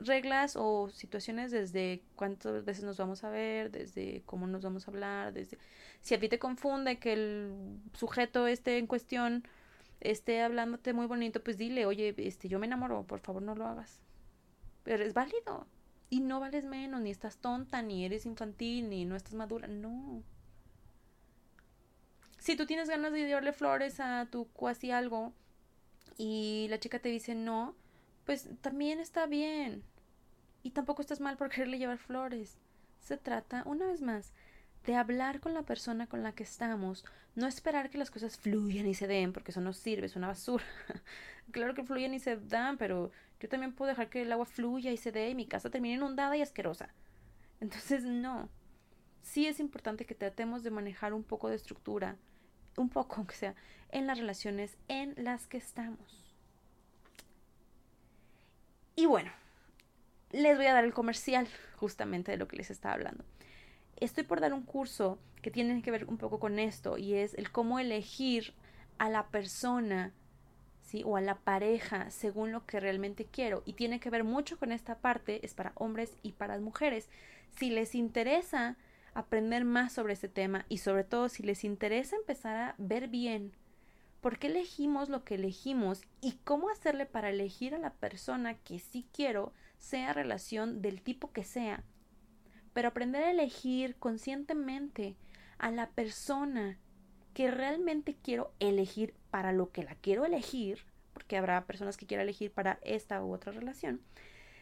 reglas 0.04 0.56
o 0.56 0.88
situaciones 0.88 1.50
desde 1.50 2.02
cuántas 2.16 2.64
veces 2.64 2.84
nos 2.84 2.96
vamos 2.96 3.24
a 3.24 3.30
ver, 3.30 3.70
desde 3.70 4.22
cómo 4.26 4.46
nos 4.46 4.62
vamos 4.62 4.86
a 4.86 4.90
hablar, 4.90 5.32
desde 5.32 5.58
si 6.00 6.14
a 6.14 6.20
ti 6.20 6.28
te 6.28 6.38
confunde 6.38 6.98
que 6.98 7.12
el 7.12 7.78
sujeto 7.92 8.46
esté 8.46 8.78
en 8.78 8.86
cuestión 8.86 9.46
esté 10.02 10.42
hablándote 10.42 10.92
muy 10.92 11.06
bonito, 11.06 11.42
pues 11.42 11.56
dile, 11.58 11.86
oye, 11.86 12.14
este, 12.18 12.48
yo 12.48 12.58
me 12.58 12.66
enamoro, 12.66 13.04
por 13.04 13.20
favor 13.20 13.42
no 13.42 13.54
lo 13.54 13.66
hagas. 13.66 14.02
Pero 14.82 15.04
es 15.04 15.14
válido. 15.14 15.66
Y 16.10 16.20
no 16.20 16.40
vales 16.40 16.64
menos, 16.64 17.00
ni 17.00 17.10
estás 17.10 17.38
tonta, 17.38 17.80
ni 17.80 18.04
eres 18.04 18.26
infantil, 18.26 18.90
ni 18.90 19.04
no 19.04 19.16
estás 19.16 19.34
madura. 19.34 19.66
No. 19.68 20.22
Si 22.38 22.56
tú 22.56 22.66
tienes 22.66 22.88
ganas 22.88 23.12
de 23.12 23.26
llevarle 23.26 23.52
flores 23.52 24.00
a 24.00 24.26
tu 24.30 24.48
cuasi 24.48 24.90
algo 24.90 25.32
y 26.18 26.66
la 26.68 26.80
chica 26.80 26.98
te 26.98 27.08
dice 27.08 27.34
no, 27.34 27.76
pues 28.26 28.48
también 28.60 28.98
está 29.00 29.26
bien. 29.26 29.84
Y 30.62 30.72
tampoco 30.72 31.02
estás 31.02 31.20
mal 31.20 31.36
por 31.36 31.48
quererle 31.50 31.78
llevar 31.78 31.98
flores. 31.98 32.58
Se 33.00 33.16
trata, 33.16 33.62
una 33.64 33.86
vez 33.86 34.02
más, 34.02 34.32
de 34.84 34.96
hablar 34.96 35.40
con 35.40 35.54
la 35.54 35.62
persona 35.62 36.06
con 36.06 36.22
la 36.22 36.32
que 36.32 36.42
estamos, 36.42 37.04
no 37.34 37.46
esperar 37.46 37.90
que 37.90 37.98
las 37.98 38.10
cosas 38.10 38.36
fluyan 38.36 38.86
y 38.86 38.94
se 38.94 39.06
den, 39.06 39.32
porque 39.32 39.52
eso 39.52 39.60
no 39.60 39.72
sirve, 39.72 40.06
es 40.06 40.16
una 40.16 40.28
basura. 40.28 40.64
claro 41.52 41.74
que 41.74 41.84
fluyen 41.84 42.14
y 42.14 42.18
se 42.18 42.36
dan, 42.36 42.78
pero 42.78 43.10
yo 43.40 43.48
también 43.48 43.72
puedo 43.72 43.90
dejar 43.90 44.08
que 44.08 44.22
el 44.22 44.32
agua 44.32 44.46
fluya 44.46 44.90
y 44.90 44.96
se 44.96 45.12
dé 45.12 45.30
y 45.30 45.34
mi 45.34 45.46
casa 45.46 45.70
termine 45.70 45.94
inundada 45.94 46.36
y 46.36 46.42
asquerosa. 46.42 46.88
Entonces, 47.60 48.04
no. 48.04 48.48
Sí 49.22 49.46
es 49.46 49.60
importante 49.60 50.04
que 50.04 50.14
tratemos 50.14 50.62
de 50.64 50.70
manejar 50.70 51.14
un 51.14 51.22
poco 51.22 51.48
de 51.48 51.56
estructura, 51.56 52.16
un 52.76 52.88
poco 52.88 53.14
aunque 53.18 53.36
sea, 53.36 53.54
en 53.90 54.06
las 54.06 54.18
relaciones 54.18 54.76
en 54.88 55.14
las 55.16 55.46
que 55.46 55.58
estamos. 55.58 56.24
Y 58.94 59.06
bueno, 59.06 59.30
les 60.32 60.56
voy 60.56 60.66
a 60.66 60.74
dar 60.74 60.84
el 60.84 60.92
comercial 60.92 61.48
justamente 61.76 62.32
de 62.32 62.36
lo 62.36 62.48
que 62.48 62.56
les 62.56 62.70
estaba 62.70 62.94
hablando. 62.94 63.24
Estoy 64.00 64.24
por 64.24 64.40
dar 64.40 64.52
un 64.52 64.62
curso 64.62 65.18
que 65.42 65.50
tiene 65.50 65.82
que 65.82 65.90
ver 65.90 66.06
un 66.06 66.18
poco 66.18 66.38
con 66.38 66.58
esto 66.58 66.98
y 66.98 67.14
es 67.14 67.34
el 67.34 67.50
cómo 67.50 67.78
elegir 67.78 68.54
a 68.98 69.08
la 69.08 69.28
persona 69.28 70.12
¿sí? 70.82 71.02
o 71.04 71.16
a 71.16 71.20
la 71.20 71.36
pareja 71.36 72.10
según 72.10 72.52
lo 72.52 72.66
que 72.66 72.80
realmente 72.80 73.24
quiero 73.24 73.62
y 73.64 73.72
tiene 73.74 74.00
que 74.00 74.10
ver 74.10 74.24
mucho 74.24 74.58
con 74.58 74.72
esta 74.72 74.98
parte, 74.98 75.44
es 75.44 75.54
para 75.54 75.72
hombres 75.74 76.16
y 76.22 76.32
para 76.32 76.58
mujeres. 76.58 77.08
Si 77.50 77.70
les 77.70 77.94
interesa 77.94 78.76
aprender 79.14 79.64
más 79.64 79.92
sobre 79.92 80.14
este 80.14 80.28
tema 80.28 80.64
y 80.68 80.78
sobre 80.78 81.04
todo 81.04 81.28
si 81.28 81.42
les 81.42 81.64
interesa 81.64 82.16
empezar 82.16 82.56
a 82.56 82.74
ver 82.78 83.08
bien 83.08 83.52
por 84.22 84.38
qué 84.38 84.46
elegimos 84.46 85.08
lo 85.08 85.24
que 85.24 85.34
elegimos 85.34 86.02
y 86.20 86.38
cómo 86.44 86.70
hacerle 86.70 87.06
para 87.06 87.30
elegir 87.30 87.74
a 87.74 87.78
la 87.78 87.92
persona 87.92 88.54
que 88.54 88.78
sí 88.78 89.04
quiero, 89.12 89.52
sea 89.78 90.12
relación 90.12 90.80
del 90.80 91.02
tipo 91.02 91.32
que 91.32 91.42
sea. 91.42 91.82
Pero 92.72 92.88
aprender 92.88 93.24
a 93.24 93.30
elegir 93.30 93.96
conscientemente 93.96 95.16
a 95.58 95.70
la 95.70 95.90
persona 95.90 96.78
que 97.34 97.50
realmente 97.50 98.16
quiero 98.22 98.52
elegir 98.60 99.14
para 99.30 99.52
lo 99.52 99.70
que 99.70 99.82
la 99.82 99.94
quiero 99.94 100.24
elegir, 100.24 100.84
porque 101.12 101.36
habrá 101.36 101.64
personas 101.66 101.96
que 101.96 102.06
quieran 102.06 102.24
elegir 102.24 102.50
para 102.50 102.78
esta 102.82 103.22
u 103.22 103.32
otra 103.32 103.52
relación. 103.52 104.00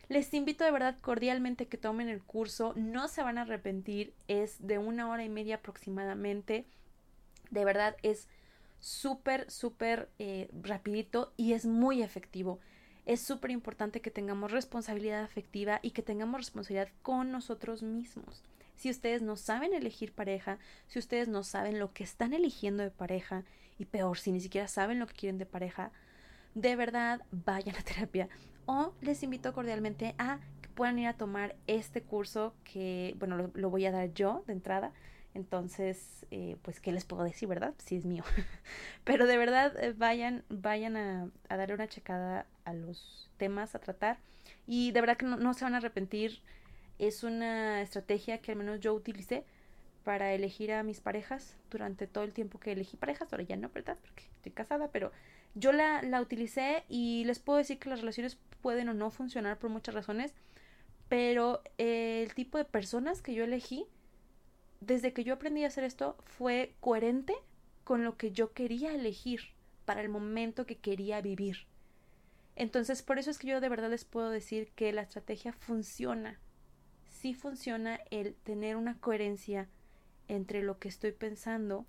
Les 0.08 0.34
invito 0.34 0.64
de 0.64 0.72
verdad 0.72 0.96
cordialmente 1.00 1.68
que 1.68 1.78
tomen 1.78 2.08
el 2.08 2.22
curso, 2.22 2.72
no 2.76 3.06
se 3.06 3.22
van 3.22 3.38
a 3.38 3.42
arrepentir, 3.42 4.12
es 4.26 4.56
de 4.66 4.78
una 4.78 5.08
hora 5.08 5.24
y 5.24 5.28
media 5.28 5.56
aproximadamente, 5.56 6.66
de 7.50 7.64
verdad 7.64 7.96
es 8.02 8.28
súper, 8.80 9.48
súper 9.50 10.08
eh, 10.18 10.48
rapidito 10.62 11.32
y 11.36 11.52
es 11.52 11.66
muy 11.66 12.02
efectivo 12.02 12.58
es 13.10 13.20
súper 13.20 13.50
importante 13.50 14.00
que 14.00 14.12
tengamos 14.12 14.52
responsabilidad 14.52 15.24
afectiva 15.24 15.80
y 15.82 15.90
que 15.90 16.00
tengamos 16.00 16.42
responsabilidad 16.42 16.90
con 17.02 17.32
nosotros 17.32 17.82
mismos. 17.82 18.44
Si 18.76 18.88
ustedes 18.88 19.20
no 19.20 19.34
saben 19.34 19.74
elegir 19.74 20.12
pareja, 20.12 20.60
si 20.86 21.00
ustedes 21.00 21.26
no 21.26 21.42
saben 21.42 21.80
lo 21.80 21.92
que 21.92 22.04
están 22.04 22.34
eligiendo 22.34 22.84
de 22.84 22.92
pareja, 22.92 23.42
y 23.78 23.86
peor, 23.86 24.16
si 24.16 24.30
ni 24.30 24.40
siquiera 24.40 24.68
saben 24.68 25.00
lo 25.00 25.08
que 25.08 25.16
quieren 25.16 25.38
de 25.38 25.46
pareja, 25.46 25.90
de 26.54 26.76
verdad 26.76 27.20
vayan 27.32 27.74
a 27.74 27.82
terapia. 27.82 28.28
O 28.66 28.92
les 29.00 29.24
invito 29.24 29.52
cordialmente 29.54 30.14
a 30.16 30.38
que 30.62 30.68
puedan 30.68 31.00
ir 31.00 31.08
a 31.08 31.14
tomar 31.14 31.56
este 31.66 32.02
curso 32.02 32.54
que, 32.62 33.16
bueno, 33.18 33.36
lo, 33.36 33.50
lo 33.54 33.70
voy 33.70 33.86
a 33.86 33.90
dar 33.90 34.14
yo 34.14 34.44
de 34.46 34.52
entrada. 34.52 34.92
Entonces, 35.34 36.26
eh, 36.30 36.56
pues, 36.62 36.80
¿qué 36.80 36.92
les 36.92 37.04
puedo 37.04 37.22
decir, 37.22 37.48
verdad? 37.48 37.74
Sí 37.78 37.96
es 37.96 38.04
mío. 38.04 38.24
Pero 39.04 39.26
de 39.26 39.36
verdad, 39.36 39.72
eh, 39.82 39.94
vayan, 39.96 40.44
vayan 40.48 40.96
a, 40.96 41.30
a, 41.48 41.74
una 41.74 41.88
checada 41.88 42.46
a 42.64 42.72
los 42.72 43.30
temas 43.36 43.74
a 43.74 43.78
tratar. 43.78 44.18
Y 44.66 44.90
de 44.92 45.00
verdad 45.00 45.16
que 45.16 45.26
no, 45.26 45.54
se 45.54 45.64
van 45.64 45.74
a 45.74 45.78
arrepentir. 45.78 46.40
Es 46.98 47.22
una 47.22 47.80
estrategia 47.80 48.38
que 48.38 48.52
al 48.52 48.58
menos 48.58 48.80
yo 48.80 48.92
utilicé 48.92 49.44
para 50.04 50.32
elegir 50.34 50.72
a 50.72 50.82
mis 50.82 51.00
parejas 51.00 51.56
durante 51.70 52.06
todo 52.06 52.24
el 52.24 52.32
tiempo 52.32 52.58
que 52.58 52.72
elegí 52.72 52.96
parejas. 52.96 53.32
Ahora 53.32 53.44
ya 53.44 53.56
no, 53.56 53.70
¿verdad? 53.70 53.98
Porque 54.02 54.24
estoy 54.36 54.52
casada, 54.52 54.88
pero 54.88 55.12
yo 55.54 55.72
la, 55.72 56.02
la 56.02 56.20
utilicé 56.20 56.84
y 56.88 57.24
les 57.24 57.38
puedo 57.38 57.58
decir 57.58 57.78
que 57.78 57.88
las 57.88 58.00
relaciones 58.00 58.36
pueden 58.62 58.88
o 58.88 58.94
no 58.94 59.10
funcionar 59.10 59.58
por 59.58 59.70
muchas 59.70 59.94
razones. 59.94 60.34
Pero 61.08 61.62
el 61.78 62.34
tipo 62.34 62.58
de 62.58 62.64
personas 62.64 63.22
que 63.22 63.34
yo 63.34 63.44
elegí 63.44 63.86
desde 64.80 65.12
que 65.12 65.24
yo 65.24 65.34
aprendí 65.34 65.64
a 65.64 65.68
hacer 65.68 65.84
esto 65.84 66.16
fue 66.24 66.74
coherente 66.80 67.34
con 67.84 68.04
lo 68.04 68.16
que 68.16 68.32
yo 68.32 68.52
quería 68.52 68.94
elegir 68.94 69.40
para 69.84 70.00
el 70.00 70.08
momento 70.08 70.66
que 70.66 70.78
quería 70.78 71.20
vivir. 71.20 71.66
Entonces, 72.56 73.02
por 73.02 73.18
eso 73.18 73.30
es 73.30 73.38
que 73.38 73.48
yo 73.48 73.60
de 73.60 73.68
verdad 73.68 73.90
les 73.90 74.04
puedo 74.04 74.30
decir 74.30 74.70
que 74.74 74.92
la 74.92 75.02
estrategia 75.02 75.52
funciona. 75.52 76.38
Sí 77.08 77.34
funciona 77.34 78.00
el 78.10 78.34
tener 78.34 78.76
una 78.76 78.98
coherencia 78.98 79.68
entre 80.28 80.62
lo 80.62 80.78
que 80.78 80.88
estoy 80.88 81.12
pensando 81.12 81.86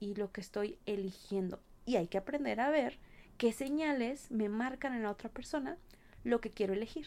y 0.00 0.14
lo 0.14 0.32
que 0.32 0.40
estoy 0.40 0.78
eligiendo. 0.86 1.60
Y 1.86 1.96
hay 1.96 2.08
que 2.08 2.18
aprender 2.18 2.60
a 2.60 2.70
ver 2.70 2.98
qué 3.38 3.52
señales 3.52 4.30
me 4.30 4.48
marcan 4.48 4.94
en 4.94 5.02
la 5.02 5.10
otra 5.10 5.30
persona 5.30 5.78
lo 6.24 6.40
que 6.40 6.50
quiero 6.50 6.74
elegir. 6.74 7.06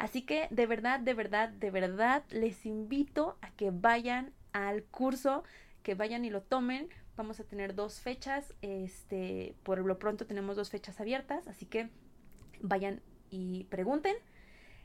Así 0.00 0.22
que 0.22 0.48
de 0.50 0.66
verdad, 0.66 0.98
de 0.98 1.14
verdad, 1.14 1.50
de 1.50 1.70
verdad 1.70 2.24
les 2.30 2.66
invito 2.66 3.38
a 3.40 3.50
que 3.50 3.70
vayan 3.70 4.32
al 4.52 4.82
curso, 4.82 5.44
que 5.84 5.94
vayan 5.94 6.24
y 6.24 6.30
lo 6.30 6.42
tomen 6.42 6.88
Vamos 7.20 7.38
a 7.38 7.44
tener 7.44 7.74
dos 7.74 8.00
fechas. 8.00 8.54
Este, 8.62 9.54
por 9.62 9.84
lo 9.84 9.98
pronto 9.98 10.24
tenemos 10.24 10.56
dos 10.56 10.70
fechas 10.70 10.98
abiertas, 11.02 11.46
así 11.48 11.66
que 11.66 11.90
vayan 12.62 13.02
y 13.28 13.64
pregunten. 13.64 14.16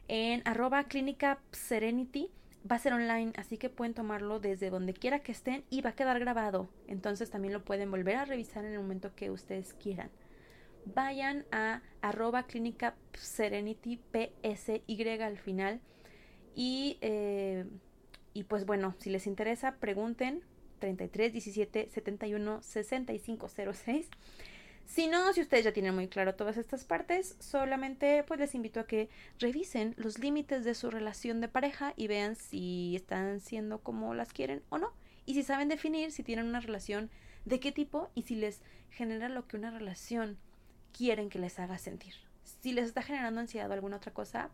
En 0.09 0.41
arroba 0.43 0.83
clínica 0.83 1.39
Serenity 1.53 2.29
va 2.69 2.75
a 2.75 2.79
ser 2.79 2.91
online, 2.91 3.31
así 3.37 3.57
que 3.57 3.69
pueden 3.69 3.93
tomarlo 3.93 4.41
desde 4.41 4.69
donde 4.69 4.93
quiera 4.93 5.19
que 5.19 5.31
estén 5.31 5.63
y 5.69 5.79
va 5.79 5.91
a 5.91 5.95
quedar 5.95 6.19
grabado. 6.19 6.67
Entonces 6.87 7.29
también 7.29 7.53
lo 7.53 7.63
pueden 7.63 7.89
volver 7.89 8.17
a 8.17 8.25
revisar 8.25 8.65
en 8.65 8.73
el 8.73 8.79
momento 8.79 9.15
que 9.15 9.31
ustedes 9.31 9.73
quieran. 9.73 10.09
Vayan 10.85 11.45
a 11.51 11.81
arroba 12.01 12.43
clínica 12.43 12.95
Serenity 13.13 13.99
PSY 14.11 15.19
al 15.21 15.37
final. 15.37 15.81
Y, 16.55 16.97
eh, 17.01 17.65
y 18.33 18.43
pues 18.43 18.65
bueno, 18.65 18.95
si 18.99 19.09
les 19.09 19.27
interesa, 19.27 19.75
pregunten 19.75 20.43
33 20.79 21.33
17 21.33 21.89
71 21.89 22.61
65 22.61 23.47
06. 23.73 24.09
Si 24.85 25.07
no, 25.07 25.33
si 25.33 25.41
ustedes 25.41 25.65
ya 25.65 25.73
tienen 25.73 25.95
muy 25.95 26.07
claro 26.07 26.35
todas 26.35 26.57
estas 26.57 26.85
partes, 26.85 27.35
solamente 27.39 28.23
pues 28.23 28.39
les 28.39 28.53
invito 28.53 28.79
a 28.79 28.85
que 28.85 29.09
revisen 29.39 29.95
los 29.97 30.19
límites 30.19 30.63
de 30.63 30.75
su 30.75 30.91
relación 30.91 31.41
de 31.41 31.47
pareja 31.47 31.93
y 31.95 32.07
vean 32.07 32.35
si 32.35 32.95
están 32.95 33.39
siendo 33.39 33.79
como 33.79 34.13
las 34.13 34.31
quieren 34.31 34.61
o 34.69 34.77
no. 34.77 34.93
Y 35.25 35.33
si 35.33 35.43
saben 35.43 35.69
definir 35.69 36.11
si 36.11 36.21
tienen 36.21 36.45
una 36.45 36.59
relación 36.59 37.09
de 37.45 37.59
qué 37.59 37.71
tipo 37.71 38.09
y 38.13 38.21
si 38.23 38.35
les 38.35 38.61
genera 38.91 39.27
lo 39.27 39.47
que 39.47 39.57
una 39.57 39.71
relación 39.71 40.37
quieren 40.95 41.29
que 41.29 41.39
les 41.39 41.59
haga 41.59 41.77
sentir. 41.77 42.13
Si 42.61 42.71
les 42.73 42.85
está 42.85 43.01
generando 43.01 43.41
ansiedad 43.41 43.69
o 43.69 43.73
alguna 43.73 43.97
otra 43.97 44.13
cosa, 44.13 44.49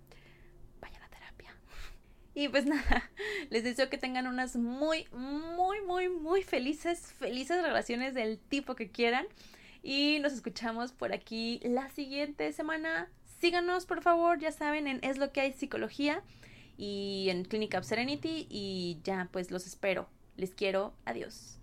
vayan 0.80 1.04
a 1.04 1.10
terapia. 1.10 1.56
Y 2.34 2.48
pues 2.48 2.66
nada, 2.66 3.12
les 3.50 3.64
deseo 3.64 3.90
que 3.90 3.98
tengan 3.98 4.26
unas 4.28 4.56
muy, 4.56 5.08
muy, 5.12 5.82
muy, 5.82 6.08
muy 6.10 6.44
felices, 6.44 7.14
felices 7.20 7.62
relaciones 7.62 8.14
del 8.14 8.40
tipo 8.40 8.76
que 8.76 8.90
quieran. 8.90 9.26
Y 9.84 10.20
nos 10.20 10.34
escuchamos 10.34 10.92
por 10.92 11.12
aquí 11.12 11.60
la 11.64 11.90
siguiente 11.90 12.52
semana. 12.54 13.10
Síganos, 13.40 13.86
por 13.86 14.02
favor, 14.02 14.40
ya 14.40 14.52
saben, 14.52 14.88
en 14.88 15.04
Es 15.04 15.18
lo 15.18 15.32
que 15.32 15.42
hay 15.42 15.54
psicología 15.54 16.24
y 16.78 17.28
en 17.30 17.44
Clinic 17.44 17.82
Serenity. 17.82 18.48
Y 18.50 19.00
ya, 19.04 19.28
pues 19.32 19.52
los 19.52 19.66
espero. 19.66 20.08
Les 20.38 20.54
quiero. 20.54 20.94
Adiós. 21.06 21.61